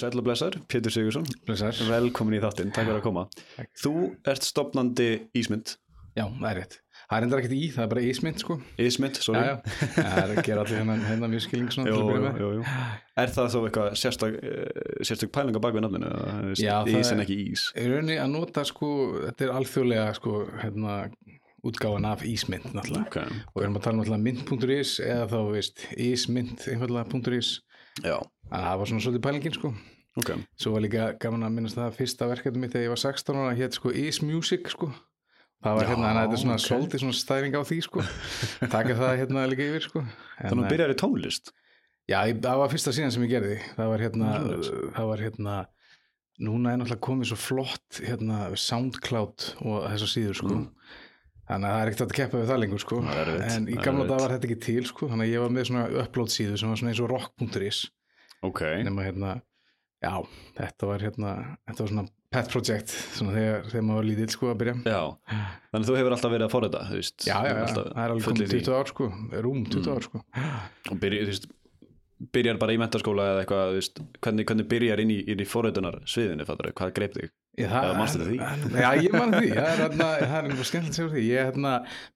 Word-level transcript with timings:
Og 0.00 0.24
blessar, 0.24 0.56
Pétur 0.70 0.90
Sigursson 0.94 1.26
Blessar. 1.46 1.76
Velkomin 1.90 2.38
í 2.38 2.42
þáttinn, 2.42 2.72
takk 2.72 2.88
fyrir 2.88 3.00
að 3.00 3.04
koma. 3.04 3.26
Þú 3.82 3.94
ert 4.32 4.46
stopnandi 4.48 5.10
Ísmynd 5.36 5.76
Já, 6.18 6.24
það 6.26 6.46
er 6.50 6.56
rétt. 6.58 6.72
Það 7.10 7.16
er 7.16 7.24
endur 7.26 7.40
ekkert 7.40 7.52
í, 7.54 7.66
það 7.74 7.82
er 7.84 7.90
bara 7.90 8.02
ísmynd 8.06 8.40
sko. 8.42 8.54
Ísmynd, 8.82 9.18
Já, 9.18 9.22
sorry 9.22 9.42
já. 9.46 9.52
Það 9.94 10.18
er 10.20 10.32
að 10.34 10.40
gera 10.46 10.62
allir 10.64 10.78
hennan, 10.80 11.00
hennan 11.06 11.30
mjög 11.32 11.44
skilning 11.46 11.70
svona 11.74 11.90
Jú, 11.90 11.94
til 11.94 12.02
að 12.02 12.10
byrja 12.10 12.20
jú, 12.20 12.24
með. 12.26 12.40
jú, 12.40 12.50
jú. 12.58 12.64
Er 13.22 13.32
það 13.36 13.48
þó 13.54 13.58
eitthvað 13.68 13.88
sérstök, 14.02 14.36
uh, 14.42 15.04
sérstök 15.06 15.32
pæling 15.34 15.58
á 15.58 15.60
bakvið 15.64 15.84
nafninu? 15.86 16.10
Já, 16.58 16.74
það 16.82 16.90
Ís 17.00 17.12
en 17.14 17.22
er- 17.22 17.24
ekki 17.24 17.38
ís 17.54 17.64
Í 17.78 17.86
rauninni 17.90 18.18
að 18.24 18.30
nota 18.34 18.64
sko, 18.68 18.90
þetta 19.28 19.46
er 19.48 19.54
alþjóðlega 19.60 20.06
sko, 20.18 20.34
hérna, 20.64 20.98
útgáfan 21.70 22.06
af 22.10 22.22
ísmynd 22.26 22.68
náttúrulega. 22.74 23.06
Ok, 23.06 23.18
Og 23.54 23.56
við 23.62 23.66
erum 23.68 23.78
að 23.80 23.86
tala 23.86 23.94
um 23.96 24.02
náttúrulega 24.02 24.26
mynd.is 24.26 24.94
eða 25.06 25.26
þá, 25.30 25.38
veist, 25.54 25.86
ísmynd 25.96 26.66
einfallega.is. 26.74 27.54
það 28.04 28.78
var 28.80 28.86
svona 28.90 29.04
svolítið 29.04 29.24
pælingin 29.26 29.54
sko. 29.56 29.70
ok 30.20 30.30
Svo 30.58 30.72
var 30.74 30.82
líka 30.84 31.04
gaman 31.22 31.46
að 31.46 31.54
minnast 31.56 31.78
það 31.78 31.94
fyrsta 32.00 32.28
verkefni 32.30 32.60
mitt 32.64 32.72
þegar 32.74 32.88
ég 32.88 32.94
var 32.94 33.02
16 33.04 33.36
ára, 33.40 33.54
hétt 33.58 33.76
sko 33.78 33.92
Is 33.94 34.20
Music 34.22 34.68
sko. 34.72 34.90
Það 35.60 35.74
var 35.76 35.88
hérna, 35.90 36.10
þetta 36.16 36.32
er 36.36 36.40
svona 36.40 36.56
ok. 36.56 36.64
svolítið 36.66 37.02
svona 37.04 37.16
stæring 37.20 37.52
á 37.54 37.62
því 37.68 37.78
sko. 37.84 38.00
Taka 38.74 38.94
það 38.96 39.18
hérna 39.20 39.42
líka 39.50 39.66
yfir 39.68 39.84
sko. 39.84 40.04
Þannig 40.40 40.64
að 40.64 40.70
byrjar 40.74 40.94
í 40.94 40.98
tónlist 41.02 41.52
Já, 42.10 42.24
ég- 42.26 42.40
það 42.42 42.58
var 42.64 42.70
fyrsta 42.72 42.90
síðan 42.96 43.12
sem 43.14 43.22
ég 43.26 43.30
gerði 43.36 43.58
það 43.76 43.90
var 43.92 44.00
hérna, 44.02 44.30
það 44.96 45.10
var 45.12 45.20
hérna 45.26 45.58
núna 46.40 46.72
er 46.72 46.78
náttúrulega 46.80 47.04
komið 47.04 47.28
svo 47.30 47.36
flott 47.38 48.00
hérna 48.00 48.38
Soundcloud 48.58 49.44
og 49.60 49.84
þessar 49.92 50.10
síður 50.16 50.38
sko 50.40 50.54
Mm. 50.56 50.66
Þannig 51.50 51.68
að 51.68 51.74
það 51.74 51.82
er 51.82 51.90
ekkert 51.92 52.04
að 52.06 52.16
keppa 52.20 52.40
við 52.40 52.50
það 52.52 52.60
lengur 52.62 52.82
sko. 52.84 53.00
En 53.50 53.68
í 53.68 53.76
gamla 53.82 54.06
dag 54.08 54.22
var 54.22 54.34
þetta 54.36 54.48
ekki 54.50 54.58
til 54.66 54.84
sko. 54.88 55.08
Þannig 55.10 55.26
að 55.28 55.34
ég 55.34 55.44
var 55.44 55.54
með 55.56 55.68
svona 55.70 55.84
upload 56.04 56.32
síðu 56.34 56.56
sem 56.62 56.70
var 56.72 56.80
svona 56.80 56.94
eins 56.94 57.02
og 57.04 57.10
rock.is 57.12 57.82
Ok, 58.46 58.62
nema 58.86 59.04
hérna, 59.04 59.34
já, 60.00 60.14
þetta 60.56 60.86
var 60.88 61.02
hérna 61.04 61.34
þetta 61.68 61.82
var 61.84 61.90
svona 61.92 62.06
pet 62.30 62.48
project 62.52 62.92
svona 63.18 63.32
þegar, 63.34 63.64
þegar 63.68 63.84
maður 63.88 63.98
var 64.00 64.06
lítill 64.08 64.30
sko 64.32 64.48
að 64.52 64.58
byrja. 64.62 64.74
Já. 64.86 65.00
Þannig 65.74 65.80
að 65.84 65.88
þú 65.90 65.96
hefur 65.98 66.14
alltaf 66.16 66.32
verið 66.36 66.46
að 66.46 66.52
þú 66.90 67.00
veist. 67.00 67.16
Já, 67.26 67.36
já, 67.44 67.54
já, 67.58 67.64
það 67.74 67.88
er 68.04 68.12
alveg 68.14 68.28
komið 68.30 68.52
því. 68.54 68.60
20 68.64 68.76
ár 68.78 68.92
sko. 68.94 69.08
Rúm 69.44 69.64
20 69.66 69.80
Mm. 69.80 69.96
ár 69.96 70.06
sko. 70.06 70.22
Og 70.94 71.00
byrjar, 71.02 71.26
þú 71.26 71.32
veist 71.34 71.48
byrjar 72.36 72.58
bara 72.60 72.72
í 72.76 72.78
mentaskóla 72.80 73.26
eða 73.32 73.42
eitthvað, 73.44 73.74
veist 73.76 74.00
hvernig, 74.20 74.46
hvernig 74.48 74.68
byrjar 74.70 75.00
inn 75.04 75.10
í, 75.14 75.18
í 75.26 75.46
forritunar 75.48 76.00
sviðinu, 76.06 76.46
fattar 76.48 76.72
hvað 76.76 76.94
greip 76.96 77.14
þig? 77.16 77.30
Eða 77.68 77.96
manstu 77.98 78.28
því? 78.28 78.38
Já, 78.80 78.90
ég 79.04 79.12
man 79.16 79.34
því, 79.36 79.50
það 79.56 79.66
er, 79.66 79.82
hérna, 79.84 80.08
það 80.20 80.36
er 80.38 80.48
einhver 80.48 80.62
að 80.64 80.70
segja 80.70 81.08
því. 81.14 81.24
Ég 81.30 81.50
hérna, 81.50 81.74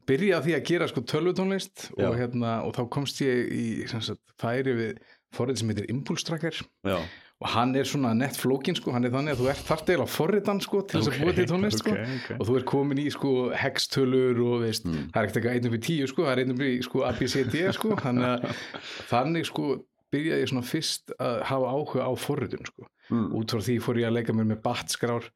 byrjaði 0.08 0.38
á 0.38 0.44
því 0.46 0.54
að 0.58 0.64
gera 0.70 0.88
sko 0.92 1.04
tölvutónlist 1.12 1.88
og, 1.98 2.14
hérna, 2.20 2.54
og 2.68 2.72
þá 2.78 2.82
komst 2.96 3.20
ég 3.24 3.52
í 3.54 3.66
sem 3.90 4.00
sagt, 4.04 4.22
færi 4.40 4.74
við 4.78 4.96
forrið 5.34 5.60
sem 5.62 5.70
heitir 5.74 5.90
Impulse 5.90 6.24
Tracker. 6.28 6.60
Já, 6.86 6.98
og 7.42 7.48
hann 7.50 7.72
er 7.76 7.84
svona 7.84 8.12
nett 8.14 8.36
flókin 8.38 8.76
sko, 8.78 8.92
hann 8.94 9.04
er 9.04 9.10
þannig 9.12 9.34
að 9.34 9.40
þú 9.42 9.48
ert 9.50 9.64
þart 9.66 9.88
eða 9.90 10.04
forritan 10.08 10.60
sko 10.62 10.84
til 10.86 11.00
þess 11.00 11.08
Ok, 11.10 11.16
að 11.18 11.24
búa 11.26 11.32
til 11.34 11.46
tónlist 11.50 11.80
sko. 11.82 11.90
ok, 11.90 12.12
ok. 12.14 12.28
og 12.38 12.46
þú 12.48 12.54
er 12.60 12.64
komin 12.70 13.00
í 13.02 13.06
sko 13.12 13.32
hextölur 13.58 14.38
og 14.46 14.62
veist, 14.62 14.86
Mm. 14.86 15.08
það 15.10 15.18
er 15.18 15.26
ekkert 15.26 15.40
eitthvað 15.40 15.58
1 15.58 15.66
upp 15.66 15.74
í 15.74 15.80
10 15.88 16.06
sko, 16.12 16.22
það 16.22 16.32
er 16.36 16.42
1 16.44 16.54
upp 16.54 16.62
í 16.62 16.70
sko 16.86 17.02
ABCD 17.10 17.56
sko, 17.74 17.90
þannig 18.04 18.28
að 18.30 18.62
þannig 19.10 19.48
sko 19.50 19.66
byrjaði 20.14 20.44
ég 20.46 20.52
svona 20.54 20.64
fyrst 20.70 21.12
að 21.18 21.42
hafa 21.50 21.74
áhuga 21.74 22.06
á 22.06 22.12
forritun 22.14 22.68
sko 22.70 22.86
mm. 23.10 23.28
út 23.38 23.54
frá 23.54 23.62
því 23.68 23.76
fór 23.84 24.00
ég 24.02 24.10
að 24.10 24.18
leika 24.18 24.36
mér 24.36 24.50
með 24.52 24.60
batskrár 24.64 25.30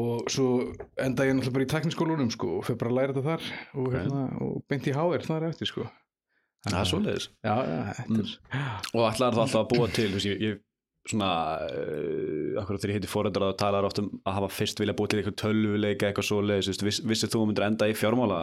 og 0.00 0.30
svo 0.30 0.48
enda 1.02 1.26
ég 1.26 1.34
náttúrulega 1.34 1.56
bara 1.56 1.66
í 1.66 1.72
tekniskólunum 1.74 2.30
sko 2.30 2.58
og 2.60 2.66
fyrir 2.68 2.78
bara 2.78 2.92
að 2.92 2.98
læra 3.00 3.14
þetta 3.16 3.26
þar 3.26 3.46
og, 3.50 3.86
Ok. 3.86 3.94
hérna, 3.96 4.24
og 4.46 4.56
beint 4.70 4.86
í 4.86 4.94
HR 4.94 5.26
þar 5.26 5.48
eftir 5.50 5.70
sko 5.70 5.86
það 6.68 6.80
er 6.80 6.90
svoleiðis 6.92 7.30
Já, 7.42 7.54
já, 7.66 7.78
þetta 7.98 8.20
er 8.20 8.34
Og 8.94 9.06
ætlaði 9.08 9.34
það 9.34 9.44
alltaf 9.44 9.62
að 9.62 9.70
búa 9.72 9.88
til, 9.96 10.10
ég, 10.28 10.44
ég 10.44 10.60
svona, 11.08 11.30
uh, 11.64 12.60
akkur 12.60 12.78
þegar 12.78 12.92
ég 12.92 12.98
heiti 13.00 13.10
fóreldrar 13.10 13.54
þá 13.54 13.60
talar 13.64 13.88
oft 13.88 14.00
um 14.02 14.10
að 14.28 14.36
hafa 14.36 14.50
fyrst 14.52 14.82
vilja 14.82 14.94
búa 14.98 15.10
til 15.10 15.20
eitthvað 15.20 15.38
tölvuleika, 15.40 16.10
eitthvað 16.10 16.28
svoleiðis, 16.28 17.00
vissið 17.08 17.32
þú 17.32 17.46
myndir 17.48 17.66
enda 17.66 17.88
í 17.88 17.96
fjármála 17.96 18.42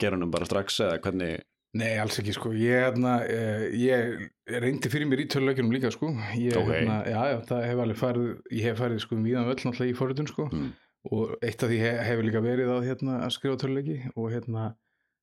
gerunum 0.00 0.32
bara 0.32 0.48
strax 0.48 0.80
eða 0.86 0.98
hvernig, 1.04 1.44
Nei, 1.78 1.92
alls 2.02 2.16
ekki 2.18 2.32
sko, 2.34 2.50
ég, 2.58 2.80
hérna, 2.88 3.12
eh, 3.28 3.68
ég 3.78 4.18
reyndi 4.64 4.90
fyrir 4.90 5.06
mér 5.06 5.20
í 5.22 5.28
töluleikjunum 5.30 5.72
líka 5.76 5.90
sko 5.94 6.08
ég, 6.34 6.56
Ok. 6.58 6.68
hérna, 6.72 6.96
já, 7.06 7.20
já, 7.32 7.38
það 7.50 7.64
hef 7.68 7.82
alveg 7.84 8.00
farið 8.00 8.28
ég 8.58 8.62
hef 8.68 8.78
farið 8.82 9.00
sko 9.04 9.18
viðan 9.22 9.46
völl 9.50 9.62
náttúrulega 9.68 9.92
í 9.92 9.96
forritun 9.98 10.30
sko 10.30 10.48
mm. 10.50 10.68
og 11.12 11.36
eitt 11.44 11.62
af 11.62 11.70
því 11.70 11.78
hef, 11.84 12.00
hefur 12.08 12.26
líka 12.28 12.42
verið 12.42 12.72
að, 12.74 12.86
hérna, 12.88 13.18
að 13.26 13.34
skrifa 13.36 13.60
töluleiki 13.62 13.98
og 14.16 14.30
hérna 14.34 14.64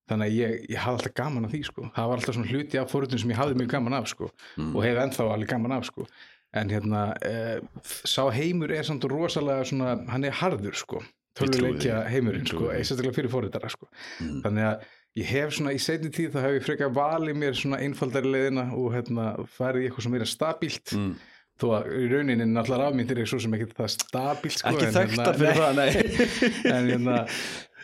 þannig 0.10 0.30
að 0.30 0.38
ég, 0.38 0.56
ég 0.70 0.80
hafði 0.86 1.00
alltaf 1.02 1.16
gaman 1.18 1.46
af 1.48 1.52
því 1.56 1.62
sko 1.66 1.90
það 1.96 2.10
var 2.12 2.20
alltaf 2.22 2.36
svona 2.38 2.52
hluti 2.54 2.80
af 2.82 2.92
forritun 2.94 3.20
sem 3.26 3.34
ég 3.34 3.40
hafði 3.42 3.60
mjög 3.62 3.72
gaman 3.76 3.98
af 4.00 4.08
sko 4.14 4.30
Mm. 4.56 4.76
og 4.76 4.84
hef 4.86 4.98
ennþá 5.04 5.28
alveg 5.34 5.50
gaman 5.50 5.72
af 5.80 5.86
sko 5.90 6.06
en 6.56 6.70
hérna, 6.72 7.02
eh, 7.26 7.60
sá 8.08 8.30
heimur 8.32 8.72
er 8.72 8.84
samt 8.88 9.04
rosalega 9.12 9.66
svona, 9.68 9.98
hann 10.08 10.24
er 10.24 10.32
harður 10.32 10.76
sko 10.78 11.02
því. 11.36 12.06
heimurinn 12.14 12.46
sko, 12.48 12.70
sérstaklega 12.72 13.18
fyrir 13.18 13.30
forritara 13.34 13.68
sko 13.70 13.90
Mm. 14.22 14.42
þannig 14.46 14.64
að 14.70 14.86
ég 15.16 15.26
hef 15.32 15.54
svona 15.56 15.72
í 15.76 15.80
setni 15.80 16.10
tíð 16.12 16.34
þá 16.36 16.42
hef 16.46 16.58
ég 16.60 16.66
frekar 16.68 16.92
valið 16.96 17.38
mér 17.40 17.56
svona 17.56 17.80
einfaldari 17.86 18.32
leiðina 18.34 18.66
og 18.76 18.90
hérna 18.96 19.30
farið 19.58 19.86
í 19.86 19.90
eitthvað 19.90 20.04
sem 20.08 20.12
meira 20.18 20.28
stabílt 20.28 20.96
Mm. 20.96 21.14
þó 21.56 21.68
að 21.78 21.86
í 21.96 22.08
rauninni 22.12 22.46
náttúrulega 22.52 22.82
rafmyndir 22.90 23.22
er 23.24 23.30
svo 23.32 23.40
sem 23.40 23.54
ekki 23.56 23.70
það 23.78 23.94
stabílt 23.96 24.58
sko, 24.60 24.74
ekki 24.76 24.90
en 24.90 24.98
þekktar 24.98 25.38
fyrir 25.40 25.62
það, 25.62 25.80
nei. 25.80 25.92
en 26.76 26.90
hérna 26.92 27.22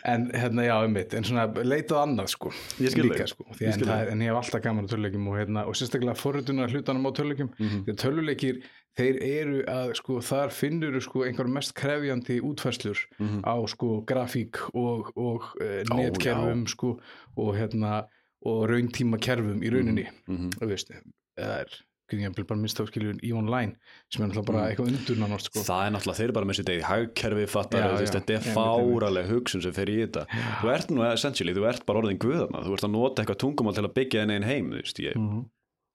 en 0.04 0.24
hérna 0.34 0.64
já, 0.66 0.72
einmitt, 0.82 1.12
en 1.14 1.24
svona 1.24 1.44
leitað 1.62 2.00
annað 2.02 2.28
sko, 2.34 2.50
Ég 2.82 2.90
skil 2.90 3.04
líka 3.06 3.26
sko 3.30 3.44
Ég 3.62 3.76
því, 3.78 3.86
en, 3.86 4.08
en 4.16 4.24
ég 4.26 4.32
hef 4.32 4.38
alltaf 4.40 4.62
gaman 4.64 4.84
á 4.84 4.90
töluleikjum 4.90 5.28
og, 5.30 5.36
hérna, 5.38 5.62
og 5.70 5.76
sérstaklega 5.78 6.16
forritunar 6.18 6.72
hlutanum 6.74 7.06
á 7.06 7.10
töluleikjum 7.14 7.52
Mhm. 7.54 7.84
því 7.86 7.94
að 7.94 8.00
töluleikir, 8.02 8.58
þeir 8.98 9.18
eru 9.24 9.62
að 9.72 9.94
sko, 9.96 10.18
þar 10.20 10.50
finnur 10.52 10.98
sko 11.00 11.24
einhver 11.24 11.48
mest 11.48 11.74
krefjandi 11.74 12.40
útfærslur 12.44 12.98
Mhm. 13.18 13.40
á 13.44 13.56
sko 13.68 14.02
grafík 14.04 14.58
og, 14.74 15.12
og 15.16 15.42
Ó, 15.60 15.96
netkerfum 15.96 16.66
sko 16.68 16.98
og 17.36 17.54
hérna 17.56 18.06
og 18.44 18.68
rauntíma 18.68 19.20
kerfum 19.20 19.62
í 19.62 19.70
rauninni 19.72 20.08
Mhm. 20.28 20.50
þú 20.58 20.66
veist, 20.68 20.90
það 21.38 21.60
er 21.62 21.66
ég 22.12 22.46
bara 22.46 22.58
minnst 22.60 22.76
á 22.76 22.84
skiljun 22.84 23.20
í 23.24 23.32
online 23.32 23.76
sem 24.12 24.22
er 24.22 24.28
náttúrulega 24.28 24.44
bara 24.46 24.58
Mm. 24.58 24.68
eitthvað 24.76 24.88
undur 24.92 25.16
sko. 25.40 25.60
það 25.64 25.86
er 25.86 25.90
náttúrulega, 25.96 26.16
þeir 26.18 26.24
eru 26.24 26.32
bara 26.32 26.46
með 26.46 26.58
sér 26.58 26.64
degi 26.68 26.82
hagkerfi 26.82 27.46
fattar, 27.48 27.80
Já, 27.80 28.00
já, 28.04 28.20
þetta 28.20 28.34
er 28.36 28.54
fáraleg 28.54 29.26
hugsun 29.30 29.62
sem 29.62 29.72
fer 29.72 29.86
í 29.86 29.96
þetta 30.06 30.26
þú 30.60 30.68
ert 30.74 30.88
nú 30.90 31.12
essentially, 31.12 31.54
þú 31.54 31.66
ert 31.68 31.86
bara 31.86 32.00
orðin 32.02 32.18
guðarna 32.18 32.60
þú 32.66 32.72
ert 32.74 32.84
að 32.84 32.90
nota 32.90 33.22
eitthvað 33.24 33.38
tungumál 33.40 33.74
til 33.74 33.84
að 33.88 33.94
byggja 33.94 34.20
þenni 34.26 34.34
einn 34.34 34.44
heim 34.44 34.70
þú 34.72 34.82
veist, 34.82 34.98
ég, 35.00 35.14
mm. 35.16 35.46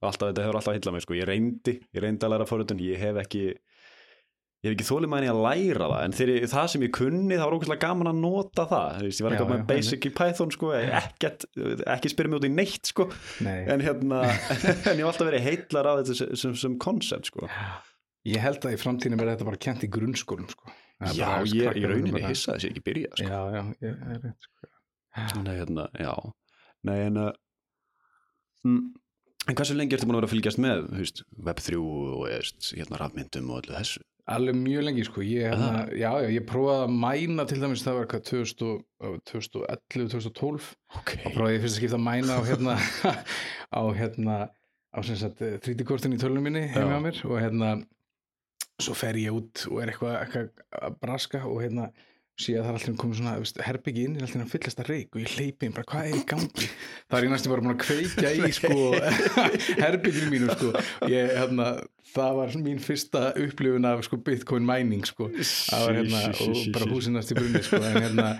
Alltaf, 0.05 0.29
þetta 0.29 0.45
hefur 0.45 0.59
alltaf 0.59 0.77
hillað 0.77 0.95
mig 0.97 1.05
sko. 1.05 1.17
ég 1.17 1.27
reyndi, 1.29 1.73
ég 1.95 2.03
reyndi 2.03 2.27
að 2.27 2.33
læra 2.35 2.47
forritun 2.49 2.83
ég 2.83 3.01
hef 3.01 3.19
ekki 3.23 3.43
ég 4.65 4.71
hef 4.71 4.73
ekki 4.73 4.87
þólið 4.87 5.11
mæni 5.13 5.29
að 5.29 5.39
læra 5.45 5.87
það 5.91 6.03
en 6.03 6.15
þegar 6.17 6.47
það 6.51 6.69
sem 6.73 6.85
ég 6.87 6.93
kunni 6.97 7.35
það 7.37 7.43
var 7.45 7.55
ógæslega 7.57 7.83
gaman 7.83 8.09
að 8.11 8.21
nota 8.23 8.65
það 8.71 8.95
þú 8.97 9.07
veist, 9.07 9.21
ég 9.21 9.27
var 9.27 9.35
eitthvað 9.35 9.51
já, 9.51 9.53
með 9.53 9.67
basic 9.69 10.07
í 10.09 10.11
Python 10.17 10.53
sko, 10.55 10.71
ekkert, 11.01 11.45
ekki 11.93 12.11
spyrja 12.13 12.31
mig 12.33 12.39
út 12.39 12.47
í 12.47 12.51
neitt 12.53 12.89
sko. 12.89 13.05
Nei, 13.45 13.59
en 13.73 13.85
hérna 13.85 14.23
en 14.89 14.97
ég 14.97 15.03
hef 15.03 15.11
alltaf 15.11 15.29
verið 15.29 15.45
heitlar 15.45 15.91
af 15.91 16.01
þetta 16.01 16.57
sem, 16.57 16.77
concept 16.81 17.29
sko. 17.29 17.49
ég 18.27 18.41
held 18.43 18.65
að 18.65 18.75
í 18.75 18.81
framtíðinu 18.81 19.21
verði 19.21 19.37
þetta 19.37 19.49
bara 19.51 19.63
kent 19.67 19.85
í 19.85 19.91
grunnskólum 19.93 20.49
sko. 20.51 20.73
Er 20.97 21.13
já, 21.13 21.29
ég 21.53 21.69
eru 21.75 21.93
rauninni 21.93 22.15
bara- 22.17 22.33
hissa 22.33 22.55
þess 22.55 22.65
ég 22.65 22.73
ekki 22.73 22.85
byrja 22.89 23.13
sko. 23.13 23.29
Já, 23.29 23.41
já, 23.53 23.63
ég 23.85 23.93
er 23.93 24.21
rétt 24.25 24.49
sko. 24.49 24.71
Nei, 25.45 25.53
hérna, 25.57 25.87
já 25.97 26.13
Nei, 26.85 26.97
en 27.07 27.17
uh, 27.21 27.29
mm, 28.65 28.81
En 29.47 29.55
hversu 29.55 29.75
lengi 29.77 29.95
ertu 29.95 30.07
búin 30.09 30.17
að 30.17 30.21
vera 30.23 30.27
að 30.27 30.33
fylgjast 30.35 30.59
með 30.63 30.85
veist, 30.97 31.21
Web3 31.47 31.77
og 31.79 32.23
veist, 32.27 32.71
hérna, 32.75 32.97
rafmyndum 32.99 33.51
og 33.53 33.61
öllu 33.63 33.75
þessu? 33.77 34.01
Alveg 34.27 34.57
mjög 34.59 34.83
lengi 34.83 35.05
sko. 35.07 35.21
Ég, 35.23 35.45
hérna, 35.53 35.85
já, 35.95 36.09
já, 36.25 36.27
ég 36.35 36.43
prófaði 36.49 36.81
að 36.83 36.95
mæna 36.99 37.45
til 37.47 37.61
dæmis 37.61 37.83
það 37.85 37.95
var 38.01 38.09
hvað 38.11 38.23
2000 38.27 38.65
og- 39.07 39.21
2011, 39.31 40.09
2012 40.11 40.65
Ok, 40.99 41.13
og 41.23 41.31
prófaði 41.37 41.53
ég 41.55 41.63
fyrst 41.63 41.77
að 41.77 41.79
skipta 41.79 41.99
að 41.99 42.07
mæna 42.09 42.35
á 42.35 42.41
hérna 42.49 42.75
á 43.79 43.81
hérna 44.01 44.35
á 44.91 44.99
sem 45.07 45.15
sagt 45.21 45.39
30-kortin 45.63 46.17
í 46.17 46.19
tölunum 46.19 46.43
minni 46.43 46.65
Já. 46.67 46.83
á 46.83 46.99
mér. 46.99 47.23
Og 47.23 47.39
hérna 47.39 47.71
svo 48.83 48.93
fer 48.99 49.15
ég 49.15 49.31
út 49.31 49.63
og 49.71 49.79
er 49.81 49.93
eitthvað, 49.93 50.17
eitthvað 50.25 50.51
að 50.83 50.99
braska 51.01 51.45
og 51.47 51.61
hérna 51.63 51.87
síðan 52.37 52.67
það 52.67 52.69
er 52.69 52.77
alltaf 52.77 52.97
komið 53.01 53.19
svona 53.19 53.65
herbyggi 53.65 54.03
inn 54.05 54.15
er 54.17 54.25
alltaf 54.27 54.43
að 54.43 54.51
fyllast 54.53 54.81
að 54.83 54.89
reik 54.91 55.15
og 55.15 55.23
ég 55.23 55.33
hleypi 55.33 55.67
inn 55.67 55.73
bara 55.73 55.87
hvað 55.89 56.09
er 56.09 56.17
í 56.19 56.23
gangi 56.29 56.67
það 56.69 57.17
er 57.17 57.25
ég 57.25 57.33
næstu 57.33 57.51
bara 57.53 57.73
að 57.73 57.79
kveikja 57.81 58.33
í 58.37 58.51
sko 58.53 58.77
herbygginu 59.83 60.31
mínu 60.33 60.53
sko 60.53 60.71
ég, 61.09 61.33
hérna, 61.33 61.67
það 62.13 62.39
var 62.41 62.57
mín 62.61 62.81
fyrsta 62.83 63.23
upplifun 63.41 63.89
af 63.89 64.05
sko 64.05 64.21
bitcoin 64.29 64.67
mining 64.69 65.05
sko 65.09 65.31
það 65.33 65.85
var 65.87 66.01
hérna 66.01 66.23
og 66.45 66.63
bara 66.77 66.89
húsinast 66.93 67.33
í 67.33 67.39
brunni 67.39 67.63
sko 67.65 67.81
en 67.81 68.01
hérna 68.05 68.31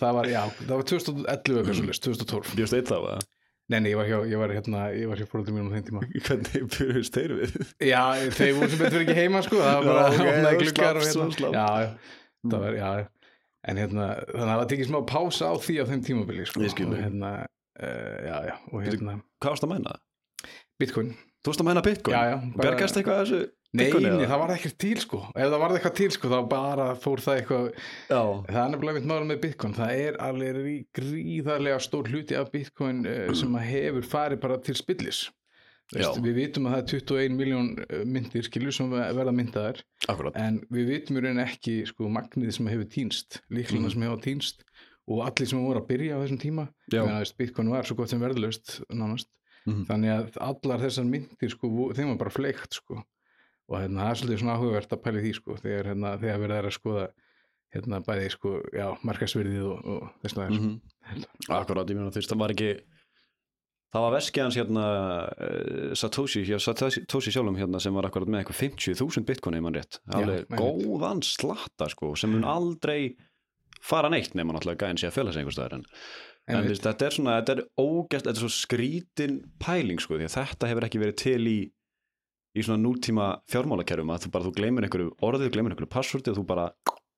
það 0.00 0.20
var, 0.20 0.30
já, 0.32 0.42
það 0.62 0.74
var 0.74 0.90
2011 0.92 1.26
eitthvað 1.60 1.80
svolítið, 1.80 2.04
2012 2.08 2.56
Bjóst 2.60 2.78
eitt 2.80 2.92
þá 2.92 2.98
að 3.00 3.26
Nei, 3.66 3.80
nei, 3.82 3.88
ég 3.90 3.98
var 3.98 4.06
hjá, 4.06 4.20
ég 4.30 4.38
var 4.38 4.52
hérna, 4.54 4.80
ég 4.94 5.08
var 5.10 5.18
hjá 5.18 5.26
fóröldur 5.26 5.54
mínum 5.56 5.72
á 5.72 5.74
þeim 5.74 5.86
tíma. 5.88 6.02
Hvernig 6.28 6.66
byrjust 6.70 7.16
þeir 7.16 7.32
við? 7.34 7.56
Já, 7.82 8.02
þeir 8.36 8.52
voru 8.60 8.68
sem 8.70 8.78
betur 8.84 9.02
ekki 9.02 9.16
heima, 9.16 9.40
sko, 9.42 9.58
það 9.58 9.78
var 9.80 9.88
bara 9.88 10.04
Já, 10.04 10.12
ok, 10.12 10.28
opnaði 10.30 10.60
þú 10.60 10.60
gluggar 10.62 11.00
og 11.00 11.06
slappst, 11.08 11.16
hérna. 11.16 11.26
þú 11.26 11.38
slappst. 11.40 11.56
Já, 11.58 12.52
það 12.52 12.62
var, 12.62 12.76
já. 12.78 12.90
En 13.66 13.80
hérna, 13.80 14.08
þannig 14.30 14.52
að 14.54 14.60
það 14.62 14.68
tekið 14.72 14.88
smá 14.92 14.98
pása 15.10 15.50
á 15.50 15.54
því 15.58 15.74
á 15.82 15.84
þeim 15.90 16.02
tímabili, 16.06 16.44
sko. 16.46 16.62
Og 16.62 16.96
hérna, 17.02 17.30
uh, 17.82 18.18
já, 18.28 18.36
já, 18.50 18.54
og 18.72 18.84
hérna, 18.86 19.16
Hvað 19.42 19.52
varst 19.56 19.66
að 19.66 19.72
mæna? 19.74 19.96
Bitcoin. 20.80 21.14
Þú 21.42 21.50
varst 21.52 21.62
að 21.62 21.68
mæna 21.70 21.82
Bitcoin? 21.86 22.14
Já, 22.16 22.22
já. 22.30 22.36
bara- 22.56 22.70
Bergast 22.70 22.96
eitthvað 23.00 23.20
að 23.20 23.24
þessu? 23.26 23.44
Nei, 23.76 23.90
nei, 23.90 24.24
það 24.30 24.38
var 24.40 24.50
ekkert 24.54 24.76
til 24.80 24.96
sko 25.02 25.18
ef 25.36 25.48
það 25.50 25.58
var 25.60 25.72
eitthvað 25.74 25.94
til 25.98 26.06
sko 26.14 26.28
þá 26.30 26.36
bara 26.48 26.84
fór 26.96 27.20
það 27.20 27.40
eitthvað 27.42 27.64
Já, 28.08 28.20
það 28.46 28.60
er 28.62 28.70
nefnilega 28.72 28.94
mitt 28.96 29.08
máli 29.10 29.26
með 29.28 29.40
Bitcoin 29.42 29.74
það 29.76 29.90
er 30.06 30.16
alveg 30.22 30.60
rí- 30.62 30.86
gríðarlega 30.96 31.80
stór 31.84 32.08
hluti 32.08 32.38
af 32.38 32.48
Bitcoin 32.54 33.02
uh, 33.04 33.34
sem 33.36 33.52
að 33.58 33.66
hefur 33.68 34.06
farið 34.14 34.40
bara 34.46 34.56
til 34.64 34.78
spillis. 34.78 35.26
Veist, 35.94 36.18
við 36.18 36.34
vitum 36.34 36.66
að 36.66 36.72
það 36.74 36.80
er 36.82 36.86
21 36.90 37.36
miljón 37.38 37.68
myndir 38.10 38.42
skilur 38.42 38.74
sem 38.74 38.88
ve- 38.90 39.12
verða 39.14 39.32
myndaðar 39.36 39.82
akkurat. 40.08 40.34
En 40.36 40.60
við 40.72 40.88
vitum 40.90 41.16
í 41.16 41.22
raun 41.22 41.38
ekki 41.44 41.86
sko 41.86 42.08
magnið 42.10 42.52
sem 42.56 42.66
hefur 42.66 42.88
týnst 42.90 43.40
líkluna 43.50 43.86
Mhm. 43.86 43.92
sem 43.92 44.02
hefur 44.02 44.22
týnst 44.24 44.64
og 45.06 45.22
allir 45.28 45.46
sem 45.46 45.60
voru 45.62 45.78
að 45.80 45.86
byrja 45.86 46.16
á 46.18 46.22
þessum 46.24 46.40
tíma. 46.42 46.68
Bitcoin 47.38 47.70
var 47.70 47.84
svo 47.84 47.94
gott 47.96 48.08
sem 48.10 48.20
verðlaust 48.20 48.80
nánast. 48.90 49.26
Mhm. 49.66 49.86
þannig 49.86 50.10
að 50.14 50.36
allar 50.40 50.78
þessar 50.78 51.06
myndir 51.10 51.50
sko, 51.50 51.66
þeim 51.94 52.06
var 52.08 52.16
bara 52.16 52.30
fleikt 52.30 52.72
sko. 52.72 53.02
og 53.68 53.80
hérna, 53.80 53.98
það 54.06 54.10
er 54.10 54.18
svolítið 54.20 54.38
svona 54.38 54.56
áhugavert 54.58 54.92
að 54.94 55.02
pæli 55.02 55.22
því 55.22 55.34
sko, 55.34 55.54
þegar, 55.58 55.84
hérna, 55.90 56.18
þegar 56.20 56.38
verið 56.38 56.58
er 56.58 56.66
að 56.68 56.76
skoða 56.78 57.08
hérna, 57.74 57.98
bæði 58.06 58.30
sko, 58.30 58.50
markasverðið 59.02 59.64
og, 59.66 59.86
og 59.86 60.10
þess 60.22 60.34
að 60.38 60.50
mm 60.50 60.80
Akkurat, 61.50 61.86
ég 61.90 61.96
meina 61.96 62.10
þú 62.10 62.14
veist, 62.20 62.30
það 62.30 62.38
var 62.38 62.50
ekki 62.54 62.80
það 63.96 64.04
var 64.04 64.14
veskið 64.16 64.44
hans 64.44 64.58
hérna 64.60 64.84
uh, 65.26 65.94
Satoshi, 65.98 66.44
Satoshi 66.62 67.32
sjálfum 67.34 67.58
hérna 67.58 67.80
sem 67.82 67.96
var 67.96 68.08
akkurat 68.08 68.30
með 68.30 68.44
eitthvað 68.44 68.60
50.000 68.62 69.26
bitcoin 69.28 69.58
ef 69.58 69.64
mann 69.64 69.78
rétt, 69.78 70.00
alveg 70.12 70.52
góðan 70.52 71.24
slatta 71.26 71.90
sko, 71.92 72.14
sem 72.18 72.32
mun 72.34 72.46
aldrei 72.48 73.16
fara 73.84 74.10
neitt 74.12 74.36
nema 74.38 74.56
náttúrulega 74.56 74.86
gæðin 74.86 75.02
sé 75.02 75.10
að 75.10 75.18
fjöla 75.18 75.34
sig 75.34 75.42
einhvers 75.42 75.58
staðar 75.58 75.78
en, 75.78 75.86
en 76.50 76.68
veist, 76.68 76.84
þetta 76.86 77.08
er 77.08 77.16
svona, 77.16 77.38
þetta 77.40 77.56
er 77.56 77.64
ógæst 77.82 78.28
þetta 78.28 78.36
er 78.36 78.44
svo 78.44 78.52
skrítin 78.54 79.40
pæling 79.62 80.02
sko, 80.02 80.18
því 80.20 80.28
að 80.28 80.36
þetta 80.38 80.70
hefur 80.70 80.88
ekki 80.88 81.02
verið 81.02 81.18
til 81.22 81.40
í 81.50 81.58
í 82.56 82.64
svona 82.64 82.80
nútíma 82.80 83.26
fjármálakerfum 83.52 84.12
að 84.14 84.26
þú 84.26 84.30
bara, 84.32 84.46
þú 84.46 84.52
gleymir 84.56 84.86
einhverju 84.86 85.10
orðið, 85.26 85.50
gleymir 85.52 85.74
einhverju 85.74 85.92
passvorti 85.92 86.32
og 86.32 86.38
þú 86.38 86.44
bara, 86.48 86.70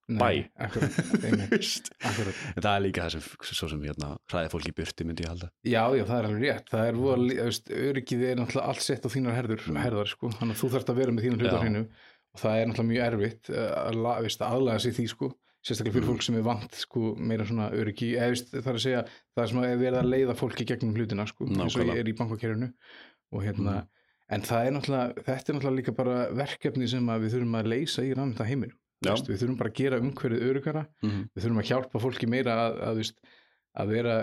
bæ. 0.08 0.48
en 1.28 2.62
það 2.62 2.70
er 2.74 2.82
líka 2.84 3.04
það 3.06 3.14
sem, 3.16 3.24
svo 3.52 3.68
sem 3.72 3.82
hérna 3.84 4.14
hræði 4.32 4.52
fólk 4.54 4.68
í 4.70 4.74
burti 4.78 5.06
myndi 5.08 5.24
ég 5.26 5.32
halda 5.32 5.48
Já, 5.68 5.82
já, 5.98 6.04
það 6.08 6.18
er 6.22 6.28
alveg 6.28 6.44
rétt 6.46 6.70
það 6.72 6.86
er 6.88 7.00
veist, 7.44 7.72
öryggið 7.88 8.22
er 8.30 8.38
náttúrulega 8.40 8.70
allt 8.72 8.84
sett 8.86 9.04
á 9.04 9.08
þínar 9.12 9.36
herður, 9.38 9.66
herðar 9.82 10.08
sko. 10.12 10.30
þannig 10.38 10.56
að 10.56 10.62
þú 10.62 10.70
þarft 10.76 10.92
að 10.94 11.00
vera 11.02 11.12
með 11.18 11.26
þínar 11.28 11.42
hlutar 11.44 11.62
hreinu 11.66 11.82
og 11.88 12.40
það 12.42 12.56
er 12.62 12.70
náttúrulega 12.70 12.92
mjög 12.92 13.04
erfitt 13.10 13.52
uh, 13.52 13.68
að, 13.84 14.00
la- 14.06 14.16
veist, 14.24 14.42
að 14.44 14.56
aðlaga 14.58 14.82
sig 14.86 14.96
því 14.98 15.06
sko. 15.12 15.30
sérstaklega 15.68 15.94
fyrir 15.98 16.06
Mm. 16.06 16.12
fólk 16.14 16.22
sem 16.24 16.36
er 16.38 16.44
vant 16.46 16.76
sko, 16.78 17.00
meira 17.18 17.44
svona 17.48 17.68
öryggi 17.74 18.12
eða 18.16 18.36
það 18.62 18.68
er 18.72 18.76
að 18.78 18.82
segja, 18.84 19.00
það 19.34 19.42
er 19.44 19.48
sem 19.52 19.58
að 19.60 19.72
verið 19.82 19.98
að 20.00 20.10
leiða 20.14 20.36
fólki 20.38 20.64
gegnum 20.70 20.94
hlutina, 20.96 21.26
sko, 21.28 21.48
eins 21.50 21.76
og 21.76 21.82
ég 21.90 21.98
er 21.98 22.08
í 22.08 22.14
bankakerfinu 22.16 22.68
og 23.34 23.42
hérna 23.44 23.74
Mhm. 23.74 23.88
en 24.30 24.42
það 24.46 24.66
er 24.68 24.72
náttúrulega, 24.76 25.24
þetta 25.26 25.48
er 25.50 25.56
náttúrulega 25.58 25.78
líka 25.80 25.94
bara 25.98 26.16
verkefni 26.38 26.88
sem 26.88 27.06
við 27.10 27.34
þurfum 27.34 27.58
að 27.58 27.70
leysa 27.74 28.04
í 28.06 28.14
rannvita 28.14 28.46
heiminum, 28.48 28.76
Já. 28.78 28.87
Veist, 29.06 29.28
við 29.30 29.38
þurfum 29.42 29.58
bara 29.60 29.70
að 29.70 29.76
gera 29.78 29.98
umhverfið 30.02 30.46
öryggara 30.50 30.86
mm 31.06 31.18
við 31.34 31.44
þurfum 31.44 31.60
að 31.62 31.68
hjálpa 31.70 32.00
fólki 32.02 32.26
meira 32.30 32.54
að, 32.66 32.78
að, 32.88 32.96
veist, 33.02 33.20
að 33.78 33.92
vera, 33.94 34.14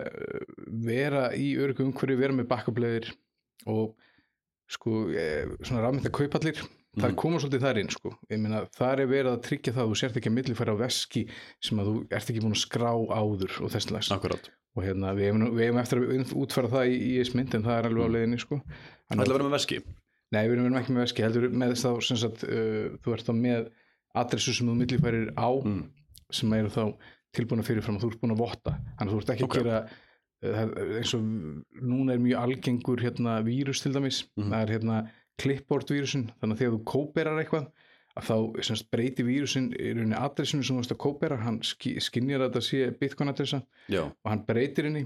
vera 0.89 1.21
í 1.37 1.51
öryggu 1.61 1.85
umhverju, 1.87 2.17
vera 2.19 2.35
með 2.35 2.49
bakkableðir 2.51 3.11
og 3.71 3.93
sko 4.75 5.05
eh, 5.13 5.45
svona 5.63 5.85
rafmynda 5.85 6.11
kaupallir 6.13 6.59
það 6.95 7.09
Mhm. 7.11 7.15
koma 7.19 7.39
svolítið 7.43 7.59
þar 7.65 7.77
inn 7.81 7.89
sko. 7.91 8.11
Meina 8.31 8.59
þar 8.71 9.01
er 9.03 9.07
verið 9.11 9.31
að 9.33 9.41
tryggja 9.43 9.73
það 9.75 9.83
að 9.83 9.89
þú 9.91 9.97
sért 9.99 10.15
ekki 10.19 10.29
að 10.31 10.35
millifæra 10.37 10.75
á 10.75 10.77
veski 10.79 11.23
sem 11.59 11.79
að 11.81 11.89
þú 11.89 11.95
ert 12.15 12.29
ekki 12.31 12.43
búin 12.43 12.55
að 12.55 12.61
skrá 12.61 12.91
áður 13.11 13.57
og 13.65 13.73
þess 13.73 14.11
akkurat. 14.15 14.47
Og 14.75 14.83
hérna 14.83 15.11
við 15.15 15.27
hefum, 15.27 15.43
við 15.55 15.65
hefum 15.65 15.81
eftir 15.81 15.99
að 15.99 16.31
útfæra 16.39 16.71
það 16.71 16.87
í, 16.91 16.95
í 16.95 17.11
ismynd 17.19 17.55
en 17.55 17.63
það 17.67 17.77
er 17.79 17.89
alveg 17.89 18.07
á 18.07 18.13
leiðinni 18.15 18.39
sko. 18.39 18.61
Það 19.11 19.19
ætla 19.19 19.27
að 19.27 19.35
vera 19.35 19.47
með 19.49 19.55
veski? 19.57 19.79
Nei, 20.35 20.41
við 20.47 20.55
erum 20.55 20.79
ekki 20.79 20.95
með 20.95 21.03
veski, 21.05 21.23
heldur 21.27 21.49
með 21.51 21.75
þess 21.75 22.19
sagt, 22.23 22.47
uh, 22.47 22.87
þú 23.03 23.13
ert 23.15 23.27
þá 23.27 23.33
með 23.43 23.69
adressu 24.21 24.53
sem 24.55 24.67
þú 24.69 24.75
millifærir 24.79 25.29
á 25.35 25.49
mm. 25.51 25.83
sem 26.31 26.53
eru 26.57 26.71
þá 26.73 26.83
tilbúna 27.35 27.65
fyrirfram 27.67 27.97
og 27.99 28.03
þú 28.05 28.11
ert 28.13 28.21
búin 28.21 28.35
að 28.35 28.41
votta. 28.43 28.75
Þannig 28.99 29.09
að 29.09 29.15
þú 29.15 29.21
ert 29.23 29.33
ekki 29.33 29.47
Ok. 29.47 29.55
að 29.55 29.65
gera 29.65 29.79
uh, 30.45 30.99
eins 30.99 31.13
og 31.17 31.25
núna 31.81 32.15
er 32.15 32.21
mjög 32.23 32.43
algengur 32.45 33.03
hérna 33.03 33.39
vírus 33.45 33.81
til 33.83 33.91
dæmis. 33.95 34.23
Mhm. 34.37 34.51
það 34.51 34.61
er 34.61 34.73
hérna 34.77 35.01
clipboard 35.41 35.91
vírusin 35.91 36.29
þannig 36.39 36.55
að 36.55 36.61
þegar 36.63 36.77
þú 36.77 36.83
kóperar 36.93 37.41
eitthvað 37.43 37.67
að 38.15 38.23
þá 38.29 38.63
sem 38.63 38.77
sagt, 38.79 38.91
breyti 38.95 39.23
vírusin 39.27 39.65
í 39.75 39.91
rauninni 39.91 40.15
adressinu 40.15 40.63
sem 40.63 40.77
þú 40.77 40.79
veist 40.79 40.93
að 40.95 41.01
kópera. 41.03 41.37
Hann 41.43 41.59
ski- 41.67 41.99
skynjar 41.99 42.45
að 42.45 42.53
þetta 42.53 42.61
sé 42.69 42.99
bitcoin 43.01 43.29
adressa 43.33 43.59
Já, 43.91 44.05
og 44.07 44.29
hann 44.31 44.45
breytir 44.47 44.87
henni 44.87 45.05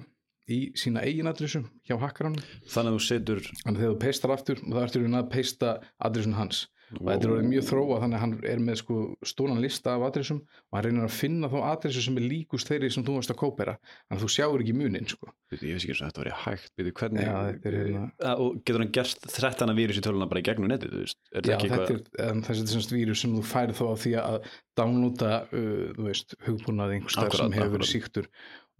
í 0.50 0.60
sína 0.78 1.02
eigin 1.06 1.30
adressu 1.30 1.64
hjá 1.86 1.98
hakkaranum 2.02 2.42
þannig 2.70 2.90
að 2.90 2.96
þú 2.98 3.02
setur 3.06 3.42
þannig 3.42 3.76
að 3.76 3.82
þegar 3.82 3.92
þú 3.94 4.00
peistar 4.04 4.32
aftur 4.34 4.62
og 4.64 4.72
það 4.74 4.84
ertur 4.86 5.02
rauninni 5.04 5.20
að 5.20 5.28
peista 5.34 5.74
adressun 6.10 6.38
hans 6.40 6.62
og 6.98 7.04
þetta 7.06 7.26
er 7.28 7.32
orðið 7.36 7.50
mjög 7.52 7.66
þróa 7.70 7.98
þannig 8.02 8.18
að 8.18 8.22
hann 8.24 8.32
er 8.50 8.62
með 8.66 8.78
sko 8.82 8.96
stóran 9.30 9.60
lista 9.62 9.92
af 9.94 10.06
adressum 10.08 10.40
og 10.42 10.74
hann 10.78 10.86
reynir 10.88 11.06
að 11.06 11.14
finna 11.20 11.50
þá 11.52 11.58
adressu 11.70 12.02
sem 12.06 12.18
er 12.18 12.26
líkust 12.26 12.72
þeirri 12.72 12.90
sem 12.96 13.04
þú 13.06 13.18
varst 13.20 13.34
að 13.34 13.38
kópera. 13.44 13.76
Þannig 14.08 14.18
að 14.18 14.24
þú 14.26 14.30
sjáur 14.36 14.64
ekki 14.64 14.76
munin 14.80 15.10
sko. 15.12 15.30
Ég 15.54 15.62
veist 15.76 15.86
ekki 15.86 15.94
eins 15.94 16.02
og 16.02 16.08
þetta 16.10 16.24
var 16.24 16.32
hægt. 16.46 16.72
Býtu, 16.80 16.94
hvernig, 17.02 17.22
Já, 17.28 17.36
þetta 17.50 17.70
er 17.70 17.78
hérna- 17.80 18.34
Og 18.40 18.58
getur 18.64 18.84
hann 18.84 18.92
gert 19.00 19.30
þrettana 19.36 19.76
vírus 19.78 20.00
í 20.02 20.04
töluna 20.06 20.30
bara 20.30 20.42
í 20.42 20.48
gegnum 20.50 20.70
netið 20.74 20.96
þú 20.96 21.04
veist? 21.06 21.20
Er 21.34 21.42
Já, 21.50 21.58
þetta 21.62 21.92
er 21.94 22.32
en 22.34 22.42
þessi 22.50 22.66
er 22.66 22.74
semst 22.74 22.92
vírus 22.96 23.22
sem 23.22 23.36
þú 23.38 23.46
færið 23.54 23.78
þó 23.80 23.86
á 23.90 23.96
því 24.02 24.16
að 24.24 24.40
downloada 24.80 25.32
uh, 25.52 25.94
þú 25.98 26.10
veist, 26.10 26.36
hugbúnaði 26.48 26.98
einhver 27.00 27.14
stað 27.14 27.30
Akkurat, 27.30 27.46
sem 27.46 27.58
hefur 27.60 27.74
verið 27.78 27.92
síktur 27.94 28.28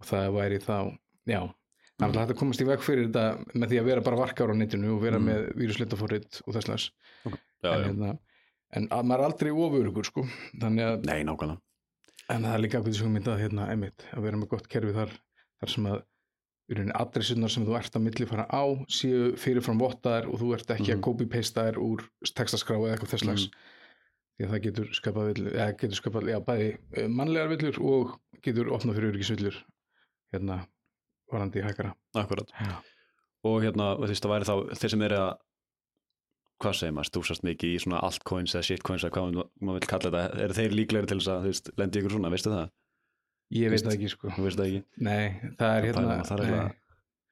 og 0.00 0.06
það 0.10 0.30
væri 0.38 0.60
þá, 0.64 0.76
já. 1.30 1.40
Þannig 2.00 2.16
að 2.16 2.22
þetta 2.24 2.38
komast 2.40 2.62
í 2.62 2.64
veg 2.64 2.80
fyrir 2.80 3.08
þetta 3.10 3.24
með 3.60 3.68
því 3.74 3.78
að 3.82 3.88
vera 3.90 4.00
bara 4.06 4.16
varkar 4.22 4.48
á 4.48 4.54
netinu 4.56 4.94
og 4.94 5.02
vera 5.02 5.18
Mm. 5.20 5.26
með 5.28 5.50
víruslitafórið 5.60 6.38
og 6.46 6.54
þess 6.56 6.70
lags 6.70 6.86
já, 7.62 7.70
en, 7.74 7.84
hérna, 7.88 8.12
en 8.76 8.86
að 8.88 9.04
maður 9.10 9.20
er 9.24 9.30
aldrei 9.30 9.50
ofurugur 9.52 10.04
sko 10.08 10.24
þannig 10.60 10.86
að 10.86 11.04
Nei, 11.10 11.24
nákvæmlega 11.24 11.60
En 12.30 12.44
það 12.46 12.54
er 12.54 12.60
líka 12.62 12.78
ákveðis 12.78 13.00
hugmyndað 13.02 13.40
hérna 13.42 13.64
einmitt 13.72 14.04
að 14.14 14.22
vera 14.22 14.38
með 14.38 14.48
gott 14.52 14.68
kerfi 14.70 14.92
þar 14.94 15.10
þar 15.60 15.70
sem 15.72 15.86
að 15.90 15.96
í 16.70 16.76
rauninni 16.78 16.94
adressunar 16.94 17.50
sem 17.50 17.64
þú 17.66 17.74
ert 17.80 17.96
að 17.98 18.04
milli 18.04 18.26
fara 18.30 18.44
á 18.46 18.62
séu 18.86 19.32
fyrirfram 19.42 19.80
vottaðar 19.82 20.28
og 20.30 20.38
þú 20.38 20.52
ert 20.54 20.70
ekki 20.70 20.92
Mhm. 20.92 21.00
að 21.00 21.04
copy-pasta 21.08 21.64
þær 21.66 21.80
úr 21.82 22.04
textaskrá 22.38 22.76
eða 22.78 22.92
eitthvað 22.94 23.10
þess 23.16 23.24
slags 23.26 23.46
Mhm. 23.48 23.56
því 24.38 24.46
að 24.46 24.50
það 24.54 24.62
getur 24.68 24.86
skapað 25.00 25.26
villur, 25.32 25.52
eða 25.58 25.72
getur 25.80 25.98
skapað 25.98 26.30
já, 26.30 26.38
bæði 26.46 26.68
eh, 26.96 27.08
mannlegar 27.08 27.48
villur 27.50 27.76
og 27.82 28.14
getur 28.46 28.70
opnað 28.70 28.94
fyrir 29.00 29.10
öryggisvillur 29.10 29.56
hérna 30.32 30.60
varandi 31.32 31.60
hækara 31.66 31.94
Akkurat 32.14 32.48
Já. 32.60 32.78
Og 33.44 33.62
hérna, 33.62 33.96
þú 33.98 34.06
veist, 34.06 34.22
það 34.22 34.30
væri 34.36 34.46
þá 34.46 34.78
þeir 34.78 34.90
sem 34.90 35.02
eru 35.02 35.16
að 35.16 35.34
hvað 36.60 36.74
segir 36.80 36.92
maður, 36.96 37.08
stúsast 37.10 37.42
mikið 37.46 37.72
í 37.74 37.78
svona 37.82 38.00
altcoins 38.06 38.54
eða 38.54 38.66
shitcoins 38.68 39.04
eða 39.06 39.14
hvað 39.16 39.38
maður 39.60 39.78
vil 39.80 39.88
kalla 39.94 40.10
þetta 40.10 40.44
eru 40.44 40.56
þeir 40.60 40.76
líklegri 40.76 41.10
til 41.10 41.18
þess 41.20 41.32
að, 41.32 41.40
þú 41.46 41.52
veist, 41.54 41.70
lendi 41.80 42.02
ykkur 42.02 42.14
svona, 42.16 42.30
veistu 42.34 42.52
það? 42.54 42.68
Ég 43.50 43.72
veit 43.72 43.82
það 43.82 43.94
ekki 43.96 44.08
sko 44.12 44.28
Þú 44.36 44.44
veist 44.46 44.60
það 44.60 44.68
ekki? 44.70 44.82
Nei, 45.02 45.24
það 45.58 45.72
er 45.78 45.86
hérna 45.88 46.12
er- 46.18 46.28
það 46.28 46.36
er 46.38 46.44
nei. 46.44 46.52
eitthvað- 46.52 46.76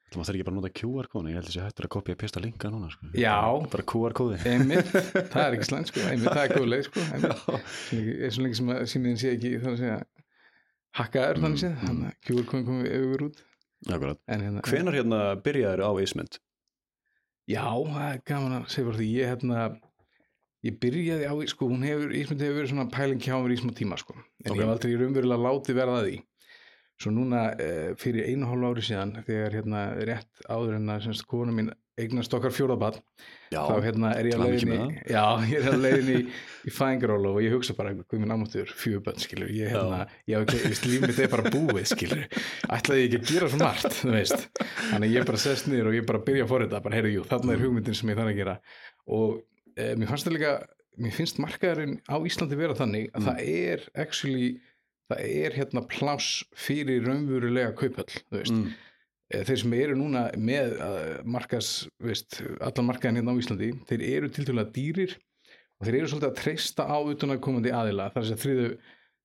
Það 0.09 0.23
þarf 0.25 0.37
ekki 0.39 0.45
bara 0.49 0.55
að 0.57 0.61
nota 0.63 0.71
QR-kónu, 0.81 1.29
ég 1.29 1.37
held 1.37 1.49
að 1.51 1.53
sé 1.53 1.61
hættur 1.61 1.85
að 1.85 1.91
kopja 1.93 2.15
og 2.15 2.19
pista 2.23 2.41
linka 2.41 2.69
núna, 2.73 2.89
sko. 2.89 3.09
Já. 3.13 3.35
Bara 3.69 3.85
QR-kóði. 3.93 4.39
einmitt, 4.49 4.89
það 4.89 5.43
er 5.43 5.57
ekki 5.59 5.67
slæmt 5.69 5.91
sko 5.91 6.01
einmitt, 6.09 6.31
það 6.33 6.45
er 6.47 6.55
góð 6.57 6.69
leið 6.73 6.85
sko 6.87 7.01
einmitt. 7.13 8.33
Svo 8.33 8.43
lengi 8.47 8.57
sem 8.57 8.71
að 8.73 8.81
símiðin 8.89 9.21
sé 9.21 9.33
ekki 9.37 9.51
þannig 9.61 9.75
að 9.75 9.83
segja 9.83 9.99
hakkaður 10.99 11.41
þannig 11.45 11.61
séð 11.61 11.75
Mm, 11.77 11.85
þannig 11.85 12.09
að 12.09 12.17
kjúur 12.25 12.49
komið 12.49 12.89
yfir 12.99 13.25
út 13.29 13.43
Akkurat. 13.93 14.19
hérna, 14.33 14.63
Hvenar 14.65 14.97
hérna 14.97 15.21
byrjaður 15.45 15.85
á 15.85 15.91
Ísmynd? 16.03 16.39
Já, 17.49 17.65
það 17.65 18.09
er 18.13 18.23
gaman 18.29 18.57
að 18.61 18.69
segja 18.75 18.89
bara 18.91 19.01
því. 19.01 19.09
Ég 19.17 19.31
hérna 19.33 19.63
ég 20.69 20.79
byrjaði 20.83 21.29
á, 21.31 21.35
sko, 21.53 21.69
hún 21.71 21.85
hefur 21.87 22.15
Ísmynd 22.19 22.43
hefur 22.45 22.57
verið 22.61 22.73
svona 22.73 22.89
pæling 22.93 23.23
hjá 23.25 23.37
mér 23.39 23.55
í 23.55 23.61
smá 23.61 23.73
tíma 23.79 23.99
sko. 24.01 24.17
En 24.45 24.51
Ok. 24.53 24.57
ég 24.59 24.65
hef 24.65 24.73
aldrei 24.75 24.97
raunverulega 24.99 25.45
látið 25.47 25.79
verða 25.79 26.01
því. 26.07 26.17
Svo 26.99 27.13
núna 27.15 27.43
eh, 27.63 27.93
fyrir 27.95 28.27
einu 28.27 28.47
og 28.49 28.51
hálfu 28.53 28.71
ári 28.73 28.83
síðan 28.89 29.13
þegar 29.23 29.55
hérna 29.55 29.83
rétt 30.03 30.41
áður 30.51 30.75
en 30.81 30.89
að 30.91 31.05
semst 31.07 31.27
kona 31.31 31.53
mín 31.55 31.71
eignast 32.03 32.35
okkar 32.37 32.53
fjóðabad 32.55 32.97
Já, 33.53 33.61
þá 33.65 33.75
hérna 33.85 34.11
er 34.19 34.29
ég 34.29 34.37
að 34.37 34.45
leiðin 34.45 34.73
í 34.75 34.79
já, 35.13 35.23
ég 35.49 35.59
er 35.63 35.69
að 35.73 35.83
leiðin 35.87 36.11
í, 36.13 36.19
í 36.69 36.73
fæðingarólu 36.75 37.33
og 37.33 37.41
ég 37.45 37.55
hugsa 37.57 37.75
bara, 37.79 37.93
hvað 37.97 38.23
minn 38.23 38.35
ámáttur 38.35 38.73
fjögubönn, 38.79 39.21
skilur, 39.23 39.51
ég 39.55 39.73
hérna 39.73 40.01
ég 40.29 40.37
hef 40.39 40.47
ekki, 40.47 40.63
veist, 40.69 40.89
líf 40.91 41.05
mitt 41.07 41.21
er 41.25 41.31
bara 41.33 41.53
búið, 41.55 41.85
skilur 41.93 42.25
ætlaði 42.79 43.05
ég 43.05 43.09
ekki 43.09 43.21
að 43.23 43.33
gera 43.35 43.51
svo 43.53 43.61
margt, 43.63 43.99
þú 44.03 44.15
veist. 44.15 44.49
Þannig 44.93 45.15
ég 45.17 45.29
bara 45.33 45.43
sest 45.45 45.69
niður 45.73 45.91
og 45.93 45.99
ég 45.99 46.09
bara 46.09 46.23
byrja 46.29 46.47
að 46.47 46.53
forrita 46.55 46.83
bara, 46.85 46.99
heyrðu, 46.99 47.15
jú, 47.19 47.27
þarna 47.31 47.55
er 47.57 47.63
hugmyndin 47.65 47.97
sem 47.99 48.11
ég 48.13 48.19
þarf 48.21 48.33
að 48.35 48.41
gera. 48.43 48.57
Og 49.19 49.39
e, 49.79 49.93
mér 49.99 50.11
fannst 50.13 50.29
það 50.29 50.37
líka 50.39 50.53
mér 50.99 51.15
finnst 51.15 51.39
markaðurinn 51.43 51.97
á 52.11 52.17
Íslandi 52.27 52.59
vera 52.59 52.75
þannig 52.79 53.09
að 53.15 53.23
Mm. 53.23 53.29
það 53.29 53.43
er 53.55 53.85
actually 54.05 54.49
það 55.09 55.21
er 55.25 55.55
hérna 55.57 55.83
pláss 55.89 56.43
fyrir 56.59 57.07
raunverulega 57.07 57.71
kaupöll, 57.79 58.11
þú 58.29 58.35
veist. 58.43 58.53
Mm, 58.53 58.75
þeir 59.33 59.59
sem 59.61 59.73
eru 59.77 59.97
núna 60.01 60.27
með 60.41 60.77
uh, 60.81 61.17
markas, 61.29 61.89
veist, 62.01 62.39
allan 62.65 62.87
markaðin 62.89 63.21
hérna 63.21 63.35
á 63.37 63.41
Íslandi, 63.41 63.73
þeir 63.91 64.05
eru 64.09 64.31
til 64.33 64.45
dæla 64.49 64.65
dýrir 64.73 65.17
og 65.79 65.87
þeir 65.87 65.99
eru 66.01 66.09
svolítið 66.11 66.31
að 66.31 66.39
treysta 66.43 66.87
á 66.89 66.97
utan 66.99 67.35
að 67.35 67.43
komandi 67.45 67.71
aðila, 67.75 68.09
þar 68.15 68.25
sem 68.31 68.41
þriðu 68.45 68.71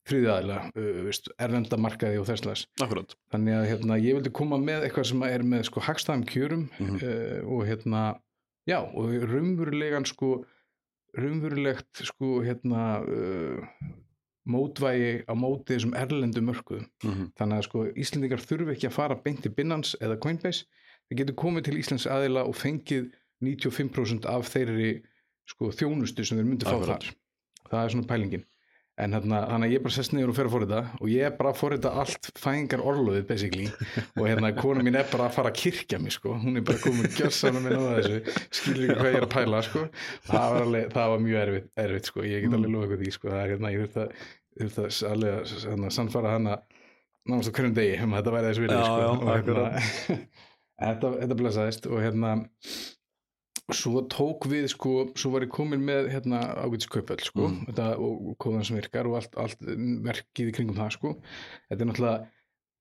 þriðu 0.03 0.27
aðila, 0.33 0.57
uh, 0.75 0.87
veist, 1.07 1.29
erlenda 1.39 1.77
markaði 1.79 2.17
og 2.19 2.25
þesslas. 2.27 2.65
Akkurat. 2.83 3.13
Þannig 3.31 3.55
að 3.55 3.67
hérna, 3.71 3.97
ég 4.03 4.17
vildi 4.19 4.33
koma 4.35 4.57
með 4.59 4.83
eitthvað 4.89 5.07
sem 5.13 5.23
er 5.29 5.45
með 5.47 5.63
sko 5.69 5.83
hagstæðum 5.87 6.25
kjörum 6.27 6.65
Mhm. 6.79 6.97
uh, 6.99 7.39
og 7.55 7.63
hérna, 7.69 8.01
já, 8.67 8.79
og 8.83 9.13
raunverulegan 9.31 10.03
sko 10.09 10.41
raunverulegt 11.15 12.03
sko 12.09 12.41
hérna 12.43 12.83
uh, 13.05 13.63
mótvægi 14.49 15.23
á 15.25 15.33
móti 15.39 15.75
þessum 15.75 15.95
erlendu 15.95 16.41
mörkuðum. 16.43 16.87
Mhm. 17.03 17.31
þannig 17.39 17.57
að 17.57 17.67
sko 17.67 17.85
Íslendingar 17.95 18.43
þurfi 18.43 18.75
ekki 18.75 18.87
að 18.89 18.97
fara 18.97 19.15
beint 19.15 19.41
til 19.43 19.51
Binance 19.51 19.97
eða 20.01 20.19
Coinbase. 20.19 20.65
Þeir 21.07 21.17
getur 21.17 21.35
komið 21.35 21.63
til 21.63 21.77
Íslands 21.79 22.07
aðila 22.07 22.45
og 22.47 22.55
fengið 22.55 23.11
95% 23.43 24.25
af 24.25 24.47
þeirri 24.47 25.03
sko 25.47 25.71
þjónustu 25.71 26.25
sem 26.25 26.37
þeir 26.37 26.47
myndi 26.47 26.65
fá 26.65 26.79
þar. 26.79 27.11
Það 27.69 27.83
er 27.83 27.89
svona 27.89 28.07
pælingin 28.07 28.45
en 29.01 29.15
hérna, 29.15 29.39
þannig 29.49 29.69
að 29.69 29.73
ég 29.73 29.83
bara 29.83 29.95
sest 29.95 30.13
niður 30.13 30.31
og 30.31 30.35
fer 30.37 30.47
að 30.49 30.53
forrita 30.53 30.81
og 30.99 31.07
ég 31.09 31.25
er 31.25 31.31
bara 31.37 31.51
að 31.53 31.57
forrita 31.57 31.91
allt 32.03 32.29
fæðingar 32.37 32.83
orloðið 32.91 33.23
basically. 33.31 33.65
Og 34.19 34.27
hérna 34.29 34.51
kona 34.57 34.85
mín 34.85 34.97
er 34.99 35.07
bara 35.09 35.29
að 35.29 35.37
fara 35.39 35.49
að 35.49 35.57
kirkja 35.63 35.99
mig 36.03 36.13
sko. 36.13 36.35
Hún 36.43 36.59
er 36.61 36.67
bara 36.67 36.81
komin 36.83 37.09
gjössan 37.17 37.57
að 37.57 37.65
minna 37.65 37.81
á 37.81 37.93
þessu. 37.97 38.37
Skilur 38.53 38.85
ekki 38.85 38.99
hvað 38.99 39.09
ég 39.09 39.19
er 39.19 39.27
að 39.27 39.33
pæla 39.33 39.63
sko. 39.65 39.83
Það 40.29 40.45
var, 40.53 40.67
alveg, 40.67 40.87
það 40.93 41.11
var 41.13 41.25
mjög 41.25 41.41
erfitt, 41.41 41.67
erfitt 41.87 42.11
sko. 42.11 42.25
Ég 42.29 42.45
get 42.45 42.57
alveg 42.59 42.75
lofa 42.75 42.89
ykkur 42.89 43.01
því 43.01 43.13
sko. 43.17 43.31
Það 43.33 43.41
er 43.41 43.53
hérna, 43.55 43.73
ég 43.73 43.83
þurft 43.87 44.81
að, 44.83 45.03
alveg 45.09 45.37
að 45.39 45.55
hérna, 45.73 45.93
sannfara 45.97 46.35
hana 46.37 46.57
á 47.23 47.35
hverjum 47.39 47.73
degi 47.77 48.01
um 48.03 48.13
að 48.13 48.19
þetta 48.19 48.35
væri 48.35 48.49
þess 48.51 48.61
vilja 48.61 48.77
Já, 48.77 48.83
sko. 48.85 48.99
já, 48.99 49.09
og 49.13 49.29
hérna, 49.33 50.25
þetta, 50.83 51.11
þetta 51.21 51.37
blessaðist 51.39 51.87
og 51.89 52.01
hérna 52.03 52.33
svo 53.71 54.01
tók 54.11 54.43
við 54.51 54.67
sko, 54.73 55.07
svo 55.15 55.31
var 55.31 55.45
ég 55.45 55.51
komin 55.55 55.79
með 55.85 56.09
hérna 56.11 56.41
ágætis 56.65 56.89
kaupöld 56.91 57.21
sko 57.23 57.47
Mm. 57.47 57.65
þetta, 57.69 57.97
og, 57.97 58.35
kóðan 58.37 58.65
sem 58.65 58.75
virkar 58.77 59.07
og 59.07 59.15
allt, 59.21 59.35
allt 59.39 59.59
verkið 59.61 60.49
í 60.51 60.53
kringum 60.57 60.75
það 60.75 60.91
sko 60.97 61.13
þetta 61.71 61.81
er 61.81 61.85
náttúrulega 61.87 62.27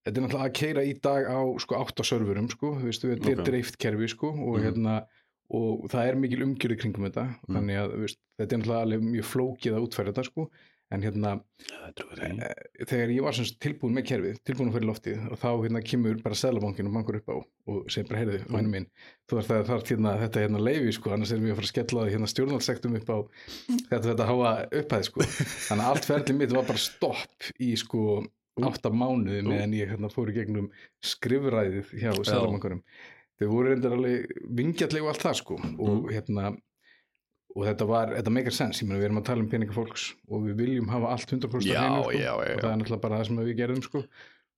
Þetta 0.02 0.18
er 0.18 0.22
náttúrulega 0.26 0.48
að 0.50 0.54
keira 0.58 0.82
í 0.82 0.94
dag 1.00 1.26
á 1.30 1.38
sko 1.62 1.74
átta 1.78 2.02
serverum 2.02 2.48
sko, 2.50 2.72
þú 2.74 2.82
veist, 2.88 3.02
þetta 3.06 3.28
er 3.30 3.38
Ok. 3.38 3.44
dreift 3.46 3.76
kerfi 3.78 4.08
sko 4.10 4.26
og 4.34 4.58
Mhm. 4.58 4.64
hérna 4.66 5.06
og 5.54 5.86
það 5.88 6.08
er 6.08 6.16
mikil 6.16 6.42
umgjörði 6.42 6.78
kringum 6.80 7.06
þetta 7.06 7.24
Mhm. 7.46 7.54
þannig 7.54 7.76
að 7.78 7.94
veist, 8.02 8.18
þetta 8.40 8.52
er 8.52 8.58
náttúrulega 8.58 8.82
alveg 8.82 9.00
mjög 9.00 9.26
flókið 9.30 9.72
að 9.76 9.82
útfæra 9.86 10.10
þetta 10.12 10.24
sko 10.26 10.50
en 10.92 11.04
hérna 11.04 11.32
eh, 11.62 12.84
þegar 12.84 13.12
ég 13.14 13.25
var 13.25 13.38
tilbúin 13.64 13.96
með 13.96 14.06
kerfið, 14.11 14.40
tilbúin 14.46 14.70
að 14.70 14.76
fyrir 14.78 14.88
loftið 14.90 15.22
og 15.28 15.40
þá 15.40 15.49
hérna 15.52 15.82
kemur 15.87 16.18
bara 16.25 16.38
Sælabankin 16.38 16.90
og 16.90 16.96
bankur 16.99 17.18
upp 17.20 17.32
á 17.32 17.37
og 17.38 17.78
segir 17.92 18.11
bara, 18.11 18.20
heyrðu, 18.22 18.42
væni 18.52 18.75
minn 18.75 18.88
þú 19.30 19.40
að 19.40 19.49
það 19.49 19.62
er 19.62 19.87
hérna, 19.92 20.14
þetta 20.25 20.44
hérna 20.44 20.66
leifi 20.66 20.94
sko, 20.99 21.14
annars 21.14 21.32
erum 21.34 21.49
við 21.49 21.54
að 21.54 21.61
fara 21.61 21.68
að 21.68 21.72
skella 21.72 22.04
því 22.06 22.14
hérna 22.16 22.30
stjórnaldsektum 22.32 22.99
upp 23.00 23.11
á 23.12 23.18
þetta, 23.88 24.04
þetta 24.11 24.28
háa 24.28 24.52
upphæði 24.82 25.08
sko. 25.08 25.26
Þannig 25.68 25.87
að 25.87 25.90
allt 25.90 26.08
ferli 26.11 26.38
mitt 26.38 26.54
var 26.56 26.68
bara 26.68 26.84
stopp 26.87 27.50
í 27.62 27.72
sko 27.80 28.06
átta 28.61 28.92
mánuði 28.92 29.40
meðan 29.46 29.78
ég 29.78 29.94
hérna 29.94 30.11
fór 30.12 30.28
í 30.28 30.37
gegnum 30.37 30.68
skrifræðið 31.12 31.94
hjá 32.02 32.11
Sælabankurum 32.20 32.82
þau 33.40 33.49
voru 33.49 33.72
reyndar 33.72 33.96
alveg 33.96 34.28
vingjallegu 34.58 35.08
allt 35.08 35.25
það 35.25 35.38
sko 35.40 35.56
og 35.80 36.11
hérna 36.12 36.52
og 37.54 37.66
þetta 37.66 37.87
var, 37.88 38.12
þetta 38.16 38.30
meikar 38.32 38.54
sens, 38.56 38.80
ég 38.82 38.88
meina 38.88 39.00
við 39.00 39.09
erum 39.11 39.18
að 39.21 39.26
tala 39.28 39.42
um 39.44 39.49
peninga 39.52 39.75
fólks 39.76 40.06
og 40.28 40.47
við 40.47 40.54
viljum 40.62 40.88
hafa 40.88 41.11
allt 41.12 41.35
100% 41.35 41.66
Já, 41.68 41.80
hreinu, 41.82 42.02
sko, 42.02 42.12
já, 42.16 42.23
já, 42.23 42.32
og 42.56 42.62
það 42.62 42.71
er 42.73 42.78
náttúrulega 42.80 43.02
bara 43.02 43.18
það 43.21 43.26
sem 43.28 43.37
við 43.42 43.56
gerðum 43.61 43.82
sko. 43.82 44.02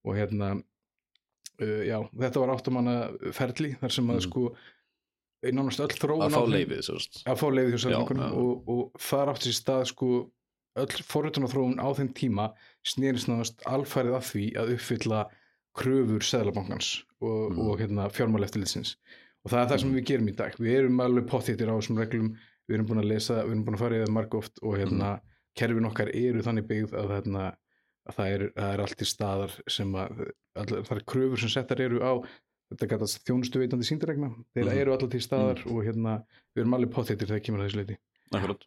Og 0.05 0.17
hérna 0.19 0.51
uh, 0.55 1.83
já, 1.89 1.99
þetta 2.25 2.41
var 2.45 2.53
áttamanna 2.55 2.95
ferli 3.35 3.73
þar 3.81 3.95
sem 3.97 4.11
að 4.15 4.21
Mhm. 4.21 4.27
sko 4.29 4.45
nánast 5.45 5.81
öll 5.85 5.93
þróun 5.93 6.23
Að 6.25 6.33
fá 6.33 6.43
leifið, 6.49 6.87
að 7.29 7.37
fá 7.37 7.47
leiðið 7.53 7.75
hjá 7.77 7.91
já. 7.93 8.31
og, 8.33 8.69
og 8.69 8.93
þar 8.99 9.29
átti 9.35 9.51
sér 9.51 9.59
stað 9.59 9.83
sko 9.91 10.09
öll 10.81 11.03
forrötun 11.05 11.45
og 11.45 11.53
þróun 11.53 11.77
á 11.83 11.89
þeim 11.99 12.09
tíma 12.17 12.47
snerist 12.83 13.29
náðast 13.29 13.61
alfærið 13.69 14.17
af 14.17 14.31
því 14.33 14.47
að 14.57 14.73
uppfylla 14.79 15.21
kröfur 15.77 16.23
Sælabankans 16.25 17.05
og, 17.21 17.53
Mhm. 17.53 17.61
og 17.61 17.79
hérna, 17.83 18.09
fjármáleftilitsins 18.11 18.97
og 19.45 19.51
það 19.53 19.61
er 19.61 19.69
það 19.75 19.81
sem 19.81 19.95
við 19.95 20.05
gerum 20.09 20.29
í 20.33 20.37
dag. 20.37 20.53
Við 20.57 20.79
erum 20.79 21.01
alveg 21.05 21.27
potthittir 21.29 21.69
á 21.69 21.77
þessum 21.77 21.99
reglum 22.01 22.37
við 22.69 22.77
erum 22.79 22.87
búin 22.89 23.03
að 23.03 23.11
lesa, 23.13 23.41
við 23.45 23.53
erum 23.55 23.65
búin 23.67 23.77
að 23.79 23.83
fara 23.85 23.97
í 23.99 24.03
það 24.05 24.15
margóft 24.17 24.63
og 24.63 24.79
hérna, 24.81 25.11
kerfin 25.59 25.87
okkar 25.91 26.11
eru 26.15 26.43
þannig 26.47 26.67
byggð 26.71 26.95
að, 26.99 27.13
hérna, 27.19 27.45
að 28.09 28.17
það, 28.19 28.33
er, 28.37 28.45
það 28.57 28.73
er 28.75 28.83
allt 28.85 29.05
í 29.05 29.09
staðar 29.11 29.55
sem 29.71 29.95
að 29.95 30.25
allar, 30.59 30.83
það 30.89 30.97
er 30.99 31.05
kröfur 31.13 31.41
sem 31.45 31.53
settar 31.55 31.81
eru 31.85 32.01
á 32.03 32.13
þetta 32.73 32.89
gætast 32.95 33.21
þjónustu 33.29 33.61
veitandi 33.61 33.87
síndaregna 33.87 34.31
þeir 34.57 34.65
Mhm. 34.71 34.79
eru 34.81 34.93
allar 34.97 35.11
til 35.13 35.21
staðar 35.21 35.61
og 35.69 35.83
hérna, 35.85 36.15
við 36.57 36.65
erum 36.65 36.75
alveg 36.79 36.91
potthittir 36.97 37.29
þegar 37.31 37.45
kemur 37.45 37.61
að 37.61 37.69
þessu 37.69 37.81
leiti 37.83 37.99
Akkurat. 38.35 38.65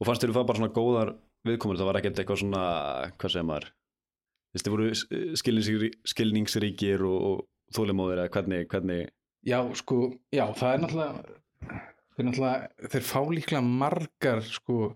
Og 0.00 0.06
fannst 0.06 0.22
þér 0.22 0.30
þú 0.30 0.36
fá 0.36 0.46
bara 0.46 0.58
svona 0.60 0.74
góðar 0.76 1.14
viðkomur, 1.48 1.78
það 1.80 1.88
var 1.88 1.98
ekkert 1.98 2.18
eitthvað 2.22 2.38
svona, 2.42 2.62
hvað 3.18 3.32
segir 3.32 3.46
maður, 3.48 3.66
þið 4.52 4.70
voru 4.76 4.88
skilningsríkir, 5.40 5.96
skilningsríkir 6.12 7.02
og, 7.08 7.18
og 7.32 7.74
þólimóðir 7.74 8.20
eða 8.22 8.32
hvernig, 8.36 8.68
hvernig, 8.70 9.08
Já, 9.42 9.58
sko, 9.74 10.12
já, 10.30 10.44
það 10.54 10.72
er 10.76 10.82
náttúrulega 10.84 11.38
þeir 12.16 12.28
náttúrulega, 12.28 12.68
þeir 12.92 13.02
fá 13.08 13.20
líklega 13.32 13.62
margar, 13.64 14.42
sko 14.42 14.94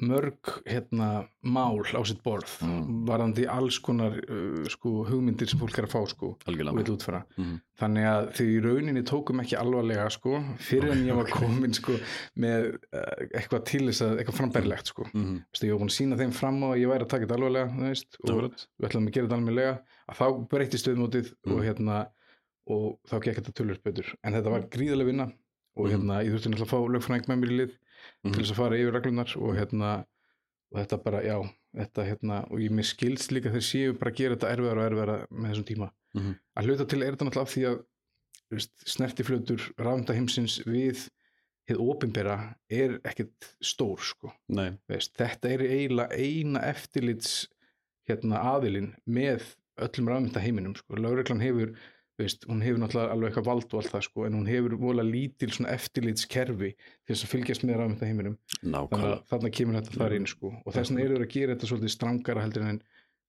mörg, 0.00 0.48
hérna, 0.64 1.26
mál 1.44 1.82
á 1.92 2.00
sitt 2.08 2.22
borð, 2.24 2.48
Mm. 2.64 3.02
varðandi 3.04 3.44
alls 3.46 3.76
konar, 3.84 4.14
uh, 4.16 4.64
sko, 4.72 5.04
hugmyndir 5.04 5.46
sem 5.46 5.58
fólk 5.60 5.76
er 5.76 5.84
að 5.84 5.92
fá, 5.92 6.08
sko, 6.08 6.26
og 6.30 6.44
algjörlega. 6.48 6.74
vil 6.84 6.96
útfara 6.96 7.24
Mhm. 7.36 7.60
þannig 7.78 8.04
að 8.08 8.32
þau 8.32 8.46
í 8.46 8.60
rauninni 8.64 9.02
tókum 9.04 9.40
ekki 9.42 9.58
alvarlega, 9.60 10.10
sko, 10.10 10.40
fyrir 10.56 10.92
en 10.92 11.04
ég 11.04 11.14
var 11.14 11.26
komin, 11.26 11.74
sko, 11.74 11.98
með 12.38 12.78
uh, 12.94 13.26
eitthvað 13.36 13.64
til 13.66 13.80
þess 13.90 14.00
að, 14.00 14.18
eitthvað 14.24 14.38
frambærilegt, 14.40 14.86
sko 14.86 15.04
Mhm. 15.12 15.44
Veistu, 15.52 15.66
ég 15.66 15.72
var 15.72 15.80
búin 15.80 15.92
að 15.92 16.00
sína 16.00 16.16
þeim 16.16 16.32
fram 16.32 16.60
að 16.62 16.78
ég 16.80 16.88
væri 16.88 17.04
að 17.04 17.08
taka 17.08 17.26
þetta 17.26 17.36
alvarlega, 17.36 17.68
þú 17.76 17.88
veist, 17.90 18.16
og 18.24 18.54
við 18.80 18.88
ætlum 18.88 19.06
að 19.06 19.12
gera 19.12 19.26
þetta 19.26 19.36
almennilega 19.36 19.80
að 20.08 20.16
þá 20.16 20.48
breytti 20.48 20.78
stöðmótið 20.80 21.34
Mm. 21.44 21.52
og 21.52 21.60
hérna 21.62 22.08
og 22.70 22.98
þá 23.06 23.20
gekk 23.20 23.36
þetta 23.36 23.52
tölvöld 23.52 23.82
betur 23.82 24.14
en 24.24 24.32
þetta 24.32 24.50
var 24.50 24.62
gríðarlega 24.62 25.04
vinna 25.12 25.32
og 25.76 25.86
Mhm. 25.86 25.92
hérna 25.92 26.24
ég 26.24 26.32
þurfti 26.34 26.50
náttúrulega 26.50 26.66
að 26.66 26.72
fá 26.74 26.78
lögfræðing 26.94 27.26
með 27.28 27.38
mér 27.40 27.50
í 27.50 27.58
lið 27.60 27.72
Mhm. 28.24 28.32
til 28.32 28.42
þess 28.42 28.52
að 28.52 28.56
fara 28.56 28.76
yfir 28.76 28.92
reglunar 28.96 29.36
og 29.36 29.54
hérna 29.56 30.04
og 30.72 30.78
þetta 30.78 31.02
bara, 31.04 31.20
já, 31.22 31.36
þetta 31.76 32.04
hérna 32.06 32.36
og 32.50 32.58
ég 32.60 32.70
mér 32.70 32.84
skilst 32.86 33.30
líka 33.32 33.50
þeir 33.50 33.66
séu 33.66 33.98
bara 33.98 34.10
að 34.10 34.16
gera 34.16 34.36
þetta 34.36 34.52
erfiðar 34.56 34.78
og 34.78 34.86
erfiðara 34.92 35.26
með 35.30 35.50
þessum 35.50 35.64
tíma 35.70 35.90
Mhm. 36.14 36.34
að 36.56 36.64
hluta 36.66 36.88
til 36.88 37.02
er 37.02 37.12
þetta 37.12 37.26
náttúrulega 37.26 37.42
af 37.42 37.54
því 37.54 37.64
að 37.70 37.84
snertiflötur 38.86 39.60
rafnda 39.78 40.14
heimsins 40.16 40.58
við 40.66 41.08
hið 41.70 41.78
opinbera 41.78 42.54
er 42.70 42.98
ekkert 43.06 43.52
stór 43.62 44.00
sko 44.02 44.32
veist, 44.88 45.14
þetta 45.14 45.52
er 45.54 45.58
eiginlega 45.68 46.18
eina 46.18 46.60
eftirlits 46.72 47.46
hérna 48.08 48.40
aðilinn 48.56 48.94
með 49.08 49.44
öllum 49.78 50.08
rafmynda 50.10 50.40
heiminum 50.42 50.74
sko. 50.76 50.96
lögreglan 50.96 51.40
hefur 51.44 51.74
veist, 52.22 52.46
hún 52.50 52.62
hefur 52.64 52.80
náttúrulega 52.82 53.14
alveg 53.14 53.30
eitthvað 53.30 53.48
vald 53.50 53.66
og 53.70 53.80
allt 53.80 53.94
það 53.94 54.06
sko, 54.06 54.24
en 54.26 54.38
hún 54.38 54.48
hefur 54.50 54.76
vola 54.80 55.04
lítil 55.06 55.50
svona 55.54 55.74
eftirlitskerfi 55.74 56.70
til 56.76 57.14
þess 57.14 57.26
að 57.26 57.34
fylgjast 57.34 57.66
með 57.66 57.80
rafmynda 57.80 58.10
heiminum 58.10 58.38
þannig 58.60 59.50
að 59.50 59.56
kemur 59.58 59.80
þetta 59.80 59.98
þar 59.98 60.16
inn 60.18 60.30
sko. 60.30 60.54
og 60.64 60.74
þess 60.76 60.92
vegna 60.92 61.04
eru 61.04 61.18
þeir 61.18 61.26
að 61.26 61.34
gera 61.36 61.54
þetta 61.56 61.70
svolítið 61.72 61.94
strangara 61.96 62.46
heldur 62.46 62.66
en 62.68 62.82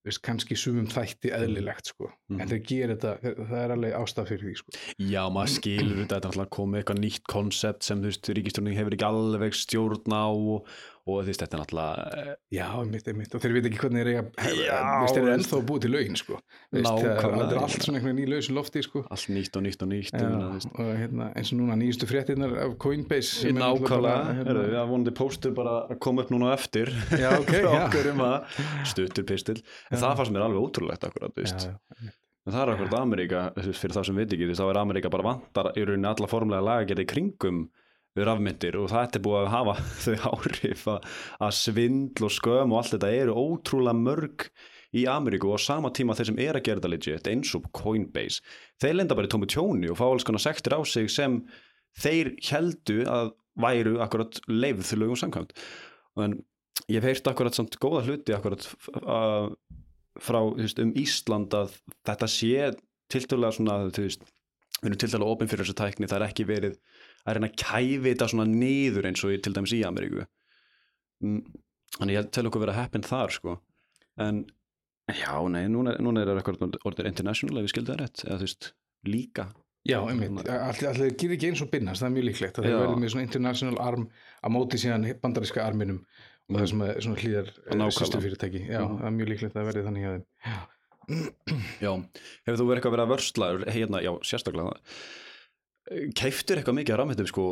veist, 0.06 0.22
kannski 0.26 0.58
sumum 0.58 0.88
þætti 0.90 1.32
eðlilegt 1.36 1.92
sko. 1.92 2.10
Mhm. 2.30 2.42
en 2.42 2.50
þeir 2.50 2.64
gera 2.70 2.96
þetta, 2.96 3.36
það 3.50 3.60
er 3.62 3.74
alveg 3.76 3.98
ástaf 4.00 4.30
fyrir 4.32 4.46
því 4.48 4.56
sko. 4.58 4.76
Já, 4.98 5.22
maður 5.30 5.54
skilur 5.56 6.00
þetta, 6.02 6.16
þetta 6.16 6.28
er 6.28 6.32
alltaf 6.32 6.50
komið 6.58 6.82
eitthvað 6.82 7.02
nýtt 7.04 7.28
koncept 7.30 7.84
sem, 7.84 8.02
þú 8.02 8.10
veist, 8.10 8.32
ríkistjórnin 8.40 8.80
hefur 8.80 8.98
ekki 8.98 9.10
alveg 9.10 9.58
stjórn 9.58 10.18
á 10.18 10.26
og, 10.32 10.72
og 11.10 11.24
þetta 11.26 11.48
er 11.48 11.62
náttúrulega, 11.64 12.36
Já, 12.54 12.66
mitt, 12.86 13.08
mitt, 13.18 13.34
og 13.34 13.42
þeir 13.42 13.56
veit 13.56 13.68
ekki 13.70 13.80
hvernig 13.82 14.04
þeir 14.04 14.10
eiga 14.12 14.52
Já, 14.54 14.82
veist, 15.02 15.16
þeir 15.16 15.24
eru 15.24 15.32
ennþá 15.34 15.62
búið 15.72 15.82
til 15.86 15.92
lögin 15.96 16.20
sko. 16.20 16.38
það, 16.76 17.00
það 17.22 17.56
er 17.56 17.60
allt 17.62 17.86
svona 17.88 17.98
einhvern 18.00 18.20
veginn 18.20 18.22
í 18.22 18.30
lausu 18.36 18.54
lofti 18.58 18.84
sko. 18.86 19.02
allt 19.10 19.32
nýtt 19.34 19.58
og 19.58 19.66
nýtt 19.66 19.82
og 19.86 19.92
nýtt. 19.92 20.14
Já, 20.14 20.30
veist. 20.54 20.72
og 20.78 20.92
hérna, 21.02 21.30
eins 21.42 21.52
og 21.56 21.60
núna 21.62 21.80
nýjustu 21.82 22.10
fréttinnar 22.12 22.56
af 22.68 22.78
Coinbase 22.86 23.50
er 23.50 23.58
náttúrulega 23.58 23.82
Nákvæmlega, 23.82 24.38
hérna- 24.40 24.70
já, 24.78 24.82
vonandi 24.94 25.16
póstur 25.18 25.56
bara 25.58 25.76
að 25.90 26.00
koma 26.06 26.22
upp 26.26 26.32
núna 26.36 26.54
eftir 26.54 26.94
Já, 27.18 27.34
ok, 27.40 27.52
frá 27.66 27.74
já. 27.74 27.84
okkur 27.90 28.12
um 28.14 28.26
stuttur 28.86 29.26
pistil, 29.26 29.62
en 29.92 29.98
Já. 29.98 30.04
það 30.06 30.18
fannst 30.22 30.36
mér 30.38 30.46
alveg 30.48 30.66
ótrúlegt 30.70 31.04
akkurat. 31.10 31.34
En 32.42 32.54
það 32.56 32.62
er 32.64 32.72
akkurat 32.74 32.94
Ameríka, 32.98 33.42
fyrir 33.78 33.94
þá 33.94 34.02
sem 34.08 34.16
veit 34.18 34.32
ekki, 34.34 34.48
þá 34.58 34.64
er 34.72 34.80
Ameríka 34.82 35.10
bara 35.14 35.28
vantar 35.28 35.74
í 35.78 35.84
rauninni 35.86 36.10
alla 36.10 36.30
formlega 36.30 36.66
lagagerði 36.66 37.06
kringum 37.10 37.60
við 37.68 37.81
rafmyndir 38.20 38.76
og 38.82 38.90
það 38.92 39.18
er 39.18 39.24
búið 39.26 39.40
að 39.42 39.52
hafa 39.56 39.76
þau 40.04 40.16
áhrif 40.32 40.86
að, 40.92 41.10
að 41.48 41.58
svindl 41.62 42.28
og 42.28 42.36
skömm 42.36 42.76
og 42.76 42.82
allt 42.82 42.96
þetta 42.96 43.12
eru 43.22 43.38
ótrúlega 43.40 43.98
mörg 43.98 44.48
í 44.92 45.06
Ameríku 45.08 45.48
og 45.48 45.62
á 45.62 45.68
sama 45.68 45.92
tíma 45.96 46.16
þeir 46.18 46.32
sem 46.32 46.42
er 46.44 46.58
að 46.60 46.66
gera 46.68 46.82
þetta 46.82 46.92
legit 46.92 47.30
eins 47.32 47.54
og 47.56 47.70
Coinbase, 47.76 48.42
þeir 48.84 48.98
lenda 48.98 49.16
bara 49.16 49.30
í 49.30 49.32
tómi 49.32 49.48
tjóni 49.48 49.92
og 49.92 50.00
fá 50.00 50.06
alls 50.10 50.28
konar 50.28 50.44
sektir 50.44 50.76
á 50.76 50.82
sig 50.84 51.08
sem 51.12 51.40
þeir 52.02 52.34
heldu 52.50 53.06
að 53.08 53.32
væru 53.62 53.98
akkurat 54.04 54.40
leifð 54.48 54.90
til 54.90 55.00
lögum 55.02 55.20
samkvæmt. 55.20 55.56
En 56.20 56.38
ég 56.88 57.00
hef 57.00 57.08
heyrt 57.08 57.30
akkurat 57.32 57.56
samt 57.56 57.78
góða 57.80 58.04
hluti 58.08 58.36
akkurat 58.36 58.68
uh, 59.04 59.52
frá 60.20 60.40
veist, 60.56 60.80
um 60.84 60.92
Ísland 60.98 61.56
að 61.56 61.76
þetta 62.08 62.30
sé 62.32 62.72
tiltölulega 63.12 63.58
svona 63.58 63.78
veist, 63.88 64.24
við 64.82 64.90
erum 64.90 65.00
tiltölulega 65.00 65.36
opinn 65.36 65.52
fyrir 65.52 65.66
þessu 65.68 65.78
tækni 65.80 66.10
það 66.10 66.20
er 66.20 66.28
ekki 66.28 66.48
verið 66.48 66.78
að 67.26 67.38
reyna 67.38 67.50
að 67.52 67.58
kæfi 67.64 68.00
þetta 68.10 68.28
svona 68.32 68.48
niður 68.52 69.08
eins 69.12 69.24
og 69.26 69.32
í, 69.36 69.40
til 69.46 69.54
dæmis 69.54 69.74
í 69.78 69.82
Ameríku. 69.88 70.26
Mm, 71.22 71.42
þannig 72.00 72.18
ég 72.18 72.30
tel 72.34 72.48
okkur 72.50 72.64
vera 72.66 72.78
heppin 72.80 73.06
þar 73.06 73.34
sko. 73.36 73.58
En 74.22 74.46
já, 75.12 75.34
nei, 75.50 75.66
núna, 75.72 75.96
núna 76.02 76.22
er 76.24 76.32
það 76.32 76.42
eitthvað 76.44 76.80
orðið 76.88 77.10
international 77.12 77.58
ef 77.62 77.68
við 77.68 77.74
skildum 77.76 77.96
það 77.96 78.02
rétt 78.06 78.24
eða 78.28 78.40
þú 78.42 78.48
veist, 78.48 78.72
líka. 79.08 79.48
Já, 79.90 79.98
einmitt, 80.06 80.46
allir 80.46 81.16
gerir 81.18 81.32
ekki 81.36 81.48
eins 81.50 81.62
og 81.66 81.72
binnast, 81.74 82.04
það 82.04 82.10
er 82.12 82.14
mjög 82.16 82.26
líklegt 82.28 82.60
að 82.62 82.68
það 82.68 82.76
verður 82.84 83.00
með 83.02 83.10
svona 83.16 83.24
international 83.26 83.80
arm 83.82 84.04
að 84.46 84.54
móti 84.54 84.78
síðan 84.78 85.08
bandaríska 85.24 85.64
arminum 85.66 86.04
og 86.52 86.60
það 86.60 86.68
sem 86.70 86.84
er 86.86 87.00
svona 87.02 87.22
hlýðar 87.24 87.50
Nákvæmlega. 87.50 87.96
sýstufyrirtæki, 87.98 88.62
já, 88.70 88.82
Mhm. 88.86 89.00
það 89.02 89.08
er 89.10 89.16
mjög 89.18 89.32
líklegt 89.32 89.56
að 89.58 89.66
verði 89.72 89.84
þannig 89.88 90.06
þeim. 90.06 90.26
Já, 91.82 91.92
hefur 92.46 92.60
þú 92.62 92.68
verið 92.70 92.78
eitthvað 92.78 92.92
að 92.92 92.96
vera 92.96 93.06
að 93.08 93.12
vörsla 93.16 93.48
hérna, 93.74 94.02
já, 94.06 94.12
sérstaklega 94.22 94.76
keiftur 96.18 96.62
eitthvað 96.62 96.78
mikið 96.80 96.96
að 96.96 97.02
rafmyndum 97.02 97.30
sko 97.30 97.46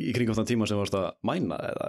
í 0.00 0.12
kringum 0.16 0.36
þann 0.38 0.48
tíma 0.48 0.66
sem 0.68 0.78
varst 0.80 0.94
að 0.96 1.08
mæna 1.28 1.58
eða, 1.68 1.86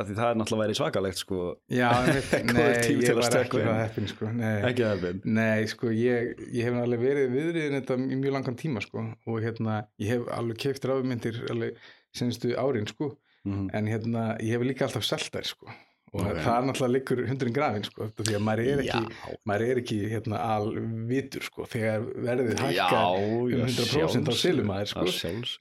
af 0.00 0.08
því 0.08 0.16
það 0.18 0.30
er 0.30 0.38
náttúrulega 0.40 0.64
verið 0.64 0.78
svakalegt 0.80 1.20
sko, 1.20 1.42
Já, 1.70 1.90
nei, 2.50 2.64
ég 2.90 3.12
að 3.12 3.20
var 3.20 3.36
ekki 3.38 3.60
það 3.62 3.78
heppin, 3.84 4.08
sko, 4.10 4.30
nei. 4.34 4.56
Ekki 4.66 4.86
það 4.88 5.06
er 5.10 5.20
Nei, 5.38 5.68
sko, 5.70 5.92
ég, 5.94 6.32
ég 6.50 6.66
hef 6.66 6.80
alveg 6.82 7.04
verið 7.04 7.36
viðriðin 7.36 7.78
þetta 7.78 7.98
í 8.02 8.18
mjög 8.18 8.34
langan 8.34 8.58
tíma, 8.58 8.82
sko. 8.82 9.04
Og 9.30 9.38
hérna, 9.44 9.76
ég 10.02 10.16
hef 10.16 10.26
alveg 10.34 10.58
keift 10.64 10.88
rafmyndir 10.90 11.38
alveg 11.54 11.78
senstu 12.18 12.56
árin, 12.58 12.90
sko. 12.90 13.12
Mm 13.46 13.70
en 13.78 13.86
hérna, 13.88 14.24
ég 14.42 14.58
hef 14.58 14.66
líka 14.66 14.84
alltaf 14.84 15.06
selt 15.06 15.30
þær, 15.32 15.46
sko 15.54 15.70
og 16.12 16.20
Ok. 16.20 16.36
það 16.42 16.56
er 16.56 16.64
náttúrulega 16.66 16.92
liggur 16.94 17.20
hundurinn 17.28 17.54
grafin, 17.54 17.84
sko 17.84 18.08
því 18.18 18.34
að 18.36 18.42
maður 18.46 18.62
er 18.72 18.82
ekki, 18.82 19.02
maður 19.46 19.64
er 19.70 19.80
ekki 19.82 19.98
hérna, 20.10 20.40
alvitur, 20.56 21.42
sko, 21.46 21.66
þegar 21.70 22.00
verðið 22.26 22.62
já, 22.74 22.88
um 23.14 23.66
100% 23.66 24.28
á 24.28 24.34
selumæður, 24.34 24.88
sko. 24.90 25.04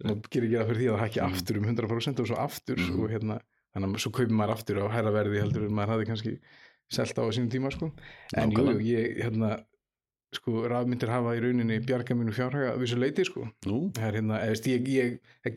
og 0.10 0.24
gerir 0.32 0.50
ekki 0.50 0.60
að 0.64 0.68
fyrir 0.70 0.82
því 0.82 0.88
að 0.90 0.98
það 0.98 1.04
hækki 1.06 1.22
Mm. 1.22 1.34
aftur 1.34 1.58
um 1.58 1.66
100% 1.70 2.20
og 2.20 2.28
svo 2.28 2.38
aftur 2.38 2.78
Mhm. 2.78 3.00
og 3.04 3.10
hérna, 3.10 3.40
þannig 3.76 3.94
að 3.96 4.00
svo 4.02 4.12
kaupir 4.12 4.34
maður 4.34 4.56
aftur 4.58 4.76
á 4.82 4.86
hæra 4.90 5.12
verði 5.14 5.40
heldur 5.44 5.66
en 5.66 5.72
maður 5.78 5.92
hafði 5.94 6.08
kannski 6.10 6.40
selt 6.90 7.14
á 7.16 7.24
sínum 7.30 7.50
tíma 7.52 7.72
sko. 7.72 7.92
en 8.36 8.52
jú, 8.52 8.80
ég 8.82 9.22
hérna 9.22 9.64
sko, 10.36 10.64
rafmyndir 10.70 11.10
hafa 11.10 11.32
í 11.38 11.40
rauninni 11.42 11.80
bjarga 11.86 12.16
mínu 12.18 12.34
fjárhaga 12.38 12.74
að 12.76 12.84
vissu 12.84 12.98
leiti 13.02 13.24
sko. 13.26 13.48
Það 13.66 14.04
er 14.10 14.18
hérna, 14.20 14.40
eða 14.44 14.54
veist, 14.54 14.68
ég, 14.70 14.90
ég, 14.94 15.16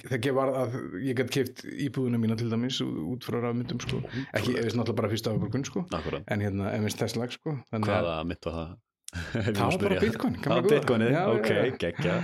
það 0.09 0.23
gef 0.27 0.39
að 0.43 0.77
ég 1.09 1.19
gætt 1.19 1.33
keift 1.35 1.65
íbúðuna 1.89 2.21
mína 2.23 2.37
til 2.41 2.49
dæmis 2.53 2.79
út 2.85 3.27
frá 3.27 3.41
rafmyndum 3.45 3.83
sko. 3.85 4.01
Ekki, 4.33 4.55
eða 4.57 4.73
náttúrulega 4.79 4.97
bara 5.03 5.13
fyrst 5.13 5.29
afborgun 5.33 5.67
sko. 5.69 5.85
Akkurat. 5.93 6.25
En 6.33 6.41
hérna, 6.47 6.71
veist 6.87 7.03
þess 7.05 7.19
lag 7.21 7.35
sko. 7.35 7.59
Þannig 7.73 7.93
að- 7.93 8.07
Hvaða 8.07 8.25
mitt 8.33 8.49
var 8.49 8.57
það? 8.61 8.73
það 9.59 9.59
var 9.61 9.83
bara 9.83 10.63
bitcoin 10.65 11.03
Já, 11.13 11.23
ok, 11.37 11.51
geggja. 11.83 12.15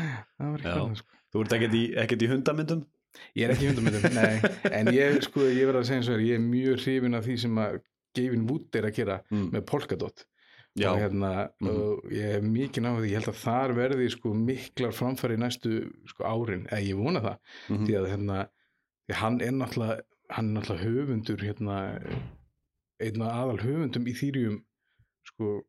Sko. 0.96 1.18
Þú 1.34 1.42
ert 1.44 1.52
ekkert 1.58 1.74
í, 1.76 1.82
ekkert 2.00 2.22
í 2.24 2.30
hundamyndum? 2.32 2.86
Ég 3.36 3.44
er 3.48 3.52
ekki 3.54 3.66
í 3.66 3.70
hundamöndum, 3.72 4.14
nei, 4.14 4.40
en 4.72 4.88
ég, 4.94 5.18
sko, 5.24 5.44
ég 5.52 5.66
verð 5.68 5.80
að 5.82 5.86
segja 5.88 6.00
eins 6.00 6.08
og 6.12 6.16
er, 6.16 6.24
ég 6.28 6.38
er 6.38 6.42
mjög 6.44 6.80
hrifin 6.84 7.16
af 7.18 7.24
því 7.28 7.36
sem 7.44 7.60
að 7.60 7.78
Gavin 8.16 8.44
Wood 8.48 8.76
er 8.78 8.86
að 8.88 8.94
gera 8.96 9.16
Mm. 9.32 9.48
með 9.52 9.64
Polkadot 9.68 10.24
Já, 10.78 10.90
og 10.92 10.98
hérna, 11.00 11.50
Mhm. 11.60 11.68
og 11.70 12.02
ég 12.10 12.32
hef 12.32 12.42
mikið 12.42 12.82
náðu 12.84 13.00
því, 13.02 13.08
ég 13.10 13.18
held 13.18 13.30
að 13.34 13.42
þar 13.44 13.74
verði 13.74 14.10
sko 14.10 14.34
miklar 14.34 14.92
framfæri 14.92 15.36
næstu 15.38 15.92
sko 16.08 16.24
árin, 16.24 16.66
eða 16.68 16.82
ég 16.86 16.96
vona 16.96 17.20
það, 17.20 17.38
mhm. 17.70 17.86
því 17.86 17.94
að 17.98 18.08
hérna, 18.12 18.48
hann 19.10 19.40
er 19.40 19.50
náttúrulega, 19.52 20.00
hann 20.30 20.56
er 20.56 20.60
náttúrulega 20.60 20.84
höfundur, 20.84 21.38
hérna, 21.40 21.76
einna 23.00 23.26
aðal 23.32 23.58
höfundum 23.62 24.06
í 24.06 24.14
þýrjum, 24.14 24.62
sko, 25.24 25.62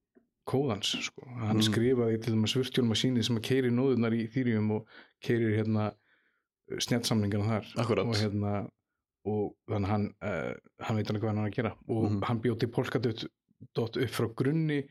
kóðans, 0.48 0.96
sko, 1.04 1.26
hann 1.38 1.58
Mm. 1.58 1.62
skrifaði 1.62 2.22
til 2.24 2.34
dæmis 2.34 2.56
virtual 2.56 2.88
machine 2.88 3.24
sem 3.24 3.38
að 3.38 3.44
keiri 3.44 3.70
nóðunar 3.70 4.14
í 4.14 4.28
þýrjum 4.34 4.72
og 4.72 4.88
keirir 5.22 5.56
hérna 5.58 5.94
snjallsamningarna 6.80 7.62
þar 7.62 7.66
Akkurat. 7.84 8.06
og 8.06 8.16
hérna 8.16 8.70
og 9.26 9.54
þannig 9.70 9.86
að 9.86 9.92
hann, 9.92 10.06
uh, 10.22 10.54
hann 10.86 10.98
veit 10.98 11.08
alveg 11.12 11.22
hvað 11.22 11.28
hann 11.36 11.44
er 11.46 11.50
að 11.50 11.56
gera 11.56 11.72
og 11.90 12.04
Mhm. 12.12 12.24
hann 12.24 12.42
bjóti 12.42 12.68
Polkadot 12.72 13.26
dot 13.76 13.98
upp 13.98 14.10
frá 14.10 14.28
grunni 14.36 14.88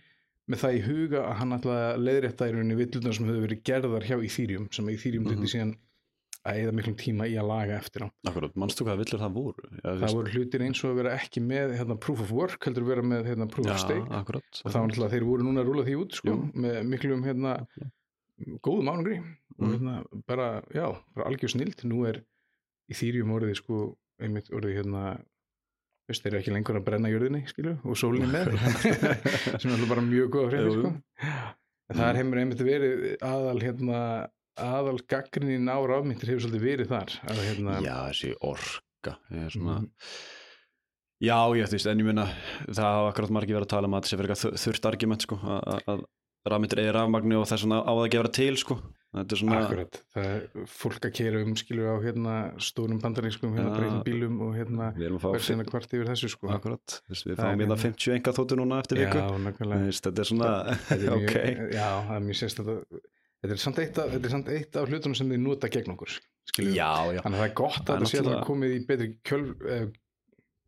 með 0.49 0.63
það 0.63 0.77
í 0.79 0.81
huga 0.87 1.21
að 1.29 1.37
hann 1.43 1.53
að 1.59 1.99
leiðrétta 2.07 2.49
í 2.49 2.53
rauninni 2.55 2.77
villunar 2.79 3.15
sem 3.15 3.27
höfðu 3.29 3.45
verið 3.47 3.63
gerðar 3.69 4.07
hjá 4.09 4.17
Ethereum 4.25 4.69
sem 4.73 4.87
að 4.89 4.95
Ethereum 4.97 5.25
Mhm. 5.29 5.39
mm 5.39 5.47
síðan 5.53 5.75
að 6.49 6.59
eða 6.63 6.73
miklum 6.73 6.95
tíma 6.97 7.27
í 7.29 7.35
að 7.37 7.49
laga 7.51 7.77
eftir 7.77 8.03
á. 8.07 8.09
Akkurat, 8.31 8.55
manstu 8.57 8.85
hvað 8.87 9.01
villur 9.03 9.21
það 9.21 9.33
voru? 9.35 9.65
Já, 9.85 9.91
það 10.01 10.15
voru 10.15 10.31
hlutir 10.33 10.61
eins 10.65 10.85
og 10.85 10.91
að 10.93 10.97
vera 11.03 11.17
ekki 11.19 11.41
með 11.45 11.75
hérna, 11.77 11.97
proof 12.01 12.21
of 12.21 12.31
work 12.33 12.65
heldur 12.65 12.87
vera 12.89 13.03
með 13.03 13.27
hérna, 13.29 13.51
proof 13.51 13.67
of 13.69 13.79
stake. 13.79 14.07
akkurat. 14.09 14.63
Og 14.65 14.71
það 14.73 14.79
var 14.81 14.89
náttúrulega 14.89 15.13
þeir 15.13 15.27
voru 15.29 15.43
núna 15.45 15.61
að 15.61 15.69
rúla 15.69 15.85
því 15.85 15.97
út 16.01 16.13
sko, 16.15 16.37
með 16.55 16.79
miklum 16.89 17.25
hérna, 17.27 17.67
góðum 18.65 18.89
ánugri 18.89 19.19
og 19.59 19.67
Mhm. 19.67 19.73
hérna, 19.75 20.05
bara, 20.27 20.63
já, 20.73 20.97
bara 21.15 21.27
algjör 21.29 21.51
snild 21.51 21.77
nú 21.85 22.07
er 22.07 22.23
Ethereum 22.89 23.29
orðið 23.35 23.57
sko, 23.57 23.97
einmitt 24.21 24.49
orðið 24.51 24.77
hérna 24.79 25.21
veist, 26.09 26.23
þeir 26.25 26.33
eru 26.33 26.41
ekki 26.43 26.55
lengur 26.55 26.79
að 26.81 26.85
brenna 26.89 27.11
jörðinni 27.13 27.43
skilju, 27.51 27.75
og 27.85 27.99
sólinni 28.01 28.31
með 28.33 28.51
sem 29.63 29.75
er 29.75 29.85
bara 29.91 30.05
mjög 30.07 30.39
fréttir 30.49 30.73
Jú, 30.73 30.81
jú. 30.81 30.91
sko. 30.91 31.37
það 31.99 32.19
hefur 32.23 32.41
einmitt 32.43 32.65
verið 32.65 33.07
aðal 33.29 33.61
hérna, 33.63 34.01
aðal 34.59 34.99
gaggrinnin 35.09 35.69
á 35.71 35.79
rafmyndir 35.89 36.33
hefur 36.33 36.47
svolítið 36.49 36.67
verið 36.67 36.91
þar 36.93 37.15
að, 37.31 37.43
hérna, 37.47 37.79
Já, 37.85 37.95
þessi 38.11 38.35
orka 38.41 39.17
er 39.31 39.51
svona 39.55 39.79
Mhm. 39.83 39.93
Já, 41.19 41.35
ég 41.59 41.67
veist, 41.67 41.87
en 41.91 41.99
ég 41.99 42.07
meina 42.07 42.29
það 42.71 42.85
hafa 42.87 43.07
akkurat 43.11 43.31
margir 43.35 43.57
verið 43.57 43.67
að 43.67 43.73
tala 43.73 43.89
um 43.89 43.95
að 43.97 44.05
þetta 44.05 44.11
sé 44.13 44.19
fyrir 44.21 44.31
eitthvað 44.31 44.43
þu- 44.45 44.61
þurrt 44.63 44.85
argument 44.93 45.25
sko, 45.27 45.37
að- 45.43 45.65
að 45.67 45.89
að 45.89 46.03
rafmyndir 46.53 46.79
eigi 46.85 46.93
rafmagni 46.95 47.35
og 47.35 47.47
þess 47.51 47.65
vegna 47.67 47.79
á 47.83 47.91
það 47.91 48.05
ekki 48.07 48.19
að 48.19 48.23
vera 48.23 48.35
til 48.39 48.57
sko. 48.63 48.77
Þetta 49.17 49.35
er 49.35 49.41
svona 49.41 49.59
Akkurat, 49.65 49.99
það 50.15 50.27
er 50.29 50.67
fólk 50.69 51.07
að 51.09 51.13
kera 51.17 51.41
um 51.43 51.55
skilur 51.57 51.89
á 51.89 51.97
hérna 52.05 52.35
stórum 52.61 52.99
bandarískum 53.01 53.55
hérna 53.57 53.71
Já. 53.73 53.77
breytum 53.79 54.03
bílum 54.05 54.41
og 54.45 54.51
hérna 54.59 54.89
að 54.93 55.29
er 55.35 55.45
síðan 55.47 55.63
að 55.65 55.71
kvart 55.73 55.95
yfir 55.97 56.11
þessu 56.11 56.29
sko. 56.35 56.51
Akkurat, 56.53 56.97
veist, 57.09 57.25
við 57.27 57.37
Það 57.39 57.45
fáum 57.45 57.63
hérna 57.63 57.79
hérna- 57.79 57.85
50 57.89 58.17
enga 58.19 58.35
þóttu 58.37 58.59
núna 58.61 58.81
eftir 58.83 59.01
Já, 59.01 59.07
viku. 59.09 59.23
Þú 59.29 59.39
nákvæmlega 59.47 59.95
þetta 59.99 60.25
er 60.25 60.29
svona 60.33 60.51
Þetta 60.89 60.99
er 60.99 61.17
mjög, 61.23 61.31
ok, 61.31 61.73
Já, 61.79 61.89
það 62.09 62.17
er 62.19 62.27
mjög 62.29 62.41
sérstætt 62.43 62.73
Þetta 63.39 63.55
er 63.55 63.61
samt 63.63 63.79
eitt 63.79 63.99
af, 64.03 64.11
þetta 64.13 64.27
er 64.27 64.33
samt 64.35 64.49
eitt 64.51 64.77
af 64.77 64.89
hlutunum 64.91 65.15
sem 65.15 65.29
þið 65.31 65.41
nota 65.47 65.69
gegn 65.71 65.93
okkur 65.95 66.15
skilur 66.49 66.73
já, 66.75 66.91
já. 67.15 67.21
Þannig 67.23 67.39
að 67.39 67.43
það 67.43 67.49
er 67.49 67.53
gott 67.61 67.77
Það 67.79 67.93
að 67.95 68.01
þetta 68.03 68.11
sé 68.11 68.19
alltaf 68.19 68.33
náttúrulega- 68.33 68.47
komið 68.49 68.73
í 68.75 68.81
betri 68.89 69.09
kjöl 69.23 69.45
eh, 69.71 69.85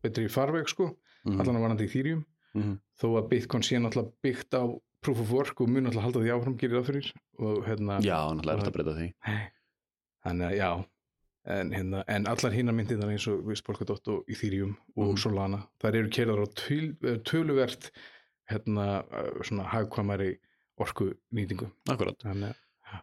betri 0.01 0.27
farveg 0.31 0.69
sko. 0.71 0.87
Mhm, 1.27 1.41
allan 1.43 1.57
að 1.59 1.65
varandi 1.67 1.83
í 1.85 1.89
Ethereum. 1.91 2.21
Mhm. 2.55 2.71
þó 3.01 3.07
að 3.19 3.27
Bitcoin 3.31 3.63
sé 3.67 3.77
náttúrulega 3.79 4.13
byggt 4.23 4.55
á 4.55 4.63
proof 5.01 5.19
of 5.23 5.31
work 5.33 5.61
og 5.61 5.69
mun 5.69 5.83
náttúrulega 5.87 6.05
halda 6.07 6.23
því 6.23 6.31
áfram 6.35 6.57
gerir 6.61 6.85
fyrir. 6.87 7.11
Og 7.41 7.61
hérna 7.67 7.99
já, 8.05 8.17
náttúrulega 8.31 8.53
er 8.53 8.61
þetta 8.61 8.71
að 8.71 8.77
breyta 8.77 8.95
því. 8.97 9.09
Þannig 10.25 10.47
að 10.51 10.57
já. 10.59 10.71
En, 11.51 11.71
hérna, 11.73 12.03
en 12.05 12.27
allar 12.29 12.53
hinnar 12.53 12.75
myndirnar 12.77 13.09
eins 13.09 13.23
og 13.31 13.39
við 13.49 13.63
Polkadot 13.65 14.07
og 14.13 14.27
Ethereum 14.29 14.75
og 14.95 15.07
Mhm. 15.15 15.17
Solana 15.23 15.63
þær 15.81 15.95
eru 15.97 16.09
kerðar 16.13 16.43
á 16.45 16.47
eh, 16.69 17.17
töluvert 17.25 17.89
hérna 18.51 18.85
eh, 19.09 19.31
svona 19.41 19.65
hagkvæmari 19.71 20.35
orku 20.77 21.07
nýtingu 21.33 21.71
akkurat, 21.89 22.17
þannig 22.21 22.51
að 22.53 23.01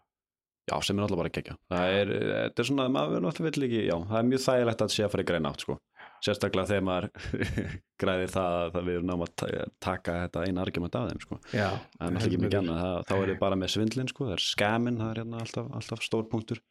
já, 0.70 0.76
sem 0.84 0.98
er 0.98 1.02
náttúrulega 1.02 1.22
bara 1.24 1.34
gegja. 1.34 1.56
Það 1.72 1.92
er, 1.98 2.08
þetta 2.46 2.62
er 2.62 2.68
svona, 2.70 2.88
maður 2.92 3.22
náttúrulega 3.24 3.50
vill 3.56 3.66
ekki 3.68 3.82
já, 3.88 3.96
það 4.06 4.18
er 4.20 4.28
mjög 4.30 4.44
þægilegt 4.46 4.82
að 4.86 4.94
sé 4.94 5.04
að 5.06 5.12
fara 5.14 5.22
í 5.24 5.28
greina 5.32 5.50
átt 5.52 5.64
sko. 5.64 5.78
Sérstaklega 6.24 6.70
þegar 6.70 6.86
maður 6.88 7.08
græðir 8.02 8.32
það 8.34 8.56
að 8.78 8.86
við 8.88 8.96
erum 8.98 9.10
náma 9.10 9.28
að 9.28 9.34
ta- 9.42 9.66
taka 9.88 10.16
þetta 10.24 10.44
eina 10.48 10.64
argument 10.64 10.98
af 11.00 11.08
þeim 11.10 11.22
sko. 11.24 11.38
já, 11.52 11.68
það 11.98 12.14
náttúrulega 12.16 12.30
ekki 12.30 12.40
mikið 12.44 12.58
annað, 12.62 12.80
það, 12.84 12.96
þá 13.10 13.14
er 13.18 13.28
þið 13.32 13.38
bara 13.44 13.60
með 13.62 13.72
svindlin 13.74 14.10
sko, 14.12 14.26
það 14.30 14.36
er 14.38 14.46
skamin, 14.46 14.98
það 15.02 15.12
er 15.14 15.20
hérna 15.22 15.42
alltaf, 15.44 15.70
alltaf 15.80 16.02
stór 16.06 16.26
punktur. 16.32 16.62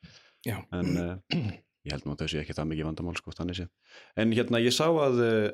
Já. 0.47 0.57
en 0.71 0.91
uh, 1.01 1.13
ég 1.87 1.93
held 1.95 2.05
nú 2.07 2.13
að 2.15 2.25
þessi 2.25 2.41
ekki 2.43 2.55
það 2.57 2.69
mikið 2.73 2.89
vandamál 2.91 3.15
sko, 3.19 3.33
þannig 3.39 3.61
sé. 3.61 3.69
En 4.19 4.35
hérna 4.35 4.59
ég 4.63 4.75
sá 4.75 4.85
að 4.91 5.21
uh, 5.23 5.47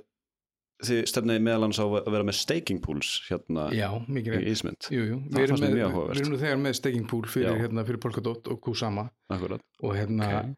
þið 0.83 1.03
stefnið 1.07 1.43
meðal 1.45 1.67
hans 1.67 1.77
á 1.79 1.85
að 1.85 2.09
vera 2.11 2.25
með 2.27 2.35
staking 2.41 2.81
pools 2.83 3.11
hérna 3.29 3.69
já, 3.71 3.87
í 4.09 4.23
Ísmynd. 4.51 4.89
Jú, 4.91 5.03
jú. 5.13 5.19
Það 5.29 5.37
Við, 5.37 5.45
erum 5.45 5.61
með, 5.63 5.77
við 5.77 6.23
erum 6.25 6.39
þegar 6.41 6.59
með 6.65 6.75
staking 6.79 7.05
pool 7.07 7.23
fyrir, 7.29 7.59
hérna, 7.61 7.85
fyrir 7.87 8.01
Polkadot 8.03 8.49
og 8.51 8.59
Kusama 8.65 9.05
akkurat, 9.31 9.63
og 9.85 9.95
hérna 9.95 10.27
ok, 10.41 10.51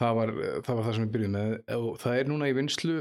það, 0.00 0.14
var, 0.18 0.32
það 0.64 0.74
var 0.80 0.84
það 0.88 0.94
sem 0.96 1.04
við 1.06 1.12
byrjuðum 1.14 1.36
með 1.36 1.76
og 1.76 1.98
það 2.02 2.18
er 2.22 2.30
núna 2.32 2.48
í 2.50 2.56
vinslu 2.56 2.96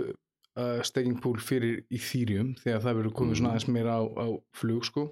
uh, 0.60 0.82
staking 0.84 1.20
pool 1.24 1.40
fyrir 1.40 1.82
Ethereum 1.96 2.54
þegar 2.60 2.84
það 2.86 2.98
verður 3.00 3.18
komið 3.22 3.40
svona 3.40 3.50
Mm. 3.50 3.56
aðeins 3.56 3.70
meira 3.76 3.98
á, 3.98 4.04
á 4.04 4.26
flug 4.60 4.84
sko 4.90 5.06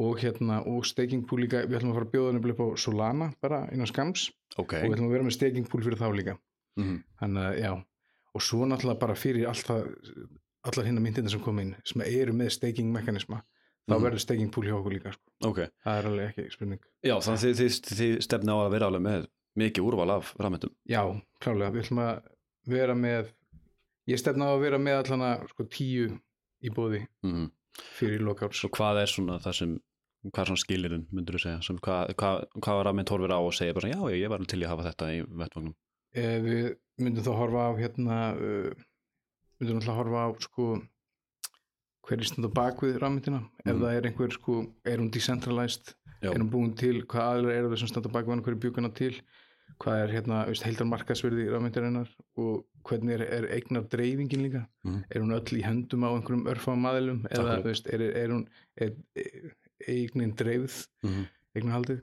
og 0.00 0.18
hérna 0.22 0.62
og 0.64 0.86
staking 0.88 1.26
pool 1.28 1.42
líka 1.44 1.66
við 1.68 1.76
ætlum 1.78 1.92
að 1.92 1.98
fara 1.98 2.06
að 2.08 2.12
bjóða 2.14 2.32
nefnilega 2.38 2.56
upp 2.56 2.62
á 2.64 2.80
Solana 2.80 3.26
bara 3.44 3.58
innan 3.74 3.90
skams 3.90 4.30
ok 4.56 4.72
og 4.80 4.86
við 4.88 4.94
ætlum 4.96 5.10
að 5.10 5.16
vera 5.18 5.26
með 5.28 5.36
staking 5.36 5.68
pool 5.68 5.82
fyrir 5.84 6.00
þá 6.00 6.08
líka 6.16 6.38
Mhm. 6.80 7.02
þannig 7.20 7.42
að 7.50 7.58
já 7.60 7.72
og 8.34 8.40
svo 8.40 8.64
náttúrulega 8.64 8.98
bara 9.02 9.14
fyrir 9.14 9.44
allt 9.50 9.66
það 9.68 9.90
allar 10.64 10.86
hinna 10.86 11.00
myndina 11.04 11.28
sem 11.28 11.40
kom 11.44 11.58
inn 11.60 11.74
sem 11.84 12.00
eru 12.06 12.32
með 12.32 12.48
staking 12.56 12.88
mekanisma 12.94 13.42
þá 13.90 13.92
Mhm. 13.98 14.02
verður 14.06 14.20
staking 14.24 14.50
pool 14.54 14.64
hjá 14.64 14.78
okkur 14.78 14.92
líka 14.96 15.12
sko. 15.12 15.22
ok, 15.50 15.58
það 15.84 15.98
er 15.98 16.08
alveg 16.08 16.28
ekki 16.32 16.52
spurning 16.54 16.80
já 17.04 17.14
þannig 17.20 17.36
að 17.36 17.44
þið, 17.44 17.60
þið, 17.60 17.96
þið 18.00 18.20
stefna 18.22 18.52
á 18.56 18.58
að 18.64 18.70
vera 18.72 18.86
alveg 18.88 19.02
með 19.02 19.26
mikið 19.58 19.86
úrval 19.88 20.10
af 20.16 20.34
rafmyndum 20.40 20.72
já, 20.88 21.02
klálega, 21.42 21.72
við 21.74 21.84
ætlum 21.86 22.02
að 22.04 22.20
vera 22.72 22.94
með 22.98 23.32
ég 24.10 24.20
stefna 24.20 24.48
á 24.48 24.52
að 24.54 24.62
vera 24.64 24.78
með 24.82 25.00
allan 25.02 25.24
að 25.28 25.48
sko 25.52 25.66
tíu 25.70 26.06
í 26.62 26.70
bóði 26.74 27.02
mm. 27.26 27.48
fyrir 27.98 28.22
lokáts 28.24 28.62
svo 28.62 28.70
hvað 28.72 29.02
er 29.02 29.12
svona 29.12 29.40
það 29.42 29.58
sem 29.60 29.74
hvað 30.30 30.42
er 30.44 30.50
svona 30.52 30.62
skilirinn, 30.62 31.06
myndur 31.10 31.36
þú 31.36 31.42
segja 31.42 31.62
sem 31.66 31.78
hvað, 31.82 32.14
hvað, 32.20 32.44
hvað 32.62 32.82
rafmynd 32.86 33.10
horfir 33.10 33.34
á 33.34 33.40
og 33.42 33.54
segja 33.56 33.74
bara 33.74 33.90
já, 33.90 34.00
ég 34.14 34.30
var 34.30 34.44
til 34.46 34.62
í 34.62 34.66
að 34.66 34.72
hafa 34.76 34.88
þetta 34.90 35.10
í 35.16 35.20
vettvagnum 35.26 35.74
eh, 36.14 36.38
við 36.44 36.64
myndum 37.02 37.26
þá 37.26 37.32
horfa 37.40 37.66
á 37.66 37.70
hérna 37.80 38.18
uh, 38.36 38.72
myndum 39.58 39.80
alltaf 39.80 39.98
horfa 39.98 40.26
á 40.26 40.28
sko 40.46 40.66
hver 42.06 42.18
er 42.18 42.26
stund 42.26 42.46
á 42.46 42.50
bakvið 42.54 42.98
rafmyndina 43.02 43.40
ef 43.64 43.72
Mhm. 43.72 43.82
það 43.82 43.96
er 43.96 44.06
einhver 44.08 44.32
sko, 44.34 44.54
er 44.84 44.98
hún 44.98 45.10
decentralized. 45.14 45.94
Er 46.30 46.38
hún 46.38 46.50
búin 46.50 46.74
til, 46.76 47.02
hvað 47.02 47.30
aðlar 47.36 47.52
eru 47.58 47.70
þessum 47.74 47.88
standa 47.88 48.08
bak 48.12 48.26
hverju 48.26 48.58
bjúkana 48.60 48.92
til 48.94 49.14
hvað 49.82 50.02
er 50.04 50.10
hérna, 50.14 50.46
veist, 50.46 50.62
heildar 50.62 50.86
markasverði 50.86 51.48
rafmyndarinnar 51.50 52.08
og 52.38 52.64
hvernig 52.86 53.14
er, 53.16 53.22
er 53.22 53.46
eignar 53.56 53.82
dreifingin 53.90 54.42
líka 54.44 54.66
Mhm. 54.84 55.04
er 55.10 55.20
hún 55.20 55.32
öll 55.34 55.58
í 55.58 55.62
hendum 55.64 56.04
á 56.06 56.10
einhverjum 56.14 56.46
örfam 56.46 56.84
aðilum 56.86 57.22
eða 57.30 57.62
veist, 57.64 57.86
er, 57.88 58.00
er 58.14 58.28
hún 58.28 58.46
er, 58.76 58.92
eignin 59.88 60.34
dreifð 60.36 60.86
Mhm. 61.02 61.24
eignarhaldið 61.56 62.02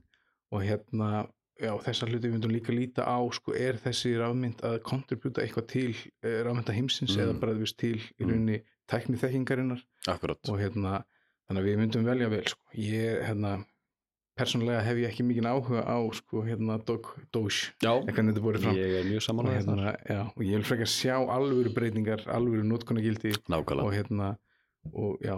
og 0.52 0.62
hérna 0.64 1.30
já, 1.62 1.72
þessar 1.84 2.10
hluti 2.10 2.28
við 2.28 2.34
myndum 2.34 2.52
líka 2.56 2.74
líta 2.74 3.04
á 3.06 3.20
sko, 3.32 3.54
er 3.54 3.74
þessi 3.78 4.18
rafmynd 4.18 4.62
að 4.64 4.80
kontributa 4.84 5.42
eitthvað 5.44 5.68
til 5.68 5.96
uh, 6.24 6.44
rafmynda 6.48 6.74
heimsins 6.74 7.16
Mm. 7.16 7.22
eða 7.24 7.40
bara 7.40 7.54
veist, 7.54 7.78
til 7.78 7.96
í 7.98 8.24
Mm. 8.24 8.30
rauninni 8.30 8.62
tækni 8.90 9.18
þekkingarinnar 9.20 9.82
akkurat 10.08 10.40
og 10.50 10.60
hérna 10.60 11.04
þannig 11.50 11.62
að 11.64 11.68
við 11.68 11.78
myndum 11.78 12.06
velja 12.06 12.30
vel 12.30 12.44
sko. 12.48 12.60
ég 12.76 13.24
hérna 13.28 13.66
persónulega 14.40 14.82
hef 14.86 15.00
ég 15.02 15.12
ekki 15.12 15.26
mikið 15.28 15.50
áhuga 15.52 15.84
á 15.84 15.98
sko, 16.16 16.44
hérna 16.48 16.80
Dog 16.88 17.12
Doge. 17.36 17.76
Þetta 17.84 18.16
ég 18.80 18.98
er 19.02 19.08
mjög 19.12 19.26
þar 19.28 19.54
hérna, 19.58 19.94
já, 20.08 20.22
og 20.32 20.44
ég 20.48 20.58
vil 20.58 20.68
frekar 20.72 20.92
sjá 20.96 21.16
alvöru 21.20 21.76
breytingar 21.76 22.26
alvöru 22.32 22.66
notkunagildi 22.68 23.36
nákvæmlega. 23.52 23.86
Og 23.86 23.96
hérna 23.96 24.34
og 24.94 25.24
já. 25.24 25.38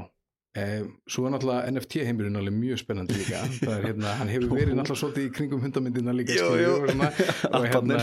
Um, 0.52 0.88
svo 1.08 1.24
er 1.24 1.32
náttúrulega 1.32 1.72
NFT 1.72 2.02
heimurinn 2.04 2.36
alveg 2.36 2.56
mjög 2.58 2.82
spennandi 2.82 3.16
líka. 3.16 3.40
Er 3.72 3.86
hérna, 3.88 4.18
hann 4.20 4.32
hefur 4.32 4.52
verið 4.52 4.76
náttúrulega 4.76 5.00
svolítið 5.00 5.28
í 5.30 5.30
kringum 5.38 5.62
hundamyndina 5.64 6.16
líka 6.16 6.36
Jú, 6.36 6.50
jú. 6.60 6.74
og 7.56 7.68
hérna, 7.72 8.02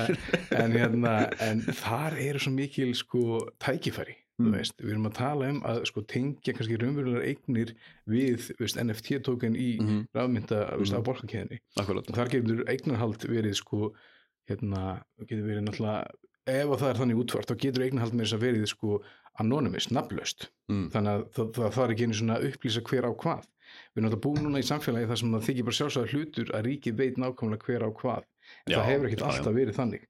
en 0.57 0.79
hérna 0.79 1.13
en 1.45 1.61
þar 1.69 2.17
eru 2.25 2.41
svo 2.41 2.55
mikil 2.57 2.95
sko 2.97 3.43
tækifæri 3.61 4.17
Mm. 4.39 4.53
veist, 4.55 4.77
við 4.79 4.93
erum 4.95 5.07
að 5.09 5.15
tala 5.19 5.49
um 5.51 5.57
að 5.67 5.81
sko 5.91 6.03
tengja 6.07 6.53
kannski 6.55 6.77
raunverulegar 6.79 7.25
eignir 7.27 7.73
við 8.07 8.53
veist, 8.61 8.77
NFT 8.79 9.19
tóken 9.27 9.57
í 9.59 9.81
Mhm. 9.81 10.05
rafmynda 10.15 10.61
veist, 10.79 10.95
á 10.95 11.01
Mhm. 11.03 11.05
og 12.09 12.15
þar 12.15 12.31
getur 12.31 12.65
eignarhald 12.69 13.19
verið 13.27 13.55
sko 13.59 13.93
hérna, 14.49 15.03
getur 15.27 15.43
verið 15.45 15.65
náttúrulega 15.67 16.07
ef 16.49 16.69
að 16.69 16.79
það 16.81 16.91
er 16.91 17.01
þannig 17.03 17.19
útvart, 17.25 17.49
þá 17.51 17.57
getur 17.59 17.83
eignarhald 17.85 18.15
með 18.15 18.25
þess 18.25 18.37
að 18.39 18.45
verið 18.47 18.67
sko 18.71 19.03
anonymous, 19.41 19.89
nafnlaust 19.91 20.49
mm. 20.71 20.89
þannig 20.91 21.13
að 21.15 21.23
það, 21.35 21.53
það, 21.59 21.73
það 21.75 21.85
er 21.85 21.93
ekki 21.95 22.07
einu 22.07 22.19
svona 22.19 22.37
að 22.39 22.47
upplýsa 22.49 22.83
hver 22.89 23.05
á 23.07 23.13
hvað 23.19 23.43
við 23.43 23.99
erum 23.99 24.07
náttúrulega 24.09 24.25
búin 24.25 24.43
núna 24.47 24.59
í 24.63 24.67
samfélagi 24.71 25.09
þar 25.11 25.19
sem 25.21 25.33
það 25.35 25.47
þykir 25.49 25.67
bara 25.69 25.79
sjálfsögða 25.79 26.13
hlutur 26.15 26.49
að 26.57 26.65
ríkið 26.69 26.95
veit 26.99 27.17
nákvæmlega 27.21 27.65
hver 27.69 27.83
á 27.85 27.91
hvað 27.91 28.23
en 28.23 28.73
Já, 28.73 28.77
það 28.79 28.89
hefur 28.89 29.07
ekkert 29.11 29.27
alltaf 29.29 29.55
verið 29.59 29.75
þannig 29.79 30.03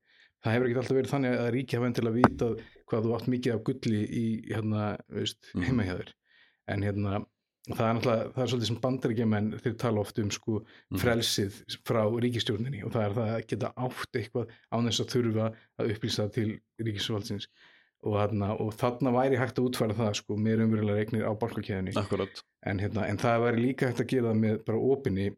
það 0.44 0.52
hefur 0.54 0.66
ekkert 0.68 0.82
alltaf 0.84 0.96
verið 1.00 1.12
þannig 1.12 1.32
að 1.42 1.50
ríkið 1.56 1.78
hafa 1.78 1.88
endilega 1.90 2.18
vitað 2.22 2.60
hvað 2.88 3.04
þú 3.04 3.16
átt 3.18 3.28
mikið 3.28 3.54
af 3.54 3.64
gulli 3.64 4.02
í 4.08 4.24
hérna, 4.52 4.96
veist, 5.12 5.38
Mhm. 5.54 5.62
heima 5.64 5.84
hjá 5.84 5.96
þér. 6.00 6.12
En 6.68 6.82
hérna 6.82 7.26
það 7.68 7.84
er 7.84 7.94
náttúrulega, 7.98 8.32
það 8.32 8.42
er 8.42 8.48
svolítið 8.52 8.66
sem 8.66 8.76
bandaríkjumenn 8.80 9.60
þeir 9.60 9.74
tala 9.78 10.00
oft 10.00 10.18
um 10.18 10.30
sko 10.30 10.64
Mhm. 10.90 10.98
frelsið 11.02 11.52
frá 11.84 12.02
ríkistjórninni 12.20 12.84
og 12.84 12.92
það 12.92 13.04
er 13.04 13.14
það 13.18 13.32
að 13.36 13.46
geta 13.46 13.72
átt 13.76 14.12
eitthvað 14.14 14.46
án 14.72 14.86
þess 14.88 15.00
að 15.04 15.12
þurfa 15.14 15.54
að 15.78 15.90
upplýsa 15.94 16.32
til 16.32 16.60
ríkisvaldsins. 16.80 17.46
Og 18.04 18.14
þarna, 18.14 18.60
og 18.60 18.72
þarna 18.78 19.10
væri 19.12 19.36
hægt 19.36 19.58
að 19.58 19.66
útfæra 19.72 19.94
það 19.98 20.14
sko 20.14 20.36
með 20.36 20.60
umverulega 20.64 20.96
regnir 21.02 21.24
á 21.26 21.34
balkakeðinni 21.36 21.92
akkurat. 21.98 22.42
En, 22.62 22.78
hérna, 22.78 23.08
en 23.08 23.16
það 23.18 23.40
væri 23.42 23.58
líka 23.74 23.88
hægt 23.90 24.00
að 24.00 24.06
gera 24.06 24.32
það 24.32 24.38
með 24.38 24.64
bara 24.64 24.78
opinni 24.78 25.36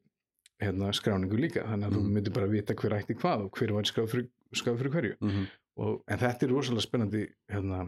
hérna, 0.60 0.92
skráningu 0.92 1.38
líka. 1.40 1.64
Þannig 1.64 1.88
að 1.88 1.94
þú 1.96 2.02
Mhm. 2.04 2.12
myndir 2.12 2.32
bara 2.34 2.46
vita 2.46 2.74
hver 2.74 2.92
ætti 3.00 3.14
hvað 3.16 3.44
og 3.46 3.50
hver 3.56 3.72
var 3.72 3.82
skráð 3.82 4.08
fyrir, 4.10 4.28
skráð 4.54 4.78
fyrir 4.78 4.92
hverju. 4.92 5.16
Mm 5.22 5.46
og, 5.80 6.00
en 6.06 6.20
þetta 6.20 6.46
er 6.46 6.54
rosalega 6.54 6.86
spennandi 6.86 7.26
hérna, 7.50 7.84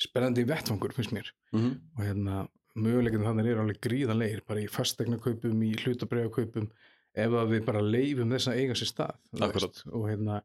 spennandi 0.00 0.46
vettfangur 0.48 0.94
finnst 0.96 1.14
mér 1.16 1.28
-hmm. 1.52 1.74
og 1.96 2.04
hérna 2.04 2.46
möguleikin 2.74 3.26
þannig 3.26 3.50
er 3.50 3.60
alveg 3.62 3.80
gríðanlegir 3.84 4.46
bara 4.46 4.62
í 4.62 4.70
fastegna 4.70 5.18
kaupum, 5.18 5.62
í 5.62 5.74
hlutabrega 5.82 6.30
kaupum 6.30 6.70
ef 7.14 7.36
að 7.42 7.54
við 7.54 7.64
bara 7.66 7.82
leifum 7.82 8.30
þess 8.30 8.50
að 8.50 8.60
eiga 8.62 8.74
sér 8.78 8.90
stað 8.92 9.14
veist, 9.32 9.84
og 9.90 10.08
hérna 10.08 10.42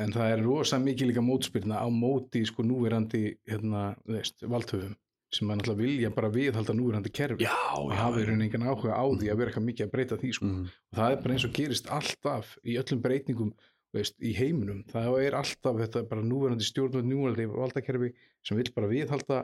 en 0.00 0.12
það 0.12 0.32
er 0.32 0.42
rosa 0.44 0.78
mikið 0.80 1.10
líka 1.10 1.24
mótspyrna 1.24 1.80
á 1.80 1.88
móti 1.88 2.44
sko 2.48 2.64
núverandi 2.64 3.38
hérna, 3.48 3.94
valdhöfum 4.42 4.96
sem 5.30 5.46
maður 5.46 5.60
náttúrulega 5.60 5.82
vilja 5.84 6.10
bara 6.14 6.30
viðhalda 6.34 6.74
núverandi 6.74 7.12
kerfi 7.14 7.44
já, 7.46 7.54
og 7.78 7.92
já, 7.92 7.98
hafa 8.00 8.20
í 8.20 8.24
rauninni 8.26 8.48
engan 8.48 8.66
áhuga 8.66 8.96
á 8.98 9.04
því 9.06 9.28
að 9.30 9.40
vera 9.40 9.52
eitthvað 9.52 9.66
mikið 9.68 9.86
að 9.86 9.92
breyta 9.92 10.18
því 10.18 10.30
sko. 10.34 10.46
Mhm. 10.46 10.64
og 10.90 10.98
það 10.98 11.10
er 11.10 11.20
bara 11.22 11.34
eins 11.36 11.46
og 11.46 11.52
gerist 11.58 11.90
alltaf 11.98 12.56
í 12.64 12.78
öllum 12.80 13.02
breytingum 13.04 13.52
veist, 13.94 14.14
í 14.22 14.34
heiminum, 14.38 14.84
það 14.90 15.16
er 15.26 15.34
alltaf 15.40 15.76
þetta 15.82 16.04
bara 16.08 16.22
núverandi 16.22 16.66
stjórnvöld 16.68 17.08
núverandi 17.10 17.46
valdakerfi 17.50 18.12
sem 18.46 18.56
vil 18.60 18.70
bara 18.76 18.86
viðhalda 18.90 19.40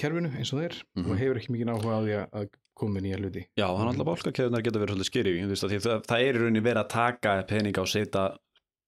kerfinu 0.00 0.30
eins 0.38 0.52
og 0.54 0.60
þeir 0.62 0.76
Mhm. 0.96 1.10
og 1.10 1.18
hefur 1.20 1.36
ekki 1.40 1.52
mikið 1.54 1.72
áhuga 1.74 1.96
á 1.96 2.00
því 2.04 2.14
að- 2.20 2.30
að 2.40 2.48
koma 2.80 2.94
með 2.96 3.02
nýja 3.04 3.18
hluti 3.20 3.42
Já, 3.58 3.66
þannig 3.66 3.84
að 3.84 3.90
alltaf 3.90 4.08
bálkakeðunar 4.10 4.62
geta 4.64 4.78
verið 4.80 4.94
svolítið 4.94 5.10
skýri 5.10 5.32
það, 5.50 5.80
það, 5.84 6.02
það 6.06 6.20
er 6.24 6.34
í 6.34 6.40
rauninni 6.40 6.62
verið 6.64 6.82
að 6.84 6.88
taka 6.88 7.34
peninga 7.50 7.80
og 7.82 7.88
setja 7.88 8.38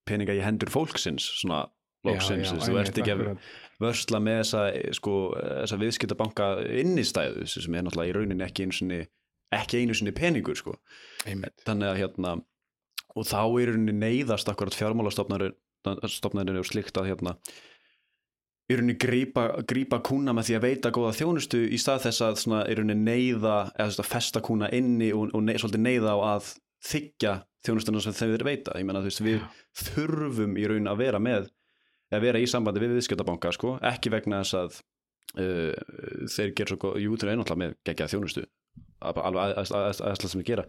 peninga 0.06 0.32
í 0.38 0.40
hendur 0.42 0.70
fólksins 0.72 1.26
svona 1.42 1.68
já, 2.04 2.18
þú 2.18 2.78
ert 2.80 2.96
ekki 2.98 3.12
að 3.12 3.38
vörsla 3.82 4.18
með 4.22 4.38
þessa, 4.42 4.94
sko, 4.94 5.12
þessa 5.36 5.78
viðskiptabanka 5.82 6.46
innistæðu 6.80 7.46
sem 7.48 7.74
er 7.74 7.82
náttúrulega 7.82 8.08
í 8.10 8.16
rauninni 8.16 8.46
ekki 8.46 8.64
einu 8.64 8.72
sinni 8.72 9.06
ekki 9.52 9.82
einu 9.82 9.92
sinni 9.94 10.12
peningur 10.16 10.56
sko. 10.56 10.72
Þannig 11.26 11.84
að 11.90 11.98
hérna 12.00 12.42
og 13.16 13.28
þá 13.28 13.42
í 13.60 13.68
rauninni 13.68 13.94
neyðast 13.98 14.48
akkurat 14.50 14.76
fjármálastofnarnir 14.76 16.60
og 16.62 16.68
slikt 16.68 16.98
að 16.98 17.12
hérna 17.12 17.36
rauninni 18.76 18.96
grípa, 19.00 19.46
grípa 19.68 20.00
kúna 20.04 20.34
með 20.34 20.48
því 20.48 20.58
að 20.58 20.66
veita 20.66 20.92
góða 20.94 21.14
þjónustu 21.18 21.62
í 21.68 21.78
stað 21.80 22.06
þess 22.06 22.24
að 22.26 22.38
svona, 22.42 22.60
í 22.70 22.76
rauninni 22.78 23.08
neyða 23.08 23.56
eða 23.74 23.88
þess 23.88 24.02
að 24.02 24.10
festa 24.12 24.42
kúna 24.44 24.70
inni 24.74 25.10
og, 25.12 25.32
og 25.36 25.42
ney, 25.44 25.58
svolítið 25.60 25.84
neyða 25.86 26.14
á 26.14 26.18
að 26.36 26.52
þykja 26.88 27.34
þjónustuna 27.66 28.02
sem 28.02 28.16
þeir 28.16 28.46
veita. 28.46 28.76
Þú 28.78 29.02
veist 29.04 29.24
við 29.24 29.42
þurfum 29.82 30.56
í 30.58 30.64
rauninni 30.70 30.92
að 30.92 31.04
vera 31.04 31.20
með 31.22 31.50
að 32.12 32.26
vera 32.26 32.40
í 32.42 32.48
sambandi 32.50 32.82
við 32.82 32.96
viðskiptabanka 32.98 33.52
sko, 33.56 33.76
ekki 33.88 34.12
vegna 34.12 34.42
þess 34.42 34.58
að 34.58 34.80
uh, 35.40 36.26
þeir 36.28 36.56
gera 36.58 36.72
svo 36.72 36.80
góð, 36.82 36.98
jú 37.04 37.16
þeir 37.16 37.32
eru 37.32 37.40
náttúrulega 37.40 37.62
með 37.62 37.76
geggjað 37.88 38.12
þjónustu 38.14 38.44
alveg 39.02 39.58
aðsla 39.62 40.30
sem 40.30 40.40
þeir 40.40 40.48
gera. 40.50 40.66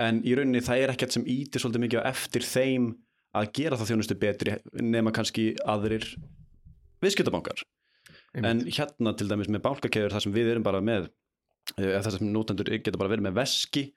En 0.00 0.20
í 0.26 0.36
rauninni 0.36 0.62
það 0.64 0.84
er 0.84 0.94
ekkert 0.94 1.16
sem 1.16 1.26
ítir 1.28 1.62
svolítið 1.62 1.84
mikið 1.86 2.04
á 2.04 2.10
eftir 2.12 2.46
þeim 2.46 2.92
að 3.38 3.50
gera 3.56 3.78
það 3.80 3.92
þjónustu 3.92 4.18
betri 4.20 4.56
nema 4.84 5.12
kannski 5.14 5.52
aðrir 5.64 6.06
viðskiptabankar. 7.02 7.64
En 8.36 8.64
hérna 8.68 9.12
til 9.16 9.28
dæmis 9.28 9.50
með 9.52 9.64
bálkakeður 9.66 10.14
þar 10.14 10.24
sem 10.24 10.34
við 10.34 10.52
erum 10.54 10.64
bara 10.64 10.80
með 10.84 11.08
eh, 11.76 11.90
eða 11.90 12.04
þar 12.06 12.16
sem 12.16 12.30
nótendur 12.32 12.70
geta 12.72 13.00
bara 13.00 13.12
verið 13.12 13.26
með 13.28 13.40
veski 13.42 13.88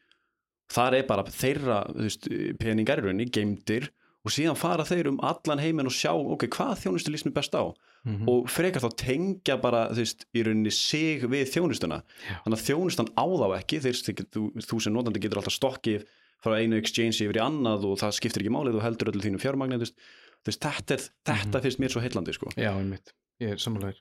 þar 0.71 0.97
er 0.99 1.05
bara 1.07 1.25
þeirra 1.29 1.79
veist, 1.93 2.27
peningar 2.59 3.01
í 3.01 3.05
rauninni, 3.05 3.29
geimdir 3.31 3.91
og 4.25 4.33
síðan 4.33 4.57
fara 4.57 4.83
þeir 4.83 5.07
um 5.11 5.19
allan 5.21 5.59
heiminn 5.61 5.85
og 5.87 5.93
sjá 5.93 6.11
ok, 6.17 6.47
hvað 6.49 6.79
þjónustu 6.83 7.13
mér 7.13 7.33
best 7.33 7.53
á 7.55 7.63
Mhm. 8.05 8.27
og 8.29 8.45
frekar 8.53 8.83
þá 8.85 8.91
tengja 9.01 9.55
bara 9.61 9.87
þú 9.89 9.97
veist, 10.03 10.25
í 10.37 10.43
rauninni 10.45 10.69
sig 10.71 11.23
við 11.25 11.47
þjónustuna 11.49 12.03
Já. 12.29 12.35
þannig 12.45 12.59
að 12.59 12.65
þjónustan 12.67 13.09
á 13.17 13.25
þá 13.25 13.47
ekki 13.57 13.79
þeir, 13.81 13.97
þú, 14.29 14.43
þú 14.61 14.81
sem 14.83 14.93
notandi 14.93 15.19
getur 15.23 15.39
alltaf 15.41 15.55
stokkið 15.57 16.05
frá 16.43 16.53
einu 16.61 16.77
exchange 16.77 17.17
yfir 17.25 17.39
í 17.39 17.41
annað 17.41 17.85
og 17.89 17.97
það 17.97 18.13
skiptir 18.13 18.43
ekki 18.45 18.53
málið 18.53 18.77
og 18.77 18.83
heldur 18.85 19.09
öllu 19.09 19.23
þínu 19.25 19.41
fjármagni 19.41 19.79
þú 19.81 19.85
veist, 19.87 19.97
þú 20.45 20.51
veist, 20.51 20.61
þetta, 20.61 20.93
er, 20.93 21.01
þetta 21.25 21.57
Mhm. 21.57 21.63
finnst 21.65 21.79
mér 21.81 21.89
svo 21.95 22.01
heillandi 22.05 22.33
sko. 22.37 22.47
Já, 22.55 22.71
einmitt, 22.77 23.09
ég 23.41 23.49
er 23.51 23.57
samanlegar 23.57 23.97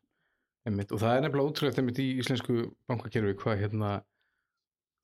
einmitt. 0.66 0.92
og 0.92 1.00
það 1.00 1.16
er 1.16 1.20
nefnilega 1.24 1.48
ótrúlegt 1.48 1.78
einmitt 1.80 1.98
í 2.04 2.18
íslensku 2.20 2.74
bankakerfi 2.86 3.34
hvað 3.40 3.60
hérna 3.64 4.02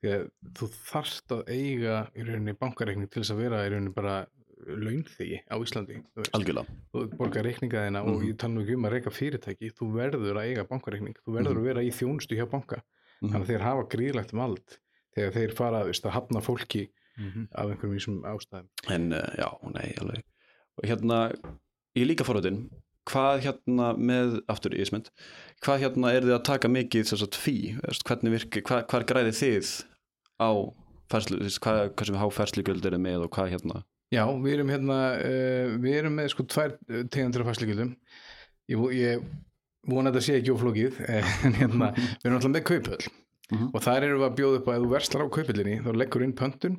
þú 0.05 0.69
þarft 0.91 1.33
að 1.35 1.43
eiga 1.53 1.97
í 2.17 2.25
rauninni 2.25 2.55
bankareikning 2.57 3.09
til 3.13 3.23
þess 3.23 3.33
að 3.35 3.41
vera 3.45 3.65
í 3.67 3.73
rauninni 3.73 3.93
bara 3.95 4.27
launþegi 4.67 5.41
á 5.51 5.57
Íslandi 5.61 5.99
algjörlega 6.37 6.67
þú 6.95 7.05
borgar 7.17 7.45
reikninga 7.47 7.85
þeina 7.87 8.03
og 8.05 8.21
Mhm. 8.21 8.29
ég 8.31 8.39
tala 8.39 8.55
nú 8.55 8.63
ekki 8.65 8.75
um 8.77 8.85
að 8.89 8.93
reyka 8.97 9.11
fyrirtæki 9.11 9.71
þú 9.73 9.91
verður 9.95 10.37
að 10.37 10.47
eiga 10.51 10.65
bankareikning 10.69 11.17
þú 11.25 11.33
verður 11.37 11.55
Mhm. 11.55 11.61
að 11.61 11.69
vera 11.71 11.81
í 11.83 11.91
þjónustu 11.91 12.37
hjá 12.37 12.47
banka 12.51 12.83
Mhm. 13.23 13.33
þannig 13.33 13.47
að 13.47 13.51
þeir 13.51 13.61
hafa 13.69 13.89
gríðlegt 13.89 14.33
vald 14.33 14.79
þegar 15.17 15.33
þeir 15.35 15.53
fara 15.57 15.85
veist, 15.85 16.05
að 16.05 16.13
hafna 16.13 16.41
fólki 16.41 16.89
af 17.55 17.67
einhverjum 17.69 17.95
vísum 17.97 18.23
ástæðum 18.25 18.69
En 18.89 19.13
uh, 19.13 19.35
já, 19.37 19.49
nei, 19.75 19.93
alveg. 20.01 20.23
Og 20.81 20.85
hérna, 20.89 21.33
ég 21.97 22.07
líka 22.07 22.25
forröðin, 22.25 22.71
hvað 23.05 23.41
hérna 23.45 23.93
með, 23.99 24.41
aftur 24.49 24.71
í 24.73 24.81
Ísmynd, 24.81 25.11
hvað 25.61 25.81
hérna 25.83 26.15
er 26.15 26.23
þið 26.23 26.35
að 26.39 26.45
taka 26.45 26.69
mikið 26.69 27.05
þess 27.11 27.23
að 27.27 27.37
fí, 27.37 27.57
hvernig 28.07 28.33
virki, 28.33 28.63
hvað, 28.63 28.87
hvað 28.89 29.05
græði 29.11 29.33
þið 29.37 29.85
á 30.41 30.51
færslu, 31.11 31.37
hvað, 31.61 31.91
hvað 31.95 32.07
sem 32.07 32.15
há 32.17 32.27
færslugjöld 32.31 32.87
er 32.87 32.97
með 32.99 33.25
og 33.27 33.31
hvað 33.35 33.51
hérna, 33.53 33.85
Já, 34.11 34.25
við 34.43 34.57
erum 34.57 34.71
hérna 34.75 34.99
uh, 35.23 35.77
við 35.79 35.97
erum 36.01 36.17
með 36.19 36.33
sko 36.35 36.43
tvær 36.51 36.73
uh, 36.91 37.05
tegundir 37.15 37.45
af 37.45 37.51
fæsleikildum 37.53 37.93
ég, 38.71 38.85
ég 38.99 39.25
vona 39.87 40.11
að 40.11 40.17
þetta 40.19 40.27
sé 40.27 40.39
ekki 40.41 40.55
óflókið 40.57 40.99
en 41.15 41.55
hérna, 41.61 41.93
við 41.97 42.27
erum 42.27 42.39
alltaf 42.41 42.55
með 42.59 42.69
kaupöll 42.73 43.11
Mhm. 43.51 43.73
og 43.75 43.83
þar 43.83 44.05
erum 44.07 44.21
við 44.21 44.27
að 44.29 44.35
bjóða 44.39 44.59
upp 44.61 44.69
að 44.71 44.77
ef 44.77 44.83
þú 44.85 44.91
verslar 44.93 45.23
á 45.27 45.35
kaupöllinni 45.35 45.73
þá 45.83 45.89
leggur 45.99 46.23
inn 46.23 46.35
pöntun 46.39 46.75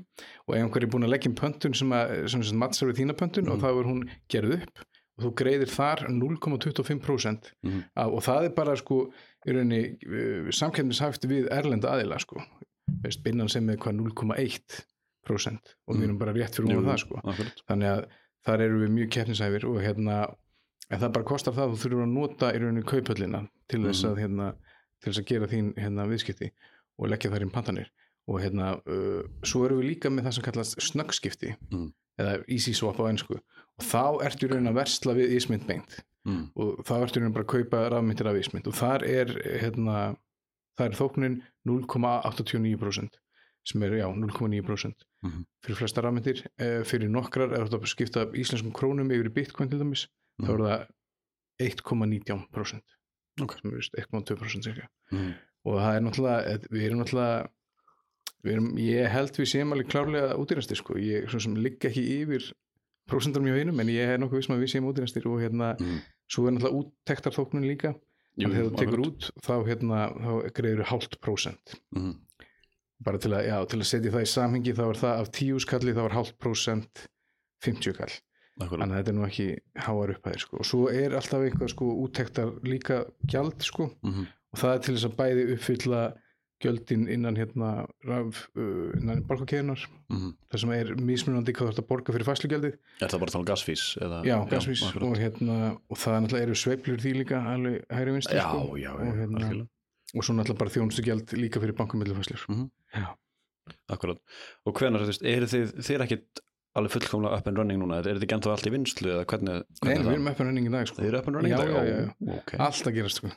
og 0.48 0.54
einhver 0.56 0.86
er 0.86 0.88
búin 0.94 1.04
að 1.04 1.10
leggja 1.12 1.28
inn 1.28 1.36
pöntun 1.36 1.74
sem, 1.76 1.90
að, 1.92 2.14
sem, 2.32 2.44
sem 2.48 2.56
mattsar 2.62 2.88
við 2.88 3.02
þína 3.02 3.16
pöntun 3.20 3.50
og 3.52 3.58
Mhm. 3.58 3.64
þá 3.66 3.68
er 3.82 3.90
hún 3.90 4.00
gerð 4.32 4.54
upp 4.56 4.80
og 5.20 5.26
þú 5.26 5.32
greiðir 5.42 5.68
þar 5.74 6.06
0,25% 6.16 7.52
Mhm. 7.68 7.82
af, 7.96 8.08
og 8.16 8.24
það 8.24 8.46
er 8.48 8.56
bara 8.56 8.76
sko 8.80 9.02
í 9.44 9.52
rauninni 9.52 9.82
uh, 10.08 10.48
samkefnishæft 10.56 11.28
við 11.28 11.52
erlenda 11.52 11.92
aðila 11.92 12.22
sko 12.24 12.40
veist, 13.04 13.20
binnan 13.28 13.50
sem 13.52 13.68
er 13.70 13.76
hvað 13.76 14.00
0,1% 14.00 14.86
og 15.88 15.96
við 15.96 16.00
Mm. 16.02 16.04
erum 16.10 16.18
bara 16.20 16.34
rétt 16.34 16.56
fyrir 16.56 16.78
ofan 16.78 16.90
það 16.92 16.98
sko. 17.04 17.16
akkurat. 17.24 17.62
Þannig 17.70 17.90
að 17.92 18.06
þar 18.46 18.62
eru 18.66 18.80
við 18.82 18.92
mjög 18.98 19.10
keppnisæfir 19.16 19.66
og 19.70 19.82
hérna 19.82 20.36
en 20.92 21.00
það 21.00 21.14
bara 21.14 21.26
kostar 21.26 21.54
það 21.54 21.66
að 21.68 21.72
þú 21.76 21.82
þurfur 21.84 22.04
að 22.04 22.14
nota 22.14 22.52
í 22.54 22.58
rauninni 22.60 22.84
kauphöllina 22.84 23.48
til 23.70 23.80
þess 23.86 24.04
að 24.06 24.18
hérna, 24.20 24.54
til 25.02 25.12
þess 25.14 25.20
að 25.22 25.26
gera 25.32 25.48
þín 25.48 25.74
hérna, 25.78 26.08
viðskipti 26.10 26.52
og 27.00 27.08
leggja 27.10 27.32
þær 27.32 27.42
inn 27.42 27.52
pantanir. 27.54 27.90
Og 28.28 28.40
hérna 28.42 28.82
uh, 28.88 29.24
svo 29.44 29.66
erum 29.66 29.80
við 29.82 29.88
líka 29.96 30.10
með 30.10 30.24
það 30.26 30.34
sem 30.34 30.44
kallast 30.44 30.78
snöggskipti 30.80 31.56
Mm. 31.72 31.94
eða 32.20 32.44
easy 32.50 32.74
swap 32.74 32.98
á 33.00 33.10
ennsku 33.10 33.36
og 33.40 33.82
þá 33.86 34.22
ertu 34.26 34.46
í 34.46 34.50
rauninni 34.52 34.70
að 34.70 34.80
versla 34.82 35.14
við 35.16 35.32
ísmynd 35.38 35.66
beint. 35.68 36.02
Mm. 36.26 36.52
og 36.56 36.84
þá 36.86 37.02
ertu 37.02 37.18
í 37.18 37.22
rauninni 37.24 37.34
bara 37.34 37.46
að 37.46 37.54
kaupa 37.56 37.90
rafmyndir 37.90 38.28
af 38.30 38.36
ísmynd. 38.38 38.68
Og 38.68 38.74
þar 38.78 39.02
er 39.04 39.28
hérna, 39.62 40.16
þar 40.78 40.90
er 40.92 40.98
þóknin 41.00 41.42
0,89% 41.66 43.18
sem 43.64 43.84
er 43.84 43.92
já 44.00 44.08
0,9% 44.10 44.94
Mhm. 45.24 45.44
fyrir 45.64 45.78
flesta 45.78 46.02
rafmyndir 46.02 46.40
eh, 46.58 46.82
fyrir 46.84 47.10
nokkrar 47.10 47.54
er 47.54 47.66
þetta 47.68 47.86
skipta 47.88 48.26
íslenskum 48.34 48.72
krónum 48.74 49.12
yfir 49.12 49.30
í 49.30 49.34
bitcoin 49.34 49.70
til 49.70 49.80
dæmis 49.80 50.08
þá 50.42 50.48
Mhm. 50.48 50.54
er 50.54 50.58
það 50.66 50.88
1,19% 51.62 52.82
Ok. 53.42 53.56
sem 53.62 53.72
er 53.72 53.76
veist, 53.78 53.94
1,2% 53.98 54.64
cirka 54.64 54.88
Mm. 55.12 55.34
og 55.66 55.76
það 55.78 55.96
er 55.96 56.02
náttúrulega 56.02 56.48
eh, 56.48 56.58
við 56.72 56.86
erum 56.88 57.00
náttúrulega 57.04 57.48
við 58.44 58.52
erum, 58.56 58.70
ég 58.78 59.10
held 59.12 59.32
við 59.38 59.50
séum 59.52 59.72
alveg 59.76 59.88
klárlega 59.92 60.36
útýrastir 60.40 60.78
sko, 60.80 60.96
ég 60.98 61.28
svo 61.30 61.40
sem 61.40 61.56
ligg 61.56 61.80
ekki 61.80 62.04
yfir 62.24 62.52
prósentum 63.10 63.44
hjá 63.46 63.60
einum 63.62 63.80
en 63.82 63.88
ég 63.88 64.08
er 64.16 64.18
nokkuð 64.18 64.40
vissum 64.42 64.56
að 64.56 64.64
við 64.64 64.72
séum 64.74 64.88
útýrastir 64.90 65.26
og 65.30 65.40
hérna 65.42 65.76
Mm. 65.80 66.00
svo 66.30 66.48
er 66.48 66.52
náttúrulega 66.54 66.80
úttektar 66.82 67.34
þóknun 67.34 67.68
líka 67.68 67.96
Jú, 68.40 68.48
þegar 68.48 68.70
þú 68.72 68.78
tekur 68.80 69.02
út 69.06 69.32
þá, 69.44 69.54
hérna, 69.68 69.98
þá 70.16 70.52
greiður 70.54 70.86
hálft 70.86 71.20
prósent 71.22 71.76
Mm. 71.96 72.16
Bara 73.04 73.18
til 73.18 73.32
að, 73.34 73.46
já, 73.48 73.58
til 73.72 73.80
að 73.80 73.90
setja 73.92 74.12
það 74.12 74.26
í 74.28 74.32
samhengi 74.32 74.74
þá 74.78 74.84
er 74.90 75.00
það 75.02 75.22
af 75.24 75.32
tíu 75.32 75.60
skalli 75.60 75.94
þá 75.98 76.04
er 76.06 76.16
hálft 76.18 76.38
prósent 76.40 77.08
50 77.66 77.94
kall 77.98 78.14
akkurat 78.62 78.84
þannig 78.84 78.96
að 78.96 79.00
þetta 79.02 79.12
er 79.12 79.18
nú 79.18 79.26
ekki 79.28 79.48
háar 79.86 80.12
upphæðir 80.16 80.40
sko. 80.44 80.58
og 80.62 80.66
svo 80.66 80.82
er 80.92 81.16
alltaf 81.18 81.42
eitthvað 81.46 81.70
sko, 81.74 81.86
úttektar 82.06 82.52
líka 82.68 83.06
gjald 83.32 83.62
sko, 83.66 83.90
Mhm. 84.04 84.28
og 84.54 84.60
það 84.60 84.76
er 84.76 84.80
til 84.86 84.96
þess 84.96 85.08
að 85.10 85.16
bæði 85.22 85.46
uppfylla 85.56 86.02
gjöldin 86.62 87.08
innan 87.10 87.36
hérna 87.36 87.88
raf, 88.06 88.44
uh, 88.56 88.92
innan 89.00 89.24
borgarkeðunar 89.26 89.82
Mhm. 90.12 90.34
það 90.52 90.60
sem 90.60 90.72
er 90.72 90.86
mismunandi 90.96 91.54
hvað 91.54 91.68
þú 91.68 91.72
ert 91.74 91.80
að 91.82 91.88
borga 91.88 92.14
fyrir 92.14 92.28
fæslugjaldið 92.30 92.76
Er 93.02 93.08
það 93.08 93.20
bara 93.20 93.40
um 93.40 93.46
gasfís? 93.46 93.98
Eða, 93.98 94.24
já, 94.26 94.38
gasvís 94.50 94.84
akkurat. 94.86 95.04
og, 95.10 95.18
hérna, 95.18 95.78
og 95.90 95.98
það 95.98 96.22
náttúrulega 96.22 96.44
eru 96.44 96.54
sveiflur 96.54 96.98
því 97.02 97.14
líka 97.18 97.42
hægri 97.90 98.12
vinstri 98.14 98.38
já, 98.38 98.46
sko. 98.46 98.76
já, 98.78 98.84
já, 98.84 98.94
og, 98.94 99.16
hérna, 99.18 99.68
og 100.14 100.22
svo 100.24 100.34
náttúrulega 100.38 100.58
bara 100.60 100.70
þjónustugjald 100.70 101.26
líka 101.34 101.58
fyrir 101.60 101.74
bankumillufæslur 101.74 102.46
Mhm. 102.50 102.70
Já, 102.96 103.10
Akkurat. 103.94 104.18
Og 104.68 104.74
hvenar, 104.76 105.04
þú 105.06 105.12
veist, 105.12 105.24
eru 105.28 105.48
þið, 105.48 105.70
þið 105.86 105.96
er 105.96 106.04
ekkit 106.06 106.42
alveg 106.80 106.92
fullkomlega 106.96 107.38
up 107.40 107.48
and 107.52 107.60
running 107.60 107.80
núna? 107.82 108.00
Er 108.02 108.08
þetta 108.16 108.26
ekki 108.28 108.36
ennþá 108.38 108.52
allt 108.56 108.68
í 108.68 108.72
vinslu 108.74 109.12
eða 109.14 109.26
hvernig, 109.32 109.62
Nei, 109.62 109.80
hvernig 109.82 110.02
við 110.02 110.12
er 110.12 110.16
erum 110.16 110.30
upp 110.32 110.40
og 110.42 110.48
renning 110.48 110.68
í 110.68 110.72
dag 110.74 110.88
sko. 110.90 111.02
Þið 111.02 111.10
eru 111.12 111.20
up 111.22 111.28
and 111.32 111.40
running 111.40 111.54
í 111.54 111.60
dag? 111.60 111.72
já, 111.72 111.84
já, 111.88 111.98
já. 112.02 112.12
Ó, 112.32 112.38
ok. 112.40 112.54
allt 112.68 112.90
að 112.92 112.96
gerast 112.98 113.22
sko. 113.22 113.32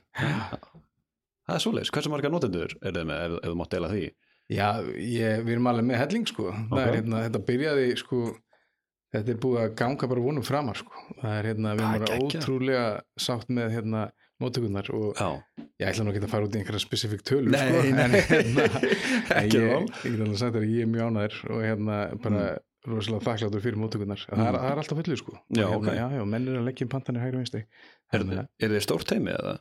Það 1.45 1.57
er 1.59 1.63
svoleiðis. 1.67 1.93
Hversu 1.95 2.13
marga 2.15 2.31
notendur 2.33 2.73
er 2.81 2.95
þið 2.97 3.09
með 3.11 3.25
ef, 3.27 3.35
ef 3.43 3.51
þú 3.53 3.57
mátt 3.61 3.75
deila 3.75 3.91
því? 3.93 4.05
Já, 4.55 4.69
ég, 5.01 5.43
við 5.45 5.53
erum 5.57 5.69
alveg 5.71 5.87
með 5.91 6.01
helling 6.03 6.27
sko. 6.31 6.51
það 6.55 6.75
Ok. 6.79 6.85
er 6.87 6.97
hérna, 6.99 7.23
þetta 7.27 7.43
byrjaði 7.51 7.87
sko, 8.01 8.21
þetta 9.15 9.33
er 9.35 9.41
búið 9.45 9.61
að 9.65 9.75
ganga 9.81 10.09
bara 10.15 10.25
vonum 10.25 10.45
framar 10.47 10.81
sko. 10.81 11.05
það 11.21 11.39
er 11.39 11.49
hérna, 11.51 11.75
við 11.79 11.85
er 11.85 11.95
erum 11.95 12.05
bara 12.07 12.19
ótrúlega 12.25 12.87
sátt 13.29 13.49
með 13.53 13.75
hérna 13.77 14.03
móttökurnar 14.43 14.89
og 14.95 15.15
Já. 15.19 15.29
ég 15.81 15.89
ætla 15.91 16.05
nú 16.05 16.13
ekki 16.15 16.23
að 16.25 16.33
fara 16.35 16.47
út 16.49 16.55
í 16.57 16.61
einhverja 16.61 16.83
spesifik 16.83 17.23
tölur 17.27 17.51
Nei, 17.55 17.65
sko, 17.69 17.83
nei, 17.83 18.05
en 18.05 18.17
hérna 18.19 18.65
Ekki 19.43 19.61
ég, 19.61 19.91
ég 20.05 20.47
að 20.49 20.67
ég 20.69 20.81
er 20.87 20.91
mjög 20.91 21.11
ánæður 21.11 21.37
og 21.55 21.63
hérna 21.65 21.99
bara 22.25 22.47
rosalega 22.85 23.25
þakkláttur 23.29 23.63
fyrir 23.65 23.79
móttökurnar 23.81 24.25
það, 24.27 24.35
er, 24.35 24.45
Mm. 24.45 24.59
það 24.59 24.73
er 24.73 24.83
alltaf 24.83 24.99
fullu 25.03 25.17
sko 25.21 25.37
Já, 25.55 25.67
hérna, 25.69 25.77
ok. 25.79 25.87
já, 25.97 26.07
já, 26.19 26.25
menn 26.35 26.49
er 26.51 26.59
að 26.61 26.67
leggja 26.69 26.85
um 26.89 26.93
pantanir 26.97 27.23
hægri 27.25 27.39
og 27.39 27.45
vinstri 27.45 27.65
Er, 28.13 28.27
er 28.61 28.75
þið 28.75 28.85
stórt 28.85 29.15
heimi 29.15 29.33
eða? 29.33 29.55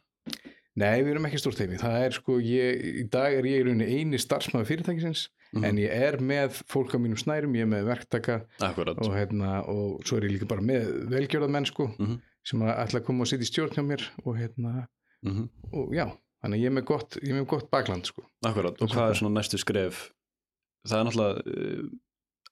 Nei, 0.75 1.03
við 1.05 1.11
erum 1.13 1.25
ekki 1.29 1.37
stórt 1.37 1.59
heimi. 1.61 1.77
Það 1.77 1.95
er 2.01 2.15
sko, 2.17 2.35
ég, 2.41 2.79
í 2.97 3.03
dag 3.13 3.35
er 3.37 3.45
ég 3.45 3.59
í 3.61 3.65
rauninni 3.67 3.85
eini 3.93 4.17
starfsmaður 4.17 4.65
fyrirtækisins 4.71 5.27
Mhm. 5.53 5.65
en 5.69 5.77
ég 5.77 5.91
er 5.93 6.15
með 6.17 6.55
fólk 6.65 6.95
á 6.95 6.97
mínum 6.97 7.13
snærum, 7.21 7.53
ég 7.53 7.61
er 7.61 7.69
með 7.69 7.83
verktaka 7.85 8.39
og, 8.57 9.11
hérna, 9.13 9.59
og 9.69 10.01
svo 10.01 10.17
er 10.17 10.25
ég 10.25 10.31
líka 10.39 10.47
bara 10.49 10.61
með 10.65 10.87
velgjörðað 11.13 11.51
menn 11.53 11.67
sko, 11.69 11.85
Mhm. 11.99 12.15
Sem 12.43 12.59
að 12.65 12.73
ætla 12.83 12.99
að 13.01 13.05
koma 13.07 13.23
og 13.25 13.27
sitja 13.31 13.45
í 13.47 13.49
stjórn 13.51 13.75
hjá 13.77 13.83
mér 13.87 14.05
og, 14.25 14.35
hérna, 14.37 14.87
Mhm. 15.23 15.49
og 15.73 15.93
já, 15.95 16.05
þannig 16.43 16.57
að 16.59 16.63
ég 16.63 16.65
er 16.67 16.75
með 16.77 16.85
gott, 16.85 17.17
ég 17.23 17.29
er 17.31 17.41
með 17.41 17.47
gott 17.47 17.69
bakland 17.71 18.05
sko. 18.05 18.23
Akkurat. 18.45 18.81
Og 18.81 18.89
hvað 18.89 19.09
er 19.13 19.19
svona 19.21 19.37
næstu 19.39 19.57
skref? 19.61 20.09
Það 20.87 20.99
er 20.99 21.05
náttúrulega 21.07 21.43
uh, 21.47 21.89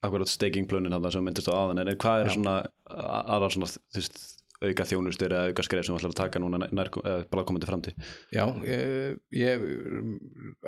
akkurat 0.04 0.28
staking 0.32 0.68
plönin 0.68 0.94
þarna 0.96 1.12
sem 1.12 1.24
myndist 1.26 1.50
á 1.52 1.54
aðan 1.54 1.82
en 1.84 1.98
hvað 1.98 2.22
er 2.24 2.30
Já. 2.30 2.36
svona 2.38 2.54
aðra 2.88 3.50
svona 3.52 3.68
þú 3.68 4.00
veist, 4.00 4.22
auka 4.62 4.86
þjónustur 4.86 5.34
eða 5.34 5.50
auka 5.52 5.64
skref 5.66 5.86
sem 5.86 5.96
þú 5.96 6.00
ætlar 6.00 6.14
að 6.14 6.20
taka 6.22 6.40
núna 6.40 6.70
eða 6.70 7.30
bara 7.30 7.44
komandi 7.44 7.68
framtíð? 7.68 7.96
Já, 8.32 8.46
ég, 8.64 9.20
ég 9.36 9.64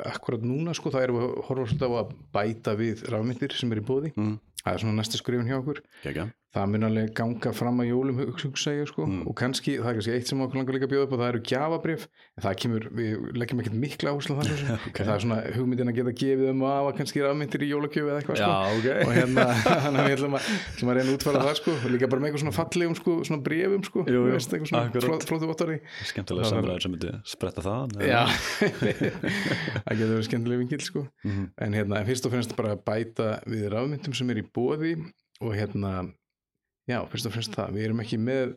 akkurat 0.03 0.41
núna 0.43 0.73
sko, 0.75 0.91
það 0.91 1.03
erum 1.07 1.19
við 1.21 1.25
að 1.29 1.43
horfa 1.47 1.65
svolítið 1.71 1.93
á 1.93 1.97
að 2.01 2.13
bæta 2.36 2.75
við 2.79 3.03
rafmyndir 3.13 3.53
sem 3.57 3.71
er 3.71 3.81
í 3.81 3.86
bóði. 3.86 4.12
Mm. 4.17 4.39
Það 4.63 4.73
er 4.73 4.83
svona 4.83 4.97
næsta 4.99 5.19
skrifin 5.19 5.47
hjá 5.49 5.57
okkur. 5.62 5.81
Kekja. 6.03 6.27
Það 6.53 6.67
mun 6.69 6.85
alveg 6.87 7.13
ganga 7.17 7.51
fram 7.57 7.79
að 7.81 7.87
jólum 7.89 8.19
hugsa 8.21 8.73
ég 8.75 8.85
sko. 8.89 9.05
Mm. 9.09 9.23
og 9.29 9.33
kannski, 9.39 9.71
það 9.81 9.89
er 9.89 9.95
kannski 9.97 10.13
eitt 10.13 10.27
sem 10.29 10.41
okkur 10.43 10.57
langar 10.59 10.75
líka 10.77 10.85
að 10.87 10.91
bjóða 10.93 11.05
upp 11.07 11.13
og 11.15 11.19
það 11.23 11.29
eru 11.33 11.41
gjafabrif, 11.49 12.03
en 12.37 12.41
það 12.45 12.53
kemur 12.61 12.83
við 12.93 13.09
leggjum 13.41 13.59
ekkert 13.63 13.77
mikla 13.83 14.07
áherslu 14.13 14.31
á 14.33 14.37
það 14.37 14.45
svo 14.49 14.57
sem. 14.61 14.67
Ok. 14.93 14.97
En 14.99 15.05
það 15.07 15.13
er 15.15 15.21
svona 15.23 15.39
hugmyndin 15.57 15.89
að 15.89 15.97
geta 15.97 16.13
gefið 16.21 16.47
um 16.53 16.61
að 16.69 16.89
kannski 16.99 17.17
rafmyndir 17.23 17.61
í 17.65 17.69
jólagjöf 17.71 18.05
eða 18.05 18.17
eitthvað 18.21 18.37
sko. 18.39 18.51
Ok. 18.77 18.87
og 18.93 19.11
hérna, 19.17 19.43
þannig 19.83 19.99
að 19.99 20.07
við 20.07 20.15
ætlum 20.17 20.37
að, 20.37 20.43
ætlum 20.73 20.89
að 20.93 20.97
reyna 20.99 21.09
að 21.09 21.15
útfæra 21.17 21.43
það 21.47 21.55
sko. 21.61 21.71
Líka 21.93 22.05
bara 22.13 22.19
með 22.21 22.27
eitthvað 22.29 22.43
svona 22.43 22.57
fallegum 22.59 22.95
sko, 23.01 23.11
svona 23.29 23.41
brefum 23.47 23.83
sko, 23.87 23.99
Jú, 24.05 24.11
jú, 24.13 24.21
veist, 24.33 24.51
svona 24.53 24.85
Skemmtilega 26.03 26.43
Það 26.43 26.53
var- 26.53 26.53
samræður 26.53 26.83
sem 26.83 26.91
myndi 26.93 27.09
spretta 27.33 27.61
það. 27.65 27.81
Já, 28.03 28.21
það 29.85 29.93
getur 29.97 30.15
verið 35.41 36.13
já, 36.89 37.00
fyrst 37.10 37.26
og 37.30 37.34
fremst 37.36 37.56
það, 37.56 37.74
við 37.78 37.86
erum 37.89 38.00
ekki 38.04 38.17
með 38.19 38.56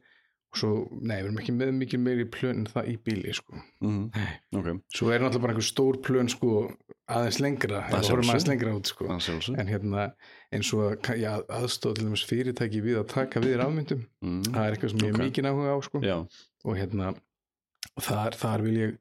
svo, 0.56 0.68
nei, 1.04 1.18
við 1.20 1.26
erum 1.26 1.38
ekki 1.42 1.52
með 1.52 1.70
mikið 1.76 2.00
meiri 2.00 2.24
plön 2.32 2.60
en 2.62 2.66
það 2.70 2.86
í 2.88 2.96
bíli, 3.04 3.32
sko 3.34 3.58
Mhm. 3.82 4.06
Ok. 4.56 4.68
svo 4.94 5.10
er 5.12 5.20
náttúrulega 5.20 5.42
bara 5.42 5.52
einhver 5.52 5.66
stór 5.68 5.98
plön 6.02 6.28
sko, 6.32 6.52
aðeins 7.08 7.40
lengra, 7.44 7.82
Það 7.90 8.08
horfum 8.08 8.30
aðeins 8.32 8.48
lengra 8.48 8.72
út 8.78 8.86
sko, 8.86 9.04
en 9.58 9.66
hérna 9.68 10.06
eins 10.52 10.72
og 10.72 11.02
já, 11.18 11.42
aðstóð 11.50 11.94
til 11.96 12.04
dæmis 12.06 12.24
fyrirtæki 12.24 12.80
við 12.82 13.02
að 13.02 13.08
taka 13.08 13.40
við 13.40 13.58
rafmyndum, 13.60 14.06
Mm. 14.24 14.42
það 14.44 14.64
er 14.66 14.72
eitthvað 14.76 14.90
sem 14.90 14.98
ég 14.98 15.12
Ok. 15.14 15.20
er 15.20 15.30
mikið 15.30 15.50
áhuga 15.50 15.76
á, 15.76 15.78
sko 15.84 16.00
Já. 16.00 16.16
og 16.64 16.76
hérna 16.76 17.16
þar, 18.00 18.30
þar 18.32 18.62
vil 18.62 18.74
ég 18.76 18.98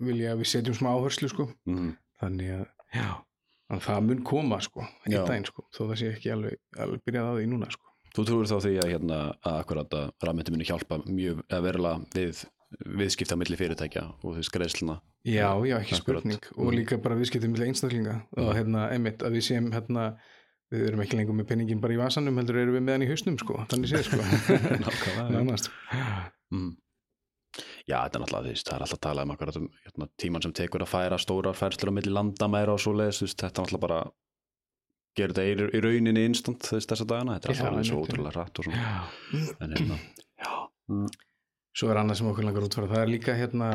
vil 0.00 0.16
ég 0.18 0.32
að 0.34 0.40
við 0.42 0.50
setjum 0.50 0.76
smá 0.76 0.90
áherslu, 0.92 1.28
sko 1.30 1.48
Mm. 1.66 1.96
þannig 2.20 2.50
að, 2.60 2.66
já 2.92 3.24
þannig 3.70 3.80
að 3.80 3.86
það 3.88 4.02
mun 4.06 4.22
koma, 4.24 4.60
sko, 4.60 4.80
einn 5.06 5.26
daginn, 5.26 5.46
sko 5.46 5.64
þó 5.72 5.88
það 5.88 5.96
sé 5.96 6.12
ekki 6.16 6.30
alveg, 6.32 6.56
alveg 6.76 7.00
byrjað 7.06 7.28
á 7.30 7.32
því 7.38 7.46
núna, 7.48 7.70
sko 7.72 7.84
Þú 8.14 8.24
trúir 8.28 8.46
þá 8.46 8.56
því 8.62 8.72
að 8.78 8.90
hérna 8.92 9.16
að 9.42 9.56
akkurat 9.64 9.94
að 9.98 10.10
rafmyndi 10.22 10.52
muni 10.54 10.66
hjálpa 10.68 11.00
mjög 11.06 11.40
eða 11.48 11.64
verulega 11.66 11.96
við 12.14 12.44
viðskipta 12.98 13.36
milli 13.38 13.56
fyrirtækja 13.58 14.04
og 14.22 14.36
veist 14.38 14.52
greiðsluna. 14.54 14.96
Já, 15.24 15.48
já, 15.66 15.76
ekki 15.80 15.94
Akkurat. 15.96 16.22
spurning 16.22 16.42
og 16.56 16.64
Mm. 16.68 16.74
líka 16.78 16.98
bara 17.02 17.14
viðskiptum 17.18 17.52
með 17.54 17.66
einstaklinga 17.68 18.14
og 18.36 18.54
hérna, 18.54 18.88
einmitt, 18.92 19.22
að 19.22 19.32
við 19.38 19.44
séum 19.48 19.68
hérna, 19.72 20.16
við 20.72 20.88
erum 20.88 21.00
ekki 21.04 21.16
lengur 21.18 21.34
með 21.38 21.46
penningin 21.48 21.80
bara 21.80 21.94
í 21.94 21.98
vasanum 22.00 22.36
heldur 22.38 22.56
erum 22.62 22.74
við 22.74 22.82
með 22.86 22.92
hann 22.98 23.02
í 23.06 23.10
hausnum, 23.10 23.38
sko 23.38 23.54
þannig 23.70 23.88
séð, 23.90 24.04
sko. 24.10 24.16
Mm. 26.54 26.76
Já, 27.88 28.00
þetta 28.04 28.18
er 28.18 28.22
náttúrulega, 28.22 28.48
veist, 28.50 28.66
það 28.68 28.74
er 28.76 28.82
alltaf 28.84 28.98
að 28.98 29.02
tala 29.06 29.22
um 29.24 29.30
akkurat 29.34 29.56
um 29.58 29.66
hérna, 29.84 30.06
tíman 30.20 30.42
sem 30.44 30.52
tekur 30.56 30.82
að 30.84 30.90
færa 30.90 31.18
stórar 31.22 31.54
færslur 31.56 31.90
á 31.90 31.96
milli 31.96 32.12
landamæra 32.14 32.74
og 32.74 32.80
svo 32.82 32.92
leiðis, 32.96 33.20
þetta 33.34 33.46
er 33.48 33.54
náttúrulega 33.54 33.82
bara 33.84 33.98
gerir 35.16 35.34
þetta 35.36 35.76
í, 35.78 35.80
rauninni 35.84 36.24
instant 36.28 36.66
veist, 36.72 36.90
þessa 36.90 37.06
dagana, 37.08 37.36
þetta 37.36 37.48
er 37.48 37.54
alltaf 37.54 37.70
alveg 37.70 37.88
svo 37.88 38.02
ótrúlega 38.02 38.34
rætt 38.34 38.60
og 38.60 38.68
svona, 38.68 38.94
en 39.64 39.76
hérna. 39.76 39.98
Mm. 40.90 41.08
Svo 41.74 41.90
er 41.90 42.00
annað 42.00 42.20
sem 42.20 42.30
okkur 42.30 42.46
langar 42.46 42.66
útfara, 42.66 42.90
það 42.90 43.02
er 43.04 43.12
líka 43.12 43.34
hérna 43.38 43.70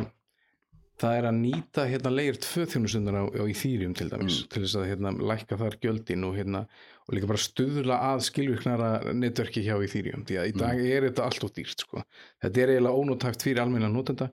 það 0.99 1.17
er 1.17 1.25
að 1.29 1.37
nýta 1.39 1.85
hérna 1.87 2.11
leir 2.11 2.37
tvö 2.43 2.65
þjónustundan 2.73 3.15
á, 3.15 3.23
Ethereum 3.47 3.93
til 3.95 4.09
dæmis 4.11 4.41
Mm. 4.43 4.49
til 4.51 4.63
þess 4.63 4.75
að 4.79 4.87
hérna 4.91 5.11
lækka 5.31 5.57
þar 5.61 5.77
gjöldin 5.83 6.25
og 6.27 6.35
hérna 6.35 6.65
og 7.09 7.15
líka 7.15 7.27
bara 7.27 7.41
stuðla 7.41 7.95
að 8.11 8.23
skilvirknara 8.27 9.13
netverki 9.15 9.63
hjá 9.63 9.75
Ethereum 9.83 10.25
því 10.27 10.37
að 10.41 10.49
í 10.51 10.57
dag 10.59 10.79
er 10.85 11.07
þetta 11.09 11.23
allt 11.25 11.43
of 11.47 11.53
dýrt 11.55 11.79
sko. 11.85 12.03
þetta 12.43 12.57
er 12.61 12.73
eiginlega 12.75 12.99
ónótæft 12.99 13.41
fyrir 13.47 13.61
almenna 13.63 13.87
notenda 13.89 14.29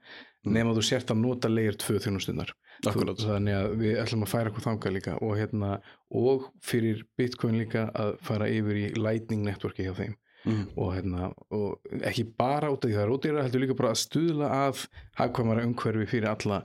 Mm. 0.47 0.53
nema 0.55 0.75
þú 0.77 0.83
sért 0.87 1.09
að 1.11 1.19
nota 1.23 1.49
leir 1.49 1.73
tvö 1.75 1.99
þjónustundar 1.99 2.51
Akkurat. 2.87 3.17
þannig 3.19 3.55
að 3.57 3.77
við 3.81 3.97
ætlum 4.03 4.23
að 4.23 4.29
færa 4.31 4.51
okkur 4.53 4.63
þangað 4.67 4.93
líka 4.95 5.15
og 5.23 5.37
hérna 5.39 5.81
og 6.13 6.51
fyrir 6.63 7.03
Bitcoin 7.19 7.59
líka 7.59 7.91
að 7.95 8.19
fara 8.23 8.47
yfir 8.47 8.77
í 8.77 8.95
Lightning 8.95 9.43
networki 9.43 9.83
hjá 9.87 9.95
þeim 9.97 10.15
Mm. 10.47 10.63
og, 10.79 10.93
hérna, 10.95 11.29
og 11.51 11.93
ekki 12.07 12.23
bara 12.39 12.69
út 12.71 12.85
af 12.85 12.91
því 12.91 12.95
það 12.95 13.03
er 13.03 13.13
ódýra 13.17 13.43
heldur 13.43 13.63
líka 13.65 13.75
bara 13.81 13.91
að 13.91 14.01
stuðla 14.05 14.51
að 14.61 14.85
hagkvæmara 15.19 15.65
umhverfi 15.67 16.07
fyrir 16.13 16.29
alla 16.31 16.61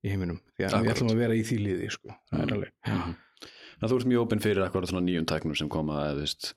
í 0.00 0.12
heiminum. 0.14 0.38
Því 0.56 0.68
að 0.70 0.76
við 0.86 0.92
ætlum 0.94 1.12
að 1.12 1.20
vera 1.20 1.36
í 1.36 1.42
því 1.44 1.58
liði 1.66 1.90
sko. 1.92 2.16
Þannig 2.32 3.84
að 3.84 3.92
þú 3.92 3.98
ert 4.00 4.08
mjög 4.08 4.22
opinn 4.24 4.40
fyrir 4.40 4.64
akkurat 4.64 4.88
svona 4.88 5.04
nýjum 5.04 5.26
tæknum 5.28 5.56
sem 5.58 5.68
koma 5.68 6.06
veist, 6.16 6.54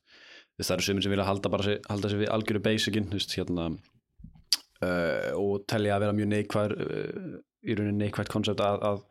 það 0.62 0.76
eru 0.78 0.88
sömur 0.88 1.04
sem 1.04 1.12
vilja 1.12 1.28
halda, 1.28 1.52
sig- 1.68 1.82
halda 1.92 2.12
sig 2.14 2.22
við 2.24 2.32
algjöru 2.32 2.62
basicin 2.64 3.10
hérna, 3.12 3.68
uh, 4.80 5.30
og 5.36 5.66
telja 5.68 5.98
að 5.98 6.06
vera 6.06 6.16
mjög 6.16 6.32
neikvæð 6.34 6.76
uh, 6.80 7.30
í 7.68 7.76
rauninni 7.76 8.06
neikvægt 8.06 8.32
koncept 8.32 8.64
að, 8.64 8.80
að 8.88 9.04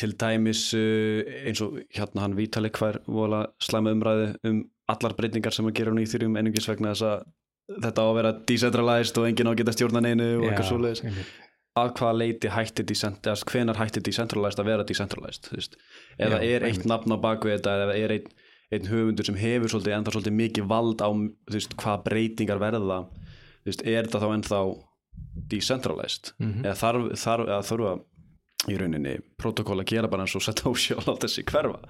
til 0.00 0.14
dæmis 0.16 0.62
uh, 0.78 1.20
eins 1.44 1.60
og 1.64 1.76
hérna 1.92 2.24
hann 2.24 2.38
Vítali 2.38 2.72
hver 2.72 3.02
vola 3.06 3.44
slæma 3.60 3.92
umræði 3.92 4.30
um 4.48 4.62
allar 4.94 5.14
breytingar 5.18 5.54
sem 5.56 5.66
að 5.68 5.76
gera 5.78 5.92
hún 5.94 6.02
í 6.02 6.08
þyrjum 6.10 6.36
einungis 6.40 6.68
vegna 6.70 6.92
þess 6.92 7.06
að 7.08 7.24
þetta 7.86 8.04
á 8.04 8.06
að 8.10 8.16
vera 8.18 8.32
decentralized 8.50 9.18
og 9.22 9.26
enginn 9.30 9.48
á 9.48 9.52
að 9.52 9.58
geta 9.62 9.74
stjórna 9.76 10.02
neinu 10.04 10.28
og 10.40 10.46
eitthvað 10.50 10.68
svoleiðis. 10.68 11.02
að 11.82 11.92
hvaða 11.98 12.16
leiti 12.20 12.48
hætti 12.52 12.84
decentralized 12.90 13.48
hvenar 13.48 13.78
hætti 13.80 14.02
decentralized 14.04 14.60
að 14.60 14.68
vera 14.68 14.84
decentralized 14.88 15.50
eða 16.18 16.40
Já, 16.42 16.48
er 16.58 16.66
eitt 16.68 16.84
nafn 16.90 17.14
á 17.14 17.18
bakvið 17.22 17.54
þetta 17.56 17.76
eða 17.86 17.96
er 17.96 18.16
einn, 18.18 18.26
einn 18.72 18.90
höfundur 18.90 19.28
sem 19.30 19.38
hefur 19.40 19.72
svolítið 19.72 19.96
ennþá 19.96 20.12
svolítið 20.16 20.36
mikið 20.42 20.68
vald 20.68 21.00
á 21.00 21.08
veist, 21.54 21.76
hvaða 21.80 22.02
breytingar 22.10 22.60
verða 22.60 22.98
veist, 23.64 23.86
er 23.86 24.04
þetta 24.04 24.20
þá 24.20 24.28
ennþá 24.36 24.60
decentralized? 25.52 26.32
Mhm. 26.42 26.64
eða 26.66 26.76
þarf, 26.82 27.06
þarf, 27.22 27.46
eða 27.48 27.62
þurfa 27.70 27.92
í 28.70 28.76
rauninni 28.78 29.14
protokól 29.40 29.80
að 29.82 29.90
gera 29.90 30.08
bara 30.10 30.22
eins 30.26 30.36
og 30.38 30.44
setja 30.44 30.70
ósjál 30.70 31.02
á 31.08 31.14
þessi 31.24 31.42
hverfa? 31.48 31.80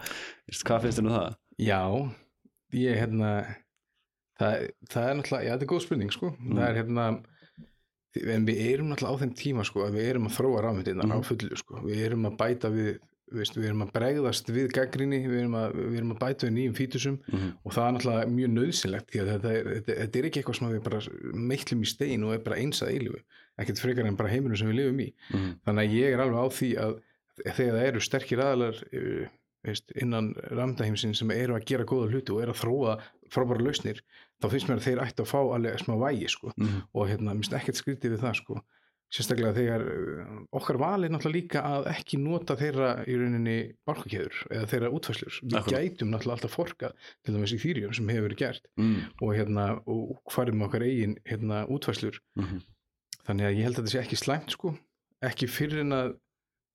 Veist, 0.48 0.64
hvað 0.68 0.86
finnst 0.86 1.00
þér 1.00 1.06
nú 1.08 1.16
það? 1.16 1.34
Já, 1.58 1.80
ég 2.72 2.96
hérna 2.98 3.30
það, 4.40 4.70
það 4.90 5.08
er 5.10 5.14
náttúrulega, 5.18 5.44
já 5.46 5.52
þetta 5.54 5.62
er 5.66 5.72
góð 5.74 5.84
spurning 5.86 6.12
sko, 6.14 6.32
það 6.48 6.66
er 6.68 6.80
hérna 6.82 7.06
en 8.36 8.44
við 8.48 8.58
erum 8.74 8.90
náttúrulega 8.92 9.16
á 9.16 9.20
þeim 9.22 9.34
tíma 9.38 9.64
sko 9.64 9.86
að 9.86 9.94
við 9.96 10.08
erum 10.10 10.26
að 10.28 10.36
þróa 10.36 10.62
rafmyndirnar 10.66 11.06
Mhm. 11.08 11.16
á 11.16 11.28
fullu 11.28 11.56
sko, 11.56 11.80
við 11.86 12.04
erum 12.06 12.26
að 12.28 12.36
bæta 12.42 12.68
við 12.72 12.98
veist, 13.32 13.54
við 13.56 13.64
erum 13.70 13.82
að 13.86 13.92
bregðast 13.96 14.50
við 14.52 14.66
gaggrinni 14.76 15.22
við 15.24 15.38
erum 15.40 15.54
að, 15.56 15.72
við 15.88 15.96
erum 16.02 16.10
að 16.12 16.18
bæta 16.20 16.46
við 16.46 16.52
nýjum 16.52 16.74
fítusum 16.76 17.14
Mm 17.32 17.38
-hmm. 17.38 17.52
og 17.64 17.72
það 17.72 17.86
er 17.88 17.92
náttúrulega 17.96 18.26
mjög 18.36 18.50
nöðsynlegt 18.58 19.06
því 19.08 19.20
að 19.22 19.30
þetta 19.32 19.50
er, 19.56 19.66
er 20.02 20.26
ekki 20.28 20.38
eitthvað 20.42 20.58
sem 20.58 20.68
við 20.68 20.82
bara 20.82 21.00
meitlum 21.32 21.80
í 21.82 21.86
stein 21.88 22.24
og 22.24 22.32
er 22.34 22.38
bara 22.44 22.56
eins 22.60 22.82
að 22.82 22.90
eilífu 22.92 23.20
ekkert 23.58 23.78
frekar 23.80 24.06
en 24.06 24.16
bara 24.16 24.28
heiminum 24.28 24.56
sem 24.56 24.68
við 24.68 24.76
lifum 24.82 25.00
í 25.00 25.12
Mhm. 25.32 25.54
þannig 25.64 25.80
að 25.88 25.94
ég 25.96 26.12
er 26.12 26.20
alveg 26.20 26.40
á 26.44 26.46
því 26.52 26.70
að 26.76 27.00
þegar 27.56 27.72
það 27.72 27.86
eru 27.88 28.00
sterkir 28.00 28.38
aðalar 28.38 28.76
uh, 28.92 29.26
veist, 29.64 29.92
innan 29.94 30.34
ramdaheimsin 30.50 31.14
sem 31.14 31.30
eru 31.30 31.54
að 31.54 31.64
gera 31.70 31.84
góða 31.84 32.10
hluti 32.10 32.32
og 32.34 32.42
eru 32.42 32.52
að 32.52 32.62
þróa 32.64 32.94
frábæra 33.30 33.62
lausnir, 33.64 34.00
þá 34.42 34.46
finnst 34.50 34.68
mér 34.68 34.76
að 34.80 34.86
þeir 34.88 35.02
ættu 35.06 35.22
að 35.22 35.30
fá 35.32 35.40
alveg 35.54 35.78
smá 35.84 35.94
vægi 36.02 36.28
sko 36.28 36.52
Mhm. 36.56 36.82
og 36.94 37.08
hérna, 37.08 37.34
minnst 37.34 37.52
ekkert 37.52 37.76
skrítið 37.78 38.16
við 38.16 38.20
það 38.24 38.34
sko 38.42 38.62
sérstaklega 39.12 39.52
þegar 39.52 39.82
uh, 39.84 40.28
okkar 40.56 40.78
val 40.80 41.04
er 41.04 41.10
náttúrulega 41.12 41.36
líka 41.36 41.60
að 41.68 41.86
ekki 41.92 42.16
nota 42.16 42.54
þeirra 42.56 43.04
í 43.04 43.12
rauninni 43.20 43.56
bálkakeður 43.84 44.38
eða 44.50 44.68
þeirra 44.70 44.88
útfæslur 44.96 45.34
við 45.42 45.56
Akkúrat. 45.58 45.82
gætum 45.84 46.08
náttúrulega 46.14 46.36
alltaf 46.38 46.54
forkað 46.56 46.94
til 47.22 47.34
dæmis 47.34 47.52
í 47.52 47.58
þýrjum 47.60 47.92
sem 47.94 48.08
hefur 48.08 48.24
verið 48.28 48.38
gert 48.40 48.64
Mm 48.80 49.02
og 49.20 49.34
hérna, 49.36 49.66
og 49.86 50.32
farum 50.32 50.62
okkar 50.64 50.80
eigin 50.88 51.18
hérna, 51.28 51.66
útfæslur 51.68 52.16
-hmm. 52.40 52.62
þannig 53.28 53.46
að 53.46 53.56
ég 53.58 53.62
held 53.68 53.76
að 53.78 53.82
þetta 53.84 53.92
sé 53.92 54.00
ekki 54.00 54.16
slæmt 54.16 54.50
sko 54.50 54.74
ekki 55.22 55.46
fyrir 55.46 55.80
en 55.84 55.92
að 55.92 56.16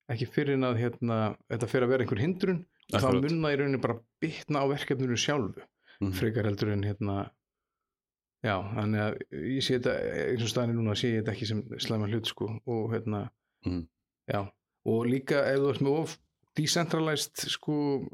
ekki 0.10 0.26
fyrir 0.30 0.54
en 0.54 0.63
að 0.63 0.78
hérna, 0.78 1.38
þetta 1.50 1.67
fer 1.67 1.82
að 1.84 1.89
vera 1.89 2.04
einhver 2.06 2.21
hindrun 2.21 2.65
og 2.93 3.00
það 3.02 3.08
Akkúrat. 3.10 3.32
mun 3.32 3.41
það 3.43 3.54
í 3.54 3.58
rauninni 3.60 3.82
bara 3.84 4.00
bitna 4.21 4.60
á 4.63 4.65
verkefninu 4.71 5.17
sjálfu 5.19 5.62
Mhm. 6.02 6.12
frekar 6.13 6.45
heldur 6.45 6.71
en 6.73 6.84
hérna 6.84 7.32
já, 8.45 8.56
þannig 8.76 9.02
að 9.02 9.17
ég 9.34 9.63
sé 9.65 9.80
þetta 9.80 9.93
eins 10.32 10.43
og 10.43 10.52
staðinu 10.52 10.76
núna 10.78 10.93
sé 10.95 11.10
ég 11.15 11.23
þetta 11.23 11.34
ekki 11.34 11.47
sem 11.47 11.62
slæma 11.80 12.08
hlut 12.08 12.26
sko 12.28 12.60
og 12.67 12.91
hérna 12.93 13.30
Mhm. 13.65 13.88
já, 14.30 14.52
og 14.86 15.06
líka 15.08 15.41
ef 15.54 15.60
þú 15.60 15.69
ert 15.73 15.82
með 15.82 16.00
of 16.00 16.17
decentralized 16.56 17.36
sko 17.50 18.08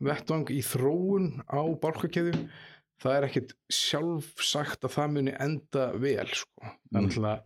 vettvang 0.00 0.46
í 0.50 0.60
þróun 0.62 1.42
á 1.48 1.60
bálkakeðjum 1.80 2.48
það 3.02 3.16
er 3.16 3.26
ekkit 3.28 3.52
sjálfsagt 3.72 4.84
að 4.86 4.94
það 4.94 5.12
muni 5.12 5.32
enda 5.40 5.92
vel 5.98 6.26
sko, 6.28 6.62
Mm. 6.62 6.76
náttúrulega 6.92 7.40
þú, 7.40 7.42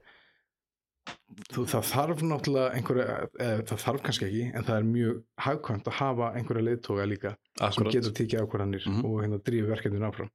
það 1.53 1.85
þarf 1.91 2.23
náttúrulega 2.27 2.75
einhverja, 2.79 3.17
eða 3.39 3.65
það 3.71 3.83
þarf 3.85 4.03
kannski 4.07 4.27
ekki 4.29 4.45
en 4.57 4.65
það 4.67 4.77
er 4.81 4.87
mjög 4.91 5.19
hagkvæmt 5.47 5.91
að 5.91 5.99
hafa 6.01 6.31
einhverja 6.39 6.67
leiðtóga 6.69 7.07
líka 7.11 7.33
sem 7.57 7.67
Akkurat 7.69 7.93
getur 7.97 8.15
tekið 8.21 8.45
ákvarðanir 8.45 8.87
Mhm. 8.87 9.05
og 9.05 9.19
hérna 9.23 9.39
drífi 9.47 9.69
verkefnin 9.71 10.07
áfram 10.09 10.31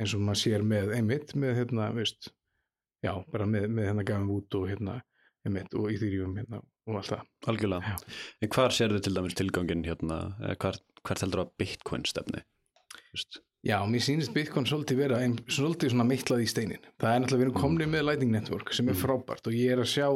eins 0.00 0.14
og 0.16 0.20
maður 0.24 0.40
sér 0.42 0.62
með 0.64 0.94
einmitt 0.96 1.34
með 1.36 1.54
hérna, 1.60 1.90
veist 1.94 2.30
já, 3.04 3.12
bara 3.32 3.46
með, 3.46 3.68
með 3.68 3.88
hérna 3.90 4.04
gafum 4.04 4.30
út 4.36 4.54
og 4.60 4.68
hérna 4.68 5.00
einmitt 5.46 5.74
og 5.74 5.90
í 5.92 5.96
þýrjum 6.00 6.36
hérna 6.40 6.62
og 6.86 6.96
allt 6.96 7.12
það 7.12 7.22
algjörlega 7.52 7.82
Já. 7.94 7.96
en 8.42 8.48
hvar 8.56 8.70
sér 8.76 8.90
þið 8.96 9.02
til 9.06 9.14
dæmis 9.14 9.34
tilgangin 9.38 9.84
hérna, 9.86 10.18
hvar, 10.60 10.76
hvert 11.04 11.20
heldur 11.24 11.44
að 11.46 11.52
Bitcoin 11.58 12.04
stefni 12.04 12.42
veist? 13.14 13.40
Já, 13.66 13.76
mér 13.84 14.00
sýnist 14.00 14.32
Bitcoin 14.32 14.64
svolítið 14.64 14.96
vera 15.02 15.18
ein, 15.20 15.34
svolítið 15.52 15.90
svona 15.92 16.06
meitlað 16.08 16.44
í 16.46 16.48
steinin. 16.48 16.80
Það 17.00 17.10
er 17.12 17.20
náttúrulega 17.20 17.40
við 17.42 17.46
erum 17.50 17.58
komnið 17.60 17.90
með 17.92 18.04
Lightning 18.08 18.32
Network 18.32 18.72
sem 18.72 18.88
er 18.88 18.94
Mm. 18.94 19.00
frábært 19.02 19.46
og 19.46 19.52
ég 19.52 19.72
er 19.74 19.82
að 19.82 19.90
sjá, 19.92 20.06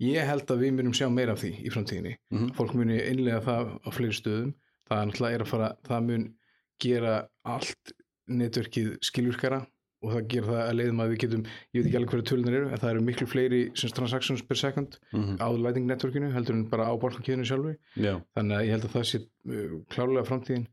ég 0.00 0.26
held 0.28 0.46
að 0.46 0.60
við 0.62 0.72
munum 0.78 0.94
sjá 0.94 1.08
meira 1.10 1.32
af 1.32 1.40
því 1.42 1.50
í 1.66 1.72
framtíðinni. 1.74 2.16
Mhm. 2.30 2.54
Fólk 2.54 2.74
muni 2.74 3.00
innlega 3.02 3.40
það 3.42 3.80
á 3.82 3.88
fleiri 3.90 4.14
stöðum. 4.14 4.54
Það 4.88 5.02
er 5.02 5.06
náttúrulega 5.10 5.34
er 5.34 5.42
að 5.42 5.48
fara, 5.48 5.76
það 5.88 6.06
mun 6.06 6.34
gera 6.80 7.28
allt 7.44 7.92
netverkið 8.28 8.98
skilvirkara 9.02 9.66
og 10.04 10.12
það 10.12 10.28
gera 10.28 10.46
það 10.46 10.62
að 10.70 10.76
leiðum 10.78 11.00
að 11.02 11.10
við 11.10 11.18
getum, 11.24 11.44
ég 11.74 11.82
veit 11.82 11.86
ekki 11.88 11.96
alveg 11.96 12.10
hverju 12.10 12.24
tölunar 12.30 12.54
eru, 12.58 12.68
en 12.70 12.78
það 12.78 12.90
eru 12.90 13.00
miklu 13.00 13.26
fleiri 13.26 13.60
sem 13.76 13.90
transactions 13.90 14.42
per 14.42 14.54
second 14.56 14.98
Mhm. 15.12 15.38
á 15.40 15.48
Lightning 15.50 15.86
Networkinu 15.88 16.30
heldur 16.32 16.54
en 16.54 16.64
bara 16.68 16.84
á 16.86 16.94
borgarkiðinu 17.00 17.44
sjálfu 17.48 17.76
Já, 17.96 18.22
þannig 18.36 18.54
að 18.54 18.64
ég 18.66 18.70
held 18.70 18.84
að 18.84 18.94
það 18.94 19.04
sé 19.10 19.18
uh, 19.48 19.80
klárlega 19.90 20.26
framtíðin 20.28 20.66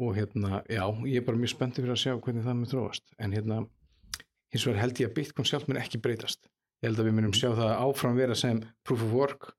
og 0.00 0.14
hérna, 0.16 0.62
já, 0.70 0.82
ég 1.06 1.20
er 1.20 1.26
bara 1.26 1.36
mjög 1.40 1.52
spenntið 1.54 1.84
fyrir 1.84 1.94
að 1.94 2.02
sjá 2.02 2.12
hvernig 2.24 2.44
það 2.46 2.56
mun 2.58 2.70
þróast. 2.72 3.04
En 3.20 3.32
hérna, 3.36 3.58
hins 4.52 4.64
vegar 4.66 4.80
held 4.82 5.00
ég 5.02 5.10
að 5.10 5.14
Bitcoin 5.20 5.48
sjálf 5.50 5.68
mun 5.68 5.80
ekki 5.80 6.00
breytast. 6.02 6.48
Ég 6.80 6.88
held 6.90 7.00
að 7.02 7.08
við 7.10 7.16
munum 7.18 7.34
sjá 7.36 7.50
það 7.52 7.72
áfram 7.84 8.16
vera 8.16 8.34
sem 8.34 8.62
proof 8.88 9.02
of 9.04 9.12
work 9.12 9.50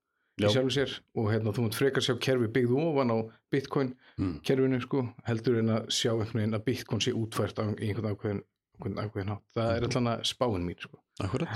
Já. 0.41 0.47
í 0.47 0.53
sjálfu 0.55 0.73
sér. 0.73 0.95
Og 1.15 1.29
hérna, 1.29 1.53
þú 1.53 1.67
munt 1.67 1.77
frekar 1.77 2.01
sjá 2.01 2.15
kerfi 2.17 2.47
byggðu 2.55 2.79
ofan 2.89 3.13
á 3.13 3.17
Bitcoin 3.53 3.93
Mm. 4.21 4.39
kerfinu 4.45 4.81
sko, 4.81 5.05
heldur 5.25 5.59
en 5.59 5.69
að 5.69 5.85
sjá 5.89 6.11
einhvern 6.11 6.41
veginn 6.41 6.53
að 6.57 6.65
Bitcoin 6.65 7.01
sé 7.01 7.11
útfært 7.13 7.57
á 7.61 7.65
einhvern 7.73 8.11
ákveðin, 8.11 8.41
ákveðin 8.81 9.31
hátt. 9.33 9.45
Það 9.55 9.71
er 9.77 9.85
allan 9.87 10.09
að 10.11 10.25
spáin 10.29 10.65
mín 10.67 10.77
sko. 10.81 10.97
akkurat 11.21 11.49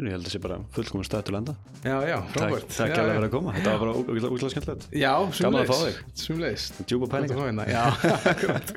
Ég 0.00 0.14
held 0.14 0.22
að 0.22 0.26
það 0.26 0.32
sé 0.32 0.40
bara 0.40 0.58
fullkomum 0.76 1.04
stað 1.04 1.24
til 1.28 1.36
enda 1.36 1.54
já, 1.84 1.96
já, 2.08 2.16
frábært 2.32 2.70
takk 2.72 2.94
alveg 2.96 3.16
fyrir 3.18 3.26
að 3.26 3.32
koma, 3.34 3.54
þetta 3.56 3.74
var 3.74 3.80
bara 3.84 4.30
útlæð 4.30 4.52
skemmtilegt. 4.54 4.86
Já, 4.96 5.12
Gaman 5.40 5.60
að 5.60 5.72
fá 5.72 5.76
sumleis 5.76 5.98
Sumleis 6.24 6.68
Djúpa 6.86 7.10
pælingar. 7.12 7.68
Já, 7.68 7.82
akkurat 8.32 8.72